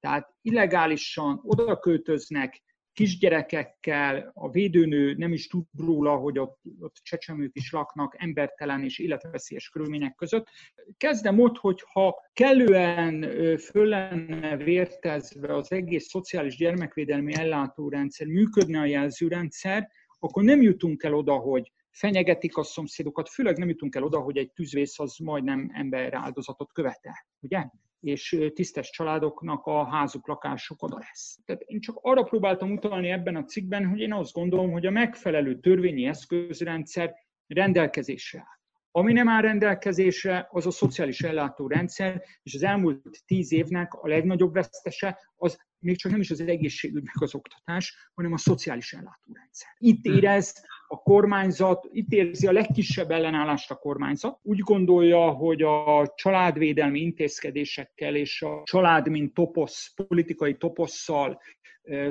Tehát 0.01 0.29
illegálisan 0.43 1.41
oda 1.43 1.79
költöznek, 1.79 2.63
kisgyerekekkel, 2.97 4.31
a 4.35 4.51
védőnő 4.51 5.15
nem 5.15 5.33
is 5.33 5.47
tud 5.47 5.65
róla, 5.79 6.17
hogy 6.17 6.39
ott, 6.39 6.61
ott 6.81 6.97
csecsemők 7.03 7.51
is 7.55 7.73
laknak 7.73 8.15
embertelen 8.19 8.85
és 8.85 8.99
életveszélyes 8.99 9.69
körülmények 9.69 10.15
között. 10.15 10.49
Kezdem 10.97 11.41
ott, 11.41 11.57
hogy 11.57 11.85
ha 11.93 12.15
kellően 12.33 13.23
föl 13.59 13.87
lenne 13.87 14.57
vértezve 14.57 15.55
az 15.55 15.73
egész 15.73 16.09
szociális 16.09 16.57
gyermekvédelmi 16.57 17.35
ellátórendszer, 17.35 18.27
működne 18.27 18.81
a 18.81 18.87
jelzőrendszer, 18.87 19.91
akkor 20.19 20.43
nem 20.43 20.63
jutunk 20.63 21.03
el 21.03 21.15
oda, 21.15 21.35
hogy 21.35 21.73
fenyegetik 21.91 22.57
a 22.57 22.63
szomszédokat, 22.63 23.29
főleg 23.29 23.59
nem 23.59 23.69
jutunk 23.69 23.95
el 23.95 24.03
oda, 24.03 24.19
hogy 24.19 24.37
egy 24.37 24.53
tűzvész 24.53 24.99
az 24.99 25.17
majdnem 25.17 25.71
ember 25.75 26.15
áldozatot 26.15 26.73
követel, 26.73 27.27
ugye? 27.41 27.67
És 28.07 28.51
tisztes 28.55 28.91
családoknak 28.91 29.67
a 29.67 29.85
házuk, 29.85 30.27
lakásuk 30.27 30.83
oda 30.83 30.99
lesz. 30.99 31.39
Tehát 31.45 31.63
én 31.63 31.81
csak 31.81 31.99
arra 32.01 32.23
próbáltam 32.23 32.73
utalni 32.73 33.09
ebben 33.09 33.37
a 33.37 33.45
cikkben, 33.45 33.87
hogy 33.87 34.01
én 34.01 34.13
azt 34.13 34.33
gondolom, 34.33 34.71
hogy 34.71 34.87
a 34.87 34.91
megfelelő 34.91 35.61
törvényi 35.61 36.07
eszközrendszer 36.07 37.15
rendelkezésre 37.47 38.39
áll. 38.39 38.55
Ami 38.91 39.13
nem 39.13 39.29
áll 39.29 39.41
rendelkezésre, 39.41 40.49
az 40.51 40.67
a 40.67 40.71
szociális 40.71 41.21
ellátórendszer, 41.21 42.23
és 42.43 42.55
az 42.55 42.63
elmúlt 42.63 43.25
tíz 43.27 43.53
évnek 43.53 43.95
a 43.95 44.09
legnagyobb 44.09 44.53
vesztese 44.53 45.19
az 45.37 45.59
még 45.79 45.99
csak 45.99 46.11
nem 46.11 46.21
is 46.21 46.31
az 46.31 46.41
egészségügy 46.41 47.03
meg 47.03 47.15
az 47.23 47.35
oktatás, 47.35 48.11
hanem 48.15 48.33
a 48.33 48.39
szociális 48.39 48.93
ellátórendszer. 48.93 49.69
Itt 49.79 50.07
hm. 50.07 50.13
érez 50.13 50.65
a 50.89 51.03
kormányzat, 51.03 51.89
itt 51.91 52.13
érzi 52.13 52.47
a 52.47 52.53
legkisebb 52.53 53.11
ellenállást 53.11 53.71
a 53.71 53.75
kormányzat. 53.75 54.39
Úgy 54.43 54.59
gondolja, 54.59 55.31
hogy 55.31 55.63
a 55.63 56.13
családvédelmi 56.15 57.01
intézkedésekkel 57.01 58.17
és 58.17 58.43
a 58.43 58.63
család, 58.65 59.09
mint 59.09 59.35
toposz, 59.35 59.93
politikai 60.07 60.57
toposszal 60.57 61.41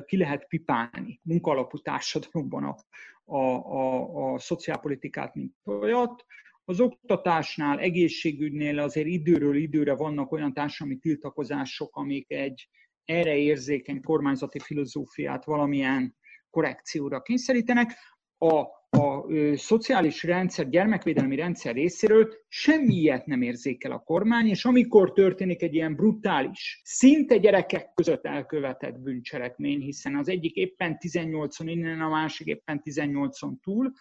ki 0.06 0.18
lehet 0.18 0.48
pipálni 0.48 1.20
munkalapú 1.24 1.78
társadalomban 1.78 2.64
a, 2.64 2.76
a, 3.26 3.38
a, 3.38 4.34
a 4.34 4.40
szociálpolitikát, 4.40 5.36
mint 5.36 5.54
olyat. 5.64 6.26
Az 6.66 6.80
oktatásnál, 6.80 7.80
egészségügynél 7.80 8.80
azért 8.80 9.08
időről 9.08 9.56
időre 9.56 9.96
vannak 9.96 10.32
olyan 10.32 10.54
társadalmi 10.54 11.00
tiltakozások, 11.00 11.96
amik 11.96 12.32
egy 12.32 12.70
erre 13.06 13.36
érzékeny 13.36 14.02
kormányzati 14.02 14.60
filozófiát 14.60 15.46
valamilyen 15.46 16.16
korrekcióra 16.50 17.22
kényszerítenek 17.22 17.94
a, 18.38 18.60
a 18.90 19.26
szociális 19.56 20.24
rendszer, 20.24 20.70
gyermekvédelmi 20.70 21.36
rendszer 21.36 21.74
részéről 21.74 22.30
semmi 22.48 23.22
nem 23.26 23.42
érzékel 23.42 23.92
a 23.92 24.00
kormány, 24.00 24.48
és 24.48 24.66
amikor 24.66 25.14
történik 25.14 25.62
egy 25.62 25.74
ilyen 25.74 25.96
brutális, 25.96 26.82
szinte 26.84 27.38
gyerekek 27.38 27.94
között 27.94 28.26
elkövetett 28.26 29.00
bűncselekmény, 29.00 29.80
hiszen 29.80 30.16
az 30.16 30.30
egyik 30.30 30.56
éppen 30.56 30.98
18-on 31.00 31.66
innen, 31.66 32.02
a 32.02 32.10
másik 32.10 32.48
éppen 32.48 32.82
18-on 32.84 33.52
túl, 33.64 33.92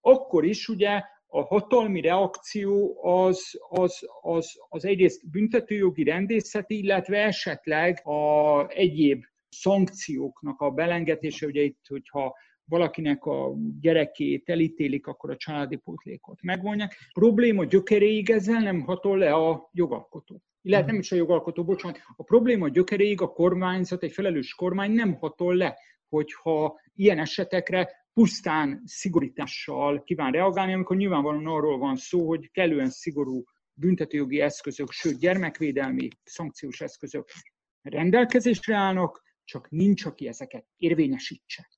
akkor 0.00 0.44
is 0.44 0.68
ugye 0.68 1.02
a 1.26 1.42
hatalmi 1.42 2.00
reakció 2.00 2.98
az, 3.02 3.60
az, 3.68 4.08
az, 4.20 4.52
az 4.68 4.84
egyrészt 4.84 5.30
büntetőjogi 5.30 6.04
rendészeti, 6.04 6.78
illetve 6.78 7.24
esetleg 7.24 8.06
a 8.06 8.68
egyéb 8.68 9.24
szankcióknak 9.48 10.60
a 10.60 10.70
belengetése, 10.70 11.46
ugye 11.46 11.62
itt, 11.62 11.84
hogyha 11.88 12.34
valakinek 12.64 13.24
a 13.24 13.52
gyerekét 13.80 14.48
elítélik, 14.48 15.06
akkor 15.06 15.30
a 15.30 15.36
családi 15.36 15.76
pótlékot 15.76 16.42
megvonják. 16.42 16.94
Probléma 17.12 17.64
gyökeréig 17.64 18.30
ezzel 18.30 18.60
nem 18.60 18.80
hatol 18.80 19.18
le 19.18 19.32
a 19.32 19.68
jogalkotó. 19.72 20.42
Illetve 20.62 20.90
nem 20.90 21.00
is 21.00 21.12
a 21.12 21.16
jogalkotó, 21.16 21.64
bocsánat. 21.64 22.00
A 22.16 22.22
probléma 22.22 22.68
gyökeréig 22.68 23.20
a 23.20 23.32
kormányzat, 23.32 24.02
egy 24.02 24.12
felelős 24.12 24.54
kormány 24.54 24.90
nem 24.90 25.14
hatol 25.14 25.54
le, 25.54 25.78
hogyha 26.08 26.80
ilyen 26.94 27.18
esetekre 27.18 28.08
pusztán 28.12 28.82
szigorítással 28.84 30.02
kíván 30.02 30.32
reagálni, 30.32 30.72
amikor 30.72 30.96
nyilvánvalóan 30.96 31.46
arról 31.46 31.78
van 31.78 31.96
szó, 31.96 32.28
hogy 32.28 32.50
kellően 32.50 32.90
szigorú 32.90 33.44
büntetőjogi 33.72 34.40
eszközök, 34.40 34.90
sőt 34.90 35.18
gyermekvédelmi 35.18 36.08
szankciós 36.24 36.80
eszközök 36.80 37.28
rendelkezésre 37.82 38.76
állnak, 38.76 39.22
csak 39.44 39.70
nincs, 39.70 40.04
aki 40.04 40.28
ezeket 40.28 40.66
érvényesítse. 40.76 41.68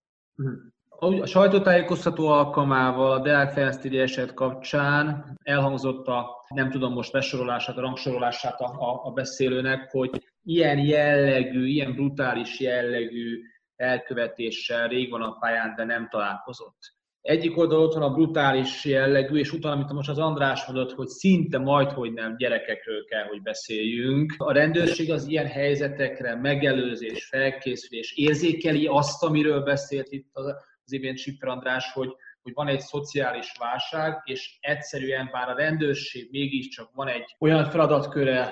A 0.98 1.26
sajtótájékoztató 1.26 2.28
alkalmával 2.28 3.12
a 3.12 3.18
Deák 3.18 3.52
Ferenc 3.52 3.84
eset 3.84 4.34
kapcsán 4.34 5.36
elhangzott 5.42 6.06
a, 6.06 6.44
nem 6.54 6.70
tudom 6.70 6.92
most 6.92 7.12
besorolását, 7.12 7.76
a 7.76 7.80
rangsorolását 7.80 8.60
a, 8.60 8.64
a, 8.64 9.00
a 9.04 9.10
beszélőnek, 9.10 9.90
hogy 9.90 10.10
ilyen 10.44 10.78
jellegű, 10.78 11.66
ilyen 11.66 11.92
brutális 11.92 12.60
jellegű 12.60 13.40
elkövetéssel 13.76 14.88
rég 14.88 15.10
van 15.10 15.22
a 15.22 15.36
pályán, 15.38 15.74
de 15.76 15.84
nem 15.84 16.08
találkozott. 16.10 16.94
Egyik 17.20 17.56
oldal 17.58 17.80
ott 17.80 17.94
van 17.94 18.02
a 18.02 18.14
brutális 18.14 18.84
jellegű, 18.84 19.38
és 19.38 19.52
utána, 19.52 19.74
amit 19.74 19.92
most 19.92 20.08
az 20.08 20.18
András 20.18 20.66
mondott, 20.66 20.92
hogy 20.92 21.08
szinte 21.08 21.58
majd, 21.58 21.90
hogy 21.90 22.12
nem 22.12 22.36
gyerekekről 22.36 23.04
kell, 23.04 23.24
hogy 23.24 23.42
beszéljünk. 23.42 24.34
A 24.38 24.52
rendőrség 24.52 25.10
az 25.10 25.26
ilyen 25.26 25.46
helyzetekre 25.46 26.34
megelőzés, 26.34 27.26
felkészülés 27.26 28.12
érzékeli 28.16 28.86
azt, 28.86 29.22
amiről 29.22 29.62
beszélt 29.62 30.12
itt 30.12 30.28
az 30.32 30.54
imént 30.92 31.18
Sipper 31.18 31.48
András, 31.48 31.92
hogy 31.92 32.16
hogy 32.46 32.54
van 32.54 32.68
egy 32.68 32.80
szociális 32.80 33.52
válság, 33.58 34.22
és 34.24 34.56
egyszerűen 34.60 35.28
bár 35.32 35.48
a 35.48 35.54
rendőrség 35.54 36.28
mégiscsak 36.30 36.90
van 36.94 37.08
egy 37.08 37.36
olyan 37.38 37.64
feladatköre, 37.64 38.42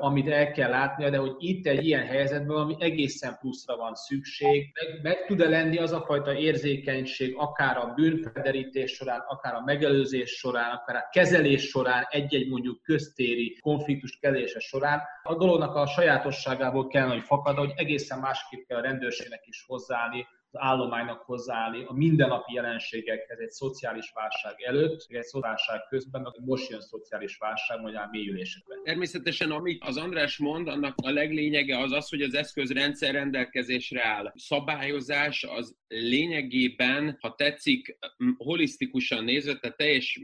amit 0.00 0.28
el 0.28 0.52
kell 0.52 0.70
látnia, 0.70 1.10
de 1.10 1.16
hogy 1.16 1.34
itt 1.38 1.66
egy 1.66 1.86
ilyen 1.86 2.06
helyzetben, 2.06 2.56
ami 2.56 2.76
egészen 2.78 3.36
pluszra 3.40 3.76
van 3.76 3.94
szükség, 3.94 4.72
meg, 4.74 5.02
meg 5.02 5.26
tud-e 5.26 5.48
lenni 5.48 5.78
az 5.78 5.92
a 5.92 6.00
fajta 6.00 6.34
érzékenység, 6.34 7.34
akár 7.36 7.76
a 7.76 7.92
bűnfederítés 7.96 8.92
során, 8.92 9.20
akár 9.28 9.54
a 9.54 9.62
megelőzés 9.64 10.30
során, 10.30 10.70
akár 10.70 10.96
a 10.96 11.08
kezelés 11.10 11.68
során, 11.68 12.06
egy-egy 12.10 12.48
mondjuk 12.48 12.82
köztéri 12.82 13.58
konfliktus 13.60 14.18
kezelése 14.20 14.58
során, 14.58 15.02
a 15.22 15.34
dolognak 15.34 15.74
a 15.74 15.86
sajátosságából 15.86 16.86
kell, 16.86 17.08
hogy 17.08 17.22
fakad, 17.22 17.56
hogy 17.56 17.72
egészen 17.76 18.18
másképp 18.18 18.66
kell 18.66 18.78
a 18.78 18.82
rendőrségnek 18.82 19.46
is 19.46 19.64
hozzáállni 19.66 20.26
állománynak 20.58 21.20
hozzáállni 21.22 21.84
a 21.86 21.92
mindennapi 21.92 22.52
jelenségekhez 22.54 23.38
egy 23.38 23.50
szociális 23.50 24.10
válság 24.14 24.54
előtt, 24.62 25.06
egy 25.08 25.22
szociális 25.22 25.44
válság 25.46 25.86
közben, 25.88 26.34
most 26.44 26.70
jön 26.70 26.80
szociális 26.80 27.36
válság, 27.36 27.84
a 27.84 28.08
mélyülésekben. 28.10 28.82
Természetesen, 28.84 29.50
amit 29.50 29.82
az 29.84 29.96
András 29.96 30.38
mond, 30.38 30.68
annak 30.68 30.94
a 31.02 31.10
leglényege 31.10 31.78
az 31.78 31.92
az, 31.92 32.08
hogy 32.08 32.22
az 32.22 32.34
eszközrendszer 32.34 33.12
rendelkezésre 33.12 34.06
áll. 34.06 34.32
Szabályozás 34.34 35.44
az 35.44 35.76
lényegében, 35.88 37.18
ha 37.20 37.34
tetszik, 37.34 37.98
holisztikusan 38.36 39.24
nézve, 39.24 39.58
tehát 39.58 39.76
teljes 39.76 40.20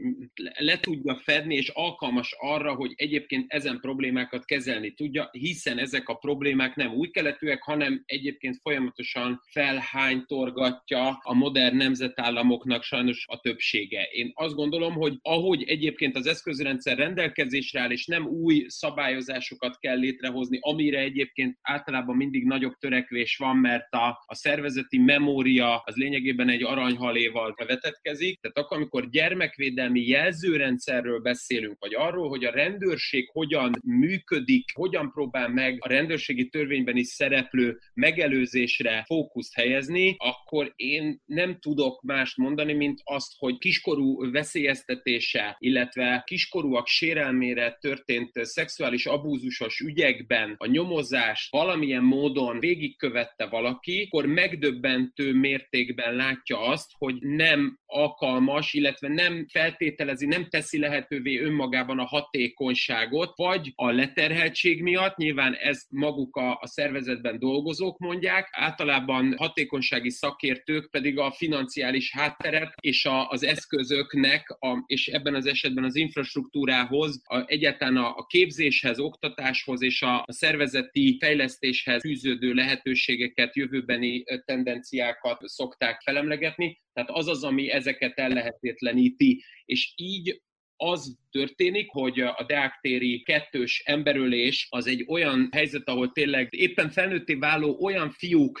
le 0.59 0.79
tudja 0.79 1.15
fedni, 1.15 1.55
és 1.55 1.69
alkalmas 1.69 2.35
arra, 2.39 2.73
hogy 2.73 2.93
egyébként 2.95 3.51
ezen 3.51 3.79
problémákat 3.79 4.45
kezelni 4.45 4.93
tudja, 4.93 5.29
hiszen 5.31 5.77
ezek 5.77 6.09
a 6.09 6.15
problémák 6.15 6.75
nem 6.75 6.93
új 6.93 7.09
keletűek, 7.09 7.61
hanem 7.63 8.03
egyébként 8.05 8.57
folyamatosan 8.61 9.41
felhány 9.51 10.22
torgatja 10.25 11.19
a 11.21 11.33
modern 11.33 11.75
nemzetállamoknak 11.75 12.83
sajnos 12.83 13.25
a 13.27 13.39
többsége. 13.39 14.03
Én 14.11 14.31
azt 14.33 14.55
gondolom, 14.55 14.93
hogy 14.93 15.17
ahogy 15.21 15.63
egyébként 15.63 16.15
az 16.15 16.27
eszközrendszer 16.27 16.97
rendelkezésre 16.97 17.79
áll, 17.79 17.91
és 17.91 18.05
nem 18.05 18.25
új 18.25 18.65
szabályozásokat 18.67 19.77
kell 19.79 19.97
létrehozni, 19.97 20.57
amire 20.61 20.99
egyébként 20.99 21.57
általában 21.61 22.15
mindig 22.15 22.45
nagyobb 22.45 22.73
törekvés 22.79 23.37
van, 23.37 23.57
mert 23.57 23.93
a, 23.93 24.23
a 24.25 24.35
szervezeti 24.35 24.97
memória 24.97 25.81
az 25.85 25.95
lényegében 25.95 26.49
egy 26.49 26.63
aranyhaléval 26.63 27.53
vetetkezik. 27.67 28.39
Tehát 28.39 28.57
akkor, 28.57 28.77
amikor 28.77 29.09
gyermekvédelmi 29.09 30.07
jelzőrendszerről 30.07 31.19
beszélünk, 31.19 31.77
vagy 31.79 31.95
arról, 31.95 32.29
hogy 32.29 32.43
a 32.43 32.51
rendőrség 32.51 33.29
hogyan 33.31 33.71
működik, 33.83 34.65
hogyan 34.73 35.11
próbál 35.11 35.47
meg 35.49 35.77
a 35.79 35.87
rendőrségi 35.87 36.49
törvényben 36.49 36.97
is 36.97 37.07
szereplő 37.07 37.79
megelőzésre 37.93 39.03
fókuszt 39.05 39.55
helyezni, 39.55 40.12
akkor 40.17 40.73
én 40.75 41.21
nem 41.25 41.59
tudok 41.59 42.01
mást 42.01 42.37
mondani, 42.37 42.73
mint 42.73 43.01
azt, 43.03 43.33
hogy 43.37 43.57
kiskorú 43.57 44.31
veszélyeztetése, 44.31 45.55
illetve 45.59 46.23
kiskorúak 46.25 46.87
sérelmére 46.87 47.77
történt 47.81 48.31
szexuális 48.33 49.05
abúzusos 49.05 49.79
ügyekben 49.79 50.55
a 50.57 50.67
nyomozás 50.67 51.47
valamilyen 51.51 52.03
módon 52.03 52.59
végigkövette 52.59 53.45
valaki, 53.45 54.07
akkor 54.11 54.25
megdöbbentő 54.25 55.33
mértékben 55.33 56.15
látja 56.15 56.59
azt, 56.59 56.91
hogy 56.97 57.15
nem 57.19 57.79
alkalmas, 57.85 58.73
illetve 58.73 59.07
nem 59.07 59.45
feltételezi, 59.51 60.25
nem 60.25 60.49
teszi 60.49 60.79
lehetővé 60.79 61.39
önmagában 61.39 61.99
a 61.99 62.05
hatékonyságot, 62.05 63.31
vagy 63.35 63.71
a 63.75 63.91
leterheltség 63.91 64.81
miatt, 64.81 65.17
nyilván 65.17 65.53
ezt 65.53 65.87
maguk 65.89 66.35
a, 66.35 66.57
a 66.61 66.67
szervezetben 66.67 67.39
dolgozók 67.39 67.97
mondják, 67.97 68.47
általában 68.51 69.35
hatékonyság 69.37 69.92
gazdasági 69.93 70.09
szakértők 70.09 70.89
pedig 70.91 71.17
a 71.17 71.31
financiális 71.31 72.11
hátteret 72.11 72.73
és 72.79 73.05
a, 73.05 73.29
az 73.29 73.43
eszközöknek, 73.43 74.55
a, 74.59 74.83
és 74.85 75.07
ebben 75.07 75.35
az 75.35 75.45
esetben 75.45 75.83
az 75.83 75.95
infrastruktúrához, 75.95 77.21
a, 77.23 77.43
egyáltalán 77.45 77.97
a, 77.97 78.15
a 78.15 78.25
képzéshez, 78.25 78.99
oktatáshoz 78.99 79.81
és 79.81 80.01
a, 80.01 80.23
a 80.25 80.31
szervezeti 80.31 81.17
fejlesztéshez 81.19 82.01
fűződő 82.01 82.53
lehetőségeket, 82.53 83.55
jövőbeni 83.55 84.23
tendenciákat 84.45 85.41
szokták 85.47 86.01
felemlegetni. 86.01 86.81
Tehát 86.93 87.09
az 87.09 87.27
az, 87.27 87.43
ami 87.43 87.69
ezeket 87.69 88.19
ellehetetleníti. 88.19 89.43
És 89.65 89.93
így 89.95 90.41
az 90.75 91.17
történik, 91.31 91.89
hogy 91.89 92.19
a 92.19 92.43
deaktéri 92.47 93.21
kettős 93.23 93.81
emberölés 93.85 94.67
az 94.69 94.87
egy 94.87 95.05
olyan 95.07 95.49
helyzet, 95.51 95.87
ahol 95.87 96.11
tényleg 96.11 96.47
éppen 96.51 96.89
felnőtté 96.89 97.33
váló 97.33 97.77
olyan 97.81 98.09
fiúk 98.09 98.59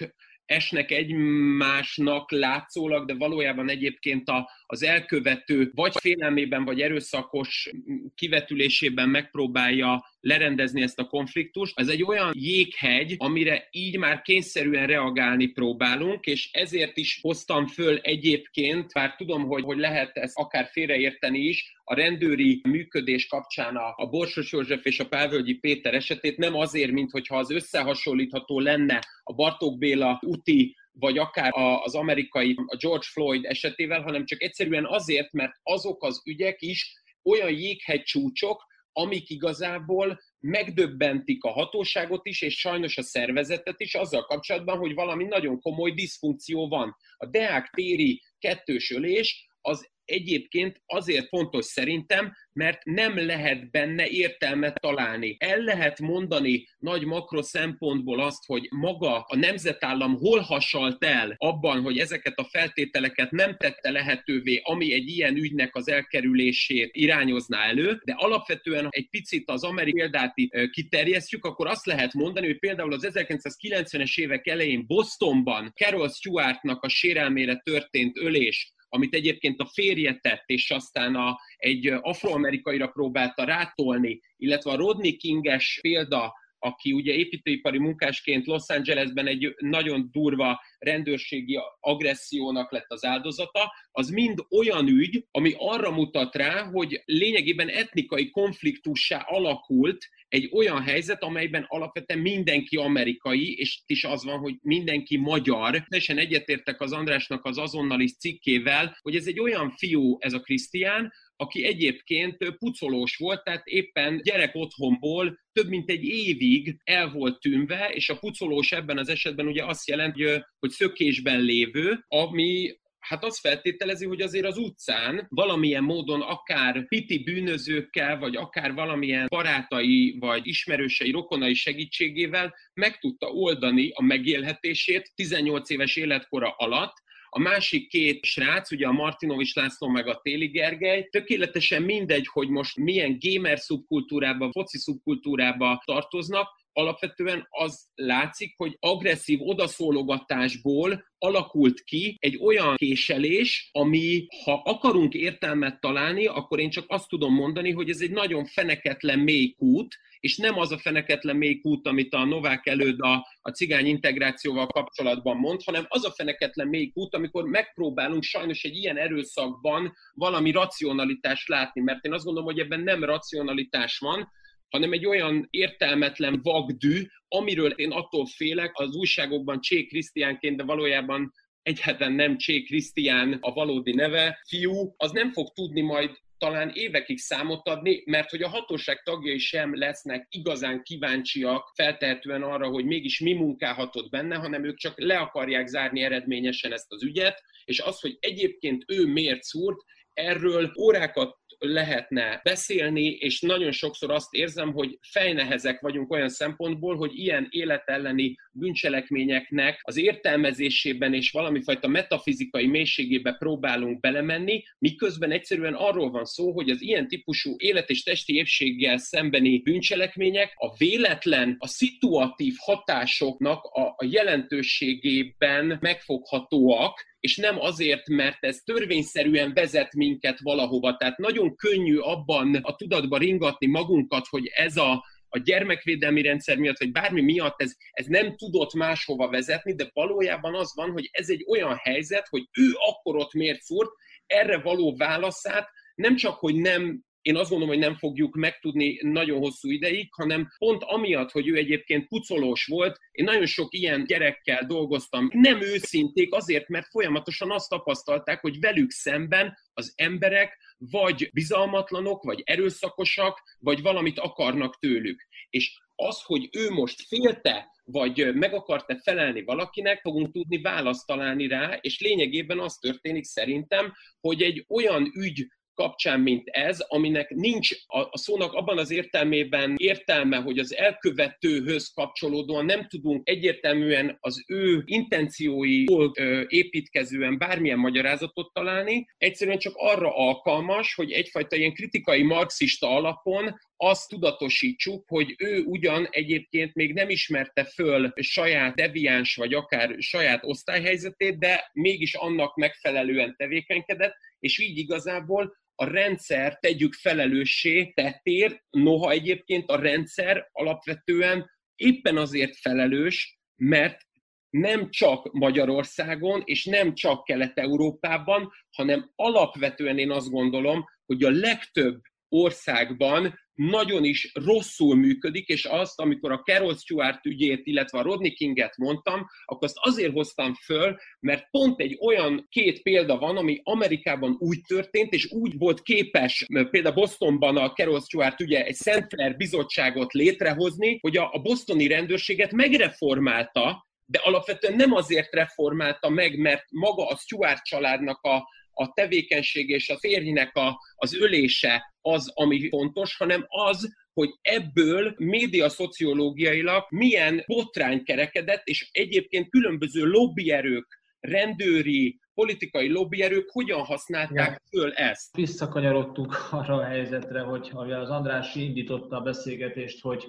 esnek 0.53 0.91
egymásnak 0.91 2.31
látszólag, 2.31 3.05
de 3.05 3.13
valójában 3.13 3.69
egyébként 3.69 4.29
a, 4.29 4.49
az 4.65 4.83
elkövető 4.83 5.71
vagy 5.75 5.93
félelmében, 5.99 6.65
vagy 6.65 6.81
erőszakos 6.81 7.69
kivetülésében 8.15 9.09
megpróbálja 9.09 10.03
lerendezni 10.23 10.81
ezt 10.81 10.99
a 10.99 11.07
konfliktust. 11.07 11.79
Ez 11.79 11.87
egy 11.87 12.03
olyan 12.03 12.31
jéghegy, 12.35 13.15
amire 13.17 13.67
így 13.71 13.97
már 13.97 14.21
kényszerűen 14.21 14.87
reagálni 14.87 15.47
próbálunk, 15.47 16.25
és 16.25 16.49
ezért 16.51 16.97
is 16.97 17.19
hoztam 17.21 17.67
föl 17.67 17.97
egyébként, 17.97 18.93
bár 18.93 19.15
tudom, 19.15 19.45
hogy, 19.45 19.63
hogy 19.63 19.77
lehet 19.77 20.17
ezt 20.17 20.37
akár 20.37 20.69
félreérteni 20.71 21.39
is, 21.39 21.71
a 21.83 21.95
rendőri 21.95 22.61
működés 22.63 23.27
kapcsán 23.27 23.75
a, 23.75 23.93
a 23.95 24.09
Borsos 24.09 24.51
József 24.51 24.85
és 24.85 24.99
a 24.99 25.07
Pálvölgyi 25.07 25.53
Péter 25.53 25.93
esetét 25.93 26.37
nem 26.37 26.55
azért, 26.55 26.91
mint 26.91 27.11
hogyha 27.11 27.37
az 27.37 27.51
összehasonlítható 27.51 28.59
lenne 28.59 28.99
a 29.23 29.33
Bartók 29.33 29.77
Béla 29.77 30.19
úti 30.21 30.75
vagy 30.99 31.17
akár 31.17 31.51
az 31.83 31.95
amerikai 31.95 32.55
a 32.65 32.75
George 32.75 33.05
Floyd 33.11 33.45
esetével, 33.45 34.01
hanem 34.01 34.25
csak 34.25 34.41
egyszerűen 34.41 34.85
azért, 34.85 35.31
mert 35.31 35.53
azok 35.63 36.03
az 36.03 36.21
ügyek 36.25 36.61
is 36.61 36.93
olyan 37.23 37.51
jéghegy 37.51 38.03
csúcsok, 38.03 38.71
amik 38.93 39.29
igazából 39.29 40.19
megdöbbentik 40.39 41.43
a 41.43 41.51
hatóságot 41.51 42.25
is, 42.25 42.41
és 42.41 42.59
sajnos 42.59 42.97
a 42.97 43.03
szervezetet 43.03 43.79
is 43.79 43.95
azzal 43.95 44.25
kapcsolatban, 44.25 44.77
hogy 44.77 44.93
valami 44.93 45.23
nagyon 45.23 45.59
komoly 45.59 45.91
diszfunkció 45.91 46.67
van. 46.67 46.95
A 47.17 47.25
Deák 47.25 47.69
téri 47.69 48.21
kettős 48.39 48.91
ölés 48.91 49.47
az 49.65 49.91
egyébként 50.05 50.81
azért 50.85 51.27
fontos 51.27 51.65
szerintem, 51.65 52.33
mert 52.53 52.83
nem 52.83 53.25
lehet 53.25 53.71
benne 53.71 54.07
értelmet 54.07 54.81
találni. 54.81 55.35
El 55.39 55.59
lehet 55.59 55.99
mondani 55.99 56.67
nagy 56.77 57.05
makro 57.05 57.41
szempontból 57.41 58.19
azt, 58.19 58.45
hogy 58.45 58.67
maga 58.69 59.19
a 59.27 59.35
nemzetállam 59.35 60.17
hol 60.17 60.39
hasalt 60.39 61.03
el 61.03 61.35
abban, 61.37 61.81
hogy 61.81 61.97
ezeket 61.97 62.39
a 62.39 62.47
feltételeket 62.51 63.31
nem 63.31 63.55
tette 63.57 63.91
lehetővé, 63.91 64.61
ami 64.63 64.93
egy 64.93 65.07
ilyen 65.07 65.35
ügynek 65.35 65.75
az 65.75 65.87
elkerülését 65.87 66.89
irányozná 66.95 67.63
elő, 67.63 68.01
de 68.05 68.13
alapvetően 68.17 68.87
egy 68.89 69.09
picit 69.09 69.49
az 69.49 69.63
amerikai 69.63 70.01
példát 70.03 70.33
kiterjesztjük, 70.71 71.45
akkor 71.45 71.67
azt 71.67 71.85
lehet 71.85 72.13
mondani, 72.13 72.45
hogy 72.45 72.59
például 72.59 72.93
az 72.93 73.09
1990-es 73.13 74.17
évek 74.17 74.47
elején 74.47 74.85
Bostonban 74.87 75.73
Carol 75.75 76.09
Stewartnak 76.09 76.83
a 76.83 76.89
sérelmére 76.89 77.55
történt 77.55 78.17
ölés, 78.17 78.73
amit 78.93 79.13
egyébként 79.13 79.59
a 79.59 79.65
férje 79.65 80.19
tett, 80.21 80.43
és 80.45 80.71
aztán 80.71 81.15
a, 81.15 81.39
egy 81.55 81.87
afroamerikaira 82.01 82.87
próbálta 82.87 83.43
rátolni, 83.43 84.19
illetve 84.37 84.71
a 84.71 84.75
Rodney 84.75 85.17
Kinges 85.17 85.79
példa, 85.81 86.33
aki 86.63 86.91
ugye 86.91 87.13
építőipari 87.13 87.77
munkásként 87.77 88.45
Los 88.45 88.63
Angelesben 88.67 89.27
egy 89.27 89.55
nagyon 89.59 90.09
durva 90.11 90.61
rendőrségi 90.79 91.59
agressziónak 91.79 92.71
lett 92.71 92.91
az 92.91 93.05
áldozata, 93.05 93.73
az 93.91 94.09
mind 94.09 94.39
olyan 94.49 94.87
ügy, 94.87 95.25
ami 95.31 95.53
arra 95.57 95.91
mutat 95.91 96.35
rá, 96.35 96.63
hogy 96.63 97.01
lényegében 97.05 97.69
etnikai 97.69 98.29
konfliktussá 98.29 99.19
alakult 99.19 100.09
egy 100.27 100.49
olyan 100.51 100.81
helyzet, 100.81 101.23
amelyben 101.23 101.65
alapvetően 101.67 102.19
mindenki 102.19 102.75
amerikai, 102.75 103.53
és 103.53 103.81
is 103.85 104.03
az 104.03 104.23
van, 104.23 104.39
hogy 104.39 104.55
mindenki 104.61 105.17
magyar. 105.17 105.85
Teljesen 105.89 106.17
egyetértek 106.17 106.81
az 106.81 106.91
Andrásnak 106.91 107.45
az 107.45 107.57
azonnali 107.57 108.07
cikkével, 108.07 108.97
hogy 109.01 109.15
ez 109.15 109.25
egy 109.25 109.39
olyan 109.39 109.71
fiú, 109.71 110.17
ez 110.19 110.33
a 110.33 110.39
Krisztián, 110.39 111.11
aki 111.35 111.65
egyébként 111.65 112.57
pucolós 112.57 113.15
volt, 113.15 113.43
tehát 113.43 113.65
éppen 113.65 114.21
gyerek 114.23 114.55
otthonból 114.55 115.39
több 115.51 115.67
mint 115.67 115.89
egy 115.89 116.03
évig 116.03 116.77
el 116.83 117.09
volt 117.09 117.39
tűnve, 117.39 117.89
és 117.93 118.09
a 118.09 118.17
pucolós 118.17 118.71
ebben 118.71 118.97
az 118.97 119.09
esetben 119.09 119.47
ugye 119.47 119.65
azt 119.65 119.87
jelenti, 119.87 120.23
hogy 120.59 120.69
szökésben 120.69 121.39
lévő, 121.39 122.05
ami 122.07 122.77
hát 123.03 123.23
az 123.23 123.39
feltételezi, 123.39 124.05
hogy 124.05 124.21
azért 124.21 124.45
az 124.45 124.57
utcán 124.57 125.25
valamilyen 125.29 125.83
módon 125.83 126.21
akár 126.21 126.87
piti 126.87 127.23
bűnözőkkel, 127.23 128.17
vagy 128.17 128.35
akár 128.35 128.73
valamilyen 128.73 129.27
barátai, 129.29 130.17
vagy 130.19 130.47
ismerősei, 130.47 131.11
rokonai 131.11 131.53
segítségével 131.53 132.55
meg 132.73 132.99
tudta 132.99 133.27
oldani 133.27 133.91
a 133.93 134.03
megélhetését 134.03 135.11
18 135.15 135.69
éves 135.69 135.95
életkora 135.95 136.49
alatt, 136.57 136.93
a 137.35 137.39
másik 137.39 137.87
két 137.87 138.25
srác, 138.25 138.71
ugye 138.71 138.87
a 138.87 138.91
Martinovics 138.91 139.55
László 139.55 139.87
meg 139.87 140.07
a 140.07 140.19
Téli 140.23 140.47
Gergely, 140.47 141.07
tökéletesen 141.11 141.81
mindegy, 141.81 142.27
hogy 142.27 142.49
most 142.49 142.77
milyen 142.77 143.17
gamer 143.19 143.59
szubkultúrába, 143.59 144.51
foci 144.51 144.77
szubkultúrába 144.77 145.81
tartoznak, 145.85 146.47
alapvetően 146.73 147.47
az 147.49 147.85
látszik, 147.95 148.53
hogy 148.57 148.77
agresszív 148.79 149.39
odaszólogatásból 149.41 151.03
alakult 151.17 151.83
ki 151.83 152.17
egy 152.19 152.37
olyan 152.41 152.75
késelés, 152.75 153.69
ami, 153.71 154.27
ha 154.43 154.61
akarunk 154.65 155.13
értelmet 155.13 155.79
találni, 155.79 156.25
akkor 156.25 156.59
én 156.59 156.69
csak 156.69 156.85
azt 156.87 157.09
tudom 157.09 157.33
mondani, 157.33 157.71
hogy 157.71 157.89
ez 157.89 158.01
egy 158.01 158.11
nagyon 158.11 158.45
feneketlen 158.45 159.19
mély 159.19 159.53
kút, 159.57 159.97
és 160.23 160.37
nem 160.37 160.59
az 160.59 160.71
a 160.71 160.77
feneketlen 160.77 161.35
mély 161.35 161.59
kút, 161.59 161.87
amit 161.87 162.13
a 162.13 162.25
Novák 162.25 162.65
előd 162.65 162.99
a, 162.99 163.27
a 163.41 163.49
cigány 163.49 163.85
integrációval 163.85 164.67
kapcsolatban 164.67 165.37
mond, 165.37 165.63
hanem 165.63 165.85
az 165.87 166.05
a 166.05 166.11
feneketlen 166.11 166.67
mély 166.67 166.89
kút, 166.91 167.15
amikor 167.15 167.43
megpróbálunk 167.43 168.23
sajnos 168.23 168.63
egy 168.63 168.75
ilyen 168.75 168.97
erőszakban 168.97 169.93
valami 170.13 170.51
racionalitást 170.51 171.47
látni, 171.47 171.81
mert 171.81 172.05
én 172.05 172.13
azt 172.13 172.23
gondolom, 172.23 172.49
hogy 172.49 172.59
ebben 172.59 172.79
nem 172.79 173.03
racionalitás 173.03 173.97
van, 173.97 174.31
hanem 174.69 174.91
egy 174.91 175.05
olyan 175.05 175.47
értelmetlen 175.49 176.39
vagdű, 176.43 177.05
amiről 177.27 177.71
én 177.71 177.91
attól 177.91 178.25
félek, 178.25 178.71
az 178.73 178.95
újságokban 178.95 179.61
Csé 179.61 179.85
Krisztiánként, 179.85 180.57
de 180.57 180.63
valójában 180.63 181.33
egyáltalán 181.61 182.13
nem 182.13 182.37
Csé 182.37 182.61
Krisztián 182.61 183.37
a 183.41 183.53
valódi 183.53 183.93
neve, 183.93 184.41
fiú, 184.47 184.93
az 184.97 185.11
nem 185.11 185.31
fog 185.31 185.53
tudni 185.53 185.81
majd 185.81 186.11
talán 186.43 186.71
évekig 186.73 187.17
számot 187.17 187.67
adni, 187.67 188.03
mert 188.05 188.29
hogy 188.29 188.41
a 188.41 188.47
hatóság 188.47 189.03
tagjai 189.03 189.37
sem 189.37 189.77
lesznek 189.77 190.27
igazán 190.29 190.83
kíváncsiak 190.83 191.71
feltehetően 191.75 192.41
arra, 192.41 192.67
hogy 192.67 192.85
mégis 192.85 193.19
mi 193.19 193.33
munkálhatott 193.33 194.09
benne, 194.09 194.35
hanem 194.35 194.65
ők 194.65 194.77
csak 194.77 194.99
le 194.99 195.17
akarják 195.17 195.67
zárni 195.67 196.01
eredményesen 196.01 196.73
ezt 196.73 196.91
az 196.91 197.03
ügyet, 197.03 197.43
és 197.65 197.79
az, 197.79 197.99
hogy 197.99 198.17
egyébként 198.19 198.83
ő 198.87 199.05
miért 199.05 199.43
szúrt, 199.43 199.77
erről 200.13 200.71
órákat 200.79 201.37
lehetne 201.59 202.39
beszélni, 202.43 203.05
és 203.05 203.41
nagyon 203.41 203.71
sokszor 203.71 204.11
azt 204.11 204.33
érzem, 204.33 204.73
hogy 204.73 204.97
fejnehezek 205.01 205.79
vagyunk 205.79 206.11
olyan 206.11 206.29
szempontból, 206.29 206.95
hogy 206.95 207.11
ilyen 207.13 207.47
életelleni 207.49 208.35
bűncselekményeknek 208.53 209.79
az 209.81 209.97
értelmezésében 209.97 211.13
és 211.13 211.31
valami 211.31 211.61
fajta 211.61 211.87
metafizikai 211.87 212.67
mélységébe 212.67 213.33
próbálunk 213.33 213.99
belemenni, 213.99 214.63
miközben 214.77 215.31
egyszerűen 215.31 215.73
arról 215.73 216.11
van 216.11 216.25
szó, 216.25 216.51
hogy 216.51 216.69
az 216.69 216.81
ilyen 216.81 217.07
típusú 217.07 217.55
élet 217.57 217.89
és 217.89 218.03
testi 218.03 218.35
épséggel 218.35 218.97
szembeni 218.97 219.61
bűncselekmények 219.61 220.53
a 220.55 220.75
véletlen, 220.77 221.55
a 221.59 221.67
szituatív 221.67 222.53
hatásoknak 222.57 223.63
a, 223.63 223.81
a 223.81 224.05
jelentőségében 224.09 225.77
megfoghatóak, 225.81 227.11
és 227.19 227.37
nem 227.37 227.59
azért, 227.59 228.07
mert 228.07 228.45
ez 228.45 228.57
törvényszerűen 228.57 229.53
vezet 229.53 229.93
minket 229.93 230.39
valahova. 230.39 230.95
Tehát 230.95 231.17
nagyon 231.17 231.55
könnyű 231.55 231.97
abban 231.97 232.55
a 232.55 232.75
tudatba 232.75 233.17
ringatni 233.17 233.67
magunkat, 233.67 234.27
hogy 234.29 234.51
ez 234.55 234.77
a, 234.77 235.03
a 235.33 235.41
gyermekvédelmi 235.43 236.21
rendszer 236.21 236.57
miatt, 236.57 236.79
vagy 236.79 236.91
bármi 236.91 237.21
miatt 237.21 237.61
ez, 237.61 237.73
ez 237.91 238.05
nem 238.05 238.35
tudott 238.35 238.73
máshova 238.73 239.29
vezetni, 239.29 239.75
de 239.75 239.89
valójában 239.93 240.55
az 240.55 240.73
van, 240.75 240.91
hogy 240.91 241.09
ez 241.11 241.29
egy 241.29 241.45
olyan 241.47 241.75
helyzet, 241.75 242.27
hogy 242.27 242.47
ő 242.59 242.71
akkor 242.89 243.15
ott 243.15 243.33
miért 243.33 243.61
szúrt, 243.61 243.89
erre 244.25 244.57
való 244.57 244.95
válaszát 244.95 245.69
nem 245.95 246.15
csak, 246.15 246.39
hogy 246.39 246.55
nem 246.55 247.03
én 247.21 247.35
azt 247.35 247.49
gondolom, 247.49 247.73
hogy 247.73 247.83
nem 247.83 247.95
fogjuk 247.95 248.35
megtudni 248.35 248.99
nagyon 249.01 249.39
hosszú 249.39 249.69
ideig, 249.69 250.07
hanem 250.11 250.47
pont 250.57 250.83
amiatt, 250.83 251.31
hogy 251.31 251.47
ő 251.47 251.55
egyébként 251.55 252.07
pucolós 252.07 252.65
volt, 252.65 252.97
én 253.11 253.25
nagyon 253.25 253.45
sok 253.45 253.73
ilyen 253.73 254.05
gyerekkel 254.05 254.65
dolgoztam. 254.65 255.29
Nem 255.31 255.61
őszinték 255.61 256.33
azért, 256.33 256.67
mert 256.67 256.87
folyamatosan 256.87 257.51
azt 257.51 257.69
tapasztalták, 257.69 258.41
hogy 258.41 258.59
velük 258.59 258.91
szemben 258.91 259.57
az 259.73 259.93
emberek 259.95 260.57
vagy 260.91 261.29
bizalmatlanok, 261.33 262.23
vagy 262.23 262.41
erőszakosak, 262.45 263.41
vagy 263.59 263.81
valamit 263.81 264.19
akarnak 264.19 264.79
tőlük. 264.79 265.27
És 265.49 265.77
az, 265.95 266.21
hogy 266.21 266.49
ő 266.51 266.69
most 266.69 267.01
félte, 267.07 267.67
vagy 267.83 268.35
meg 268.35 268.53
akart-e 268.53 268.99
felelni 269.03 269.43
valakinek, 269.43 270.01
fogunk 270.01 270.31
tudni 270.31 270.61
választ 270.61 271.07
találni 271.07 271.47
rá, 271.47 271.77
és 271.81 271.99
lényegében 271.99 272.59
az 272.59 272.75
történik 272.75 273.23
szerintem, 273.23 273.93
hogy 274.19 274.41
egy 274.41 274.65
olyan 274.69 275.11
ügy 275.15 275.47
kapcsán, 275.73 276.19
mint 276.19 276.47
ez, 276.47 276.79
aminek 276.79 277.29
nincs 277.29 277.71
a, 277.85 278.17
szónak 278.17 278.53
abban 278.53 278.77
az 278.77 278.91
értelmében 278.91 279.73
értelme, 279.77 280.37
hogy 280.37 280.59
az 280.59 280.75
elkövetőhöz 280.75 281.91
kapcsolódóan 281.93 282.65
nem 282.65 282.87
tudunk 282.87 283.29
egyértelműen 283.29 284.17
az 284.19 284.43
ő 284.47 284.81
intencióiból 284.85 286.11
építkezően 286.47 287.37
bármilyen 287.37 287.79
magyarázatot 287.79 288.53
találni, 288.53 289.05
egyszerűen 289.17 289.57
csak 289.57 289.73
arra 289.75 290.15
alkalmas, 290.15 290.95
hogy 290.95 291.11
egyfajta 291.11 291.55
ilyen 291.55 291.73
kritikai 291.73 292.23
marxista 292.23 292.95
alapon 292.95 293.55
azt 293.77 294.09
tudatosítsuk, 294.09 295.03
hogy 295.07 295.35
ő 295.37 295.63
ugyan 295.63 296.07
egyébként 296.11 296.73
még 296.73 296.93
nem 296.93 297.09
ismerte 297.09 297.63
föl 297.63 298.13
saját 298.15 298.75
deviáns 298.75 299.35
vagy 299.35 299.53
akár 299.53 299.95
saját 299.97 300.43
osztályhelyzetét, 300.43 301.39
de 301.39 301.69
mégis 301.73 302.13
annak 302.13 302.55
megfelelően 302.55 303.35
tevékenykedett, 303.37 304.15
és 304.39 304.59
így 304.59 304.77
igazából 304.77 305.61
a 305.75 305.85
rendszer 305.85 306.57
tegyük 306.59 306.93
felelőssé 306.93 307.85
tettér, 307.85 308.63
noha 308.69 309.11
egyébként 309.11 309.69
a 309.69 309.79
rendszer 309.79 310.49
alapvetően 310.51 311.51
éppen 311.75 312.17
azért 312.17 312.55
felelős, 312.55 313.39
mert 313.55 314.01
nem 314.49 314.89
csak 314.89 315.31
Magyarországon, 315.31 316.41
és 316.45 316.65
nem 316.65 316.93
csak 316.93 317.23
Kelet-Európában, 317.23 318.51
hanem 318.75 319.11
alapvetően 319.15 319.97
én 319.97 320.11
azt 320.11 320.29
gondolom, 320.29 320.85
hogy 321.05 321.23
a 321.23 321.29
legtöbb 321.29 322.01
országban 322.27 323.39
nagyon 323.55 324.03
is 324.03 324.31
rosszul 324.33 324.95
működik, 324.95 325.47
és 325.47 325.65
azt, 325.65 325.99
amikor 325.99 326.31
a 326.31 326.41
Carol 326.41 326.75
Stewart 326.75 327.25
ügyét, 327.25 327.61
illetve 327.65 327.99
a 327.99 328.01
Rodney 328.01 328.33
Kinget 328.33 328.77
mondtam, 328.77 329.27
akkor 329.45 329.67
azt 329.67 329.77
azért 329.79 330.13
hoztam 330.13 330.53
föl, 330.53 330.97
mert 331.19 331.47
pont 331.51 331.79
egy 331.79 331.97
olyan 332.01 332.47
két 332.49 332.81
példa 332.81 333.17
van, 333.17 333.37
ami 333.37 333.59
Amerikában 333.63 334.35
úgy 334.39 334.61
történt, 334.67 335.13
és 335.13 335.31
úgy 335.31 335.57
volt 335.57 335.81
képes 335.81 336.45
például 336.69 336.95
Bostonban 336.95 337.57
a 337.57 337.71
Carol 337.71 338.01
Stewart 338.01 338.39
ügye 338.39 338.63
egy 338.63 338.75
Szentler 338.75 339.37
bizottságot 339.37 340.13
létrehozni, 340.13 340.97
hogy 341.01 341.17
a, 341.17 341.39
bostoni 341.43 341.87
rendőrséget 341.87 342.51
megreformálta, 342.51 343.87
de 344.05 344.19
alapvetően 344.23 344.75
nem 344.75 344.93
azért 344.93 345.33
reformálta 345.33 346.09
meg, 346.09 346.37
mert 346.37 346.65
maga 346.71 347.07
a 347.07 347.17
Stewart 347.17 347.63
családnak 347.63 348.21
a, 348.21 348.47
a 348.73 348.93
tevékenység 348.93 349.69
és 349.69 349.89
a 349.89 349.97
férjnek 349.97 350.55
a, 350.55 350.79
az 350.95 351.15
ölése 351.15 351.93
az, 352.01 352.31
ami 352.33 352.69
fontos, 352.69 353.17
hanem 353.17 353.45
az, 353.47 353.89
hogy 354.13 354.29
ebből 354.41 355.13
média 355.17 355.69
szociológiailag 355.69 356.85
milyen 356.89 357.43
botrány 357.45 358.03
kerekedett, 358.03 358.61
és 358.63 358.89
egyébként 358.91 359.49
különböző 359.49 360.03
lobbyerők, 360.03 361.01
rendőri, 361.19 362.19
politikai 362.33 362.89
lobbyerők 362.89 363.49
hogyan 363.51 363.79
használták 363.79 364.49
ja. 364.49 364.79
föl 364.79 364.93
ezt? 364.93 365.35
Visszakanyarodtunk 365.35 366.35
arra 366.51 366.75
a 366.75 366.83
helyzetre, 366.83 367.39
hogy 367.39 367.71
az 367.91 368.09
András 368.09 368.55
indította 368.55 369.17
a 369.17 369.21
beszélgetést, 369.21 370.01
hogy 370.01 370.25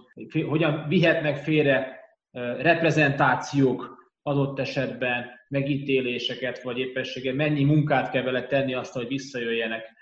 hogyan 0.46 0.88
vihetnek 0.88 1.36
félre 1.36 2.03
reprezentációk 2.42 4.02
adott 4.22 4.58
esetben 4.58 5.30
megítéléseket, 5.48 6.62
vagy 6.62 6.78
éppességgel 6.78 7.34
mennyi 7.34 7.64
munkát 7.64 8.10
kell 8.10 8.22
vele 8.22 8.46
tenni 8.46 8.74
azt, 8.74 8.92
hogy 8.92 9.06
visszajöjjenek 9.06 9.92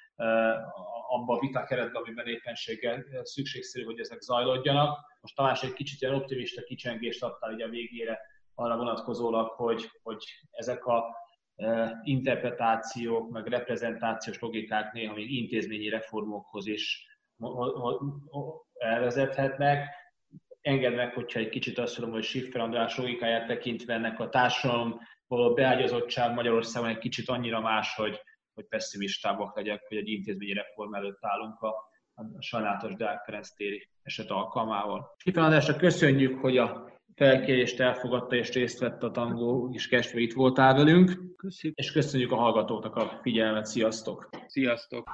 abba 1.09 1.37
a 1.37 1.41
vita 1.41 1.65
keretbe, 1.65 1.99
amiben 1.99 2.27
éppenséggel 2.27 3.05
szükségszerű, 3.23 3.85
hogy 3.85 3.99
ezek 3.99 4.21
zajlódjanak. 4.21 4.99
Most 5.21 5.37
talán 5.37 5.57
egy 5.63 5.73
kicsit 5.73 6.01
ilyen 6.01 6.15
optimista 6.15 6.63
kicsengést 6.63 7.23
adtál 7.23 7.53
ugye 7.53 7.65
a 7.65 7.69
végére 7.69 8.19
arra 8.55 8.77
vonatkozólag, 8.77 9.51
hogy, 9.51 9.91
hogy 10.03 10.25
ezek 10.51 10.87
a 10.87 11.05
interpretációk, 12.03 13.31
meg 13.31 13.47
reprezentációs 13.47 14.39
logikák 14.39 14.93
néha 14.93 15.15
még 15.15 15.33
intézményi 15.33 15.89
reformokhoz 15.89 16.67
is 16.67 17.07
elvezethetnek 18.79 20.02
engedd 20.63 20.95
meg, 20.95 21.15
hogyha 21.15 21.39
egy 21.39 21.49
kicsit 21.49 21.79
azt 21.79 21.99
mondom, 21.99 22.17
hogy 22.17 22.25
Schiffer 22.25 22.61
András 22.61 22.97
logikáját 22.97 23.47
tekintve 23.47 23.95
ennek 23.95 24.21
a 24.21 24.29
társadalom 24.29 25.01
való 25.27 25.55
beágyazottság 25.55 26.35
Magyarországon 26.35 26.89
egy 26.89 26.99
kicsit 26.99 27.29
annyira 27.29 27.61
más, 27.61 27.95
hogy, 27.95 28.21
hogy 28.55 28.65
pessimistábbak 28.69 29.57
legyek, 29.57 29.83
hogy 29.89 29.97
egy 29.97 30.09
intézményi 30.09 30.53
reform 30.53 30.95
előtt 30.95 31.19
állunk 31.21 31.61
a, 31.61 31.69
a 32.15 32.43
sajnálatos 32.43 32.95
Deák 32.95 33.25
Ferenc 33.25 33.51
téri 33.51 33.89
eset 34.03 34.31
alkalmával. 34.31 35.15
Schiffer 35.17 35.43
Andrásra 35.43 35.77
köszönjük, 35.77 36.41
hogy 36.41 36.59
a 36.59 36.91
felkérést 37.15 37.81
elfogadta 37.81 38.37
és 38.37 38.53
részt 38.53 38.79
vett 38.79 39.03
a 39.03 39.11
tangó 39.11 39.71
és 39.73 39.89
kestve 39.89 40.21
itt 40.21 40.33
voltál 40.33 40.75
velünk. 40.75 41.37
Köszönjük. 41.37 41.79
És 41.79 41.93
köszönjük 41.93 42.33
a 42.33 42.37
hallgatóknak 42.37 42.97
a 42.97 43.19
figyelmet. 43.23 43.67
Sziasztok! 43.67 44.29
Sziasztok! 44.47 45.11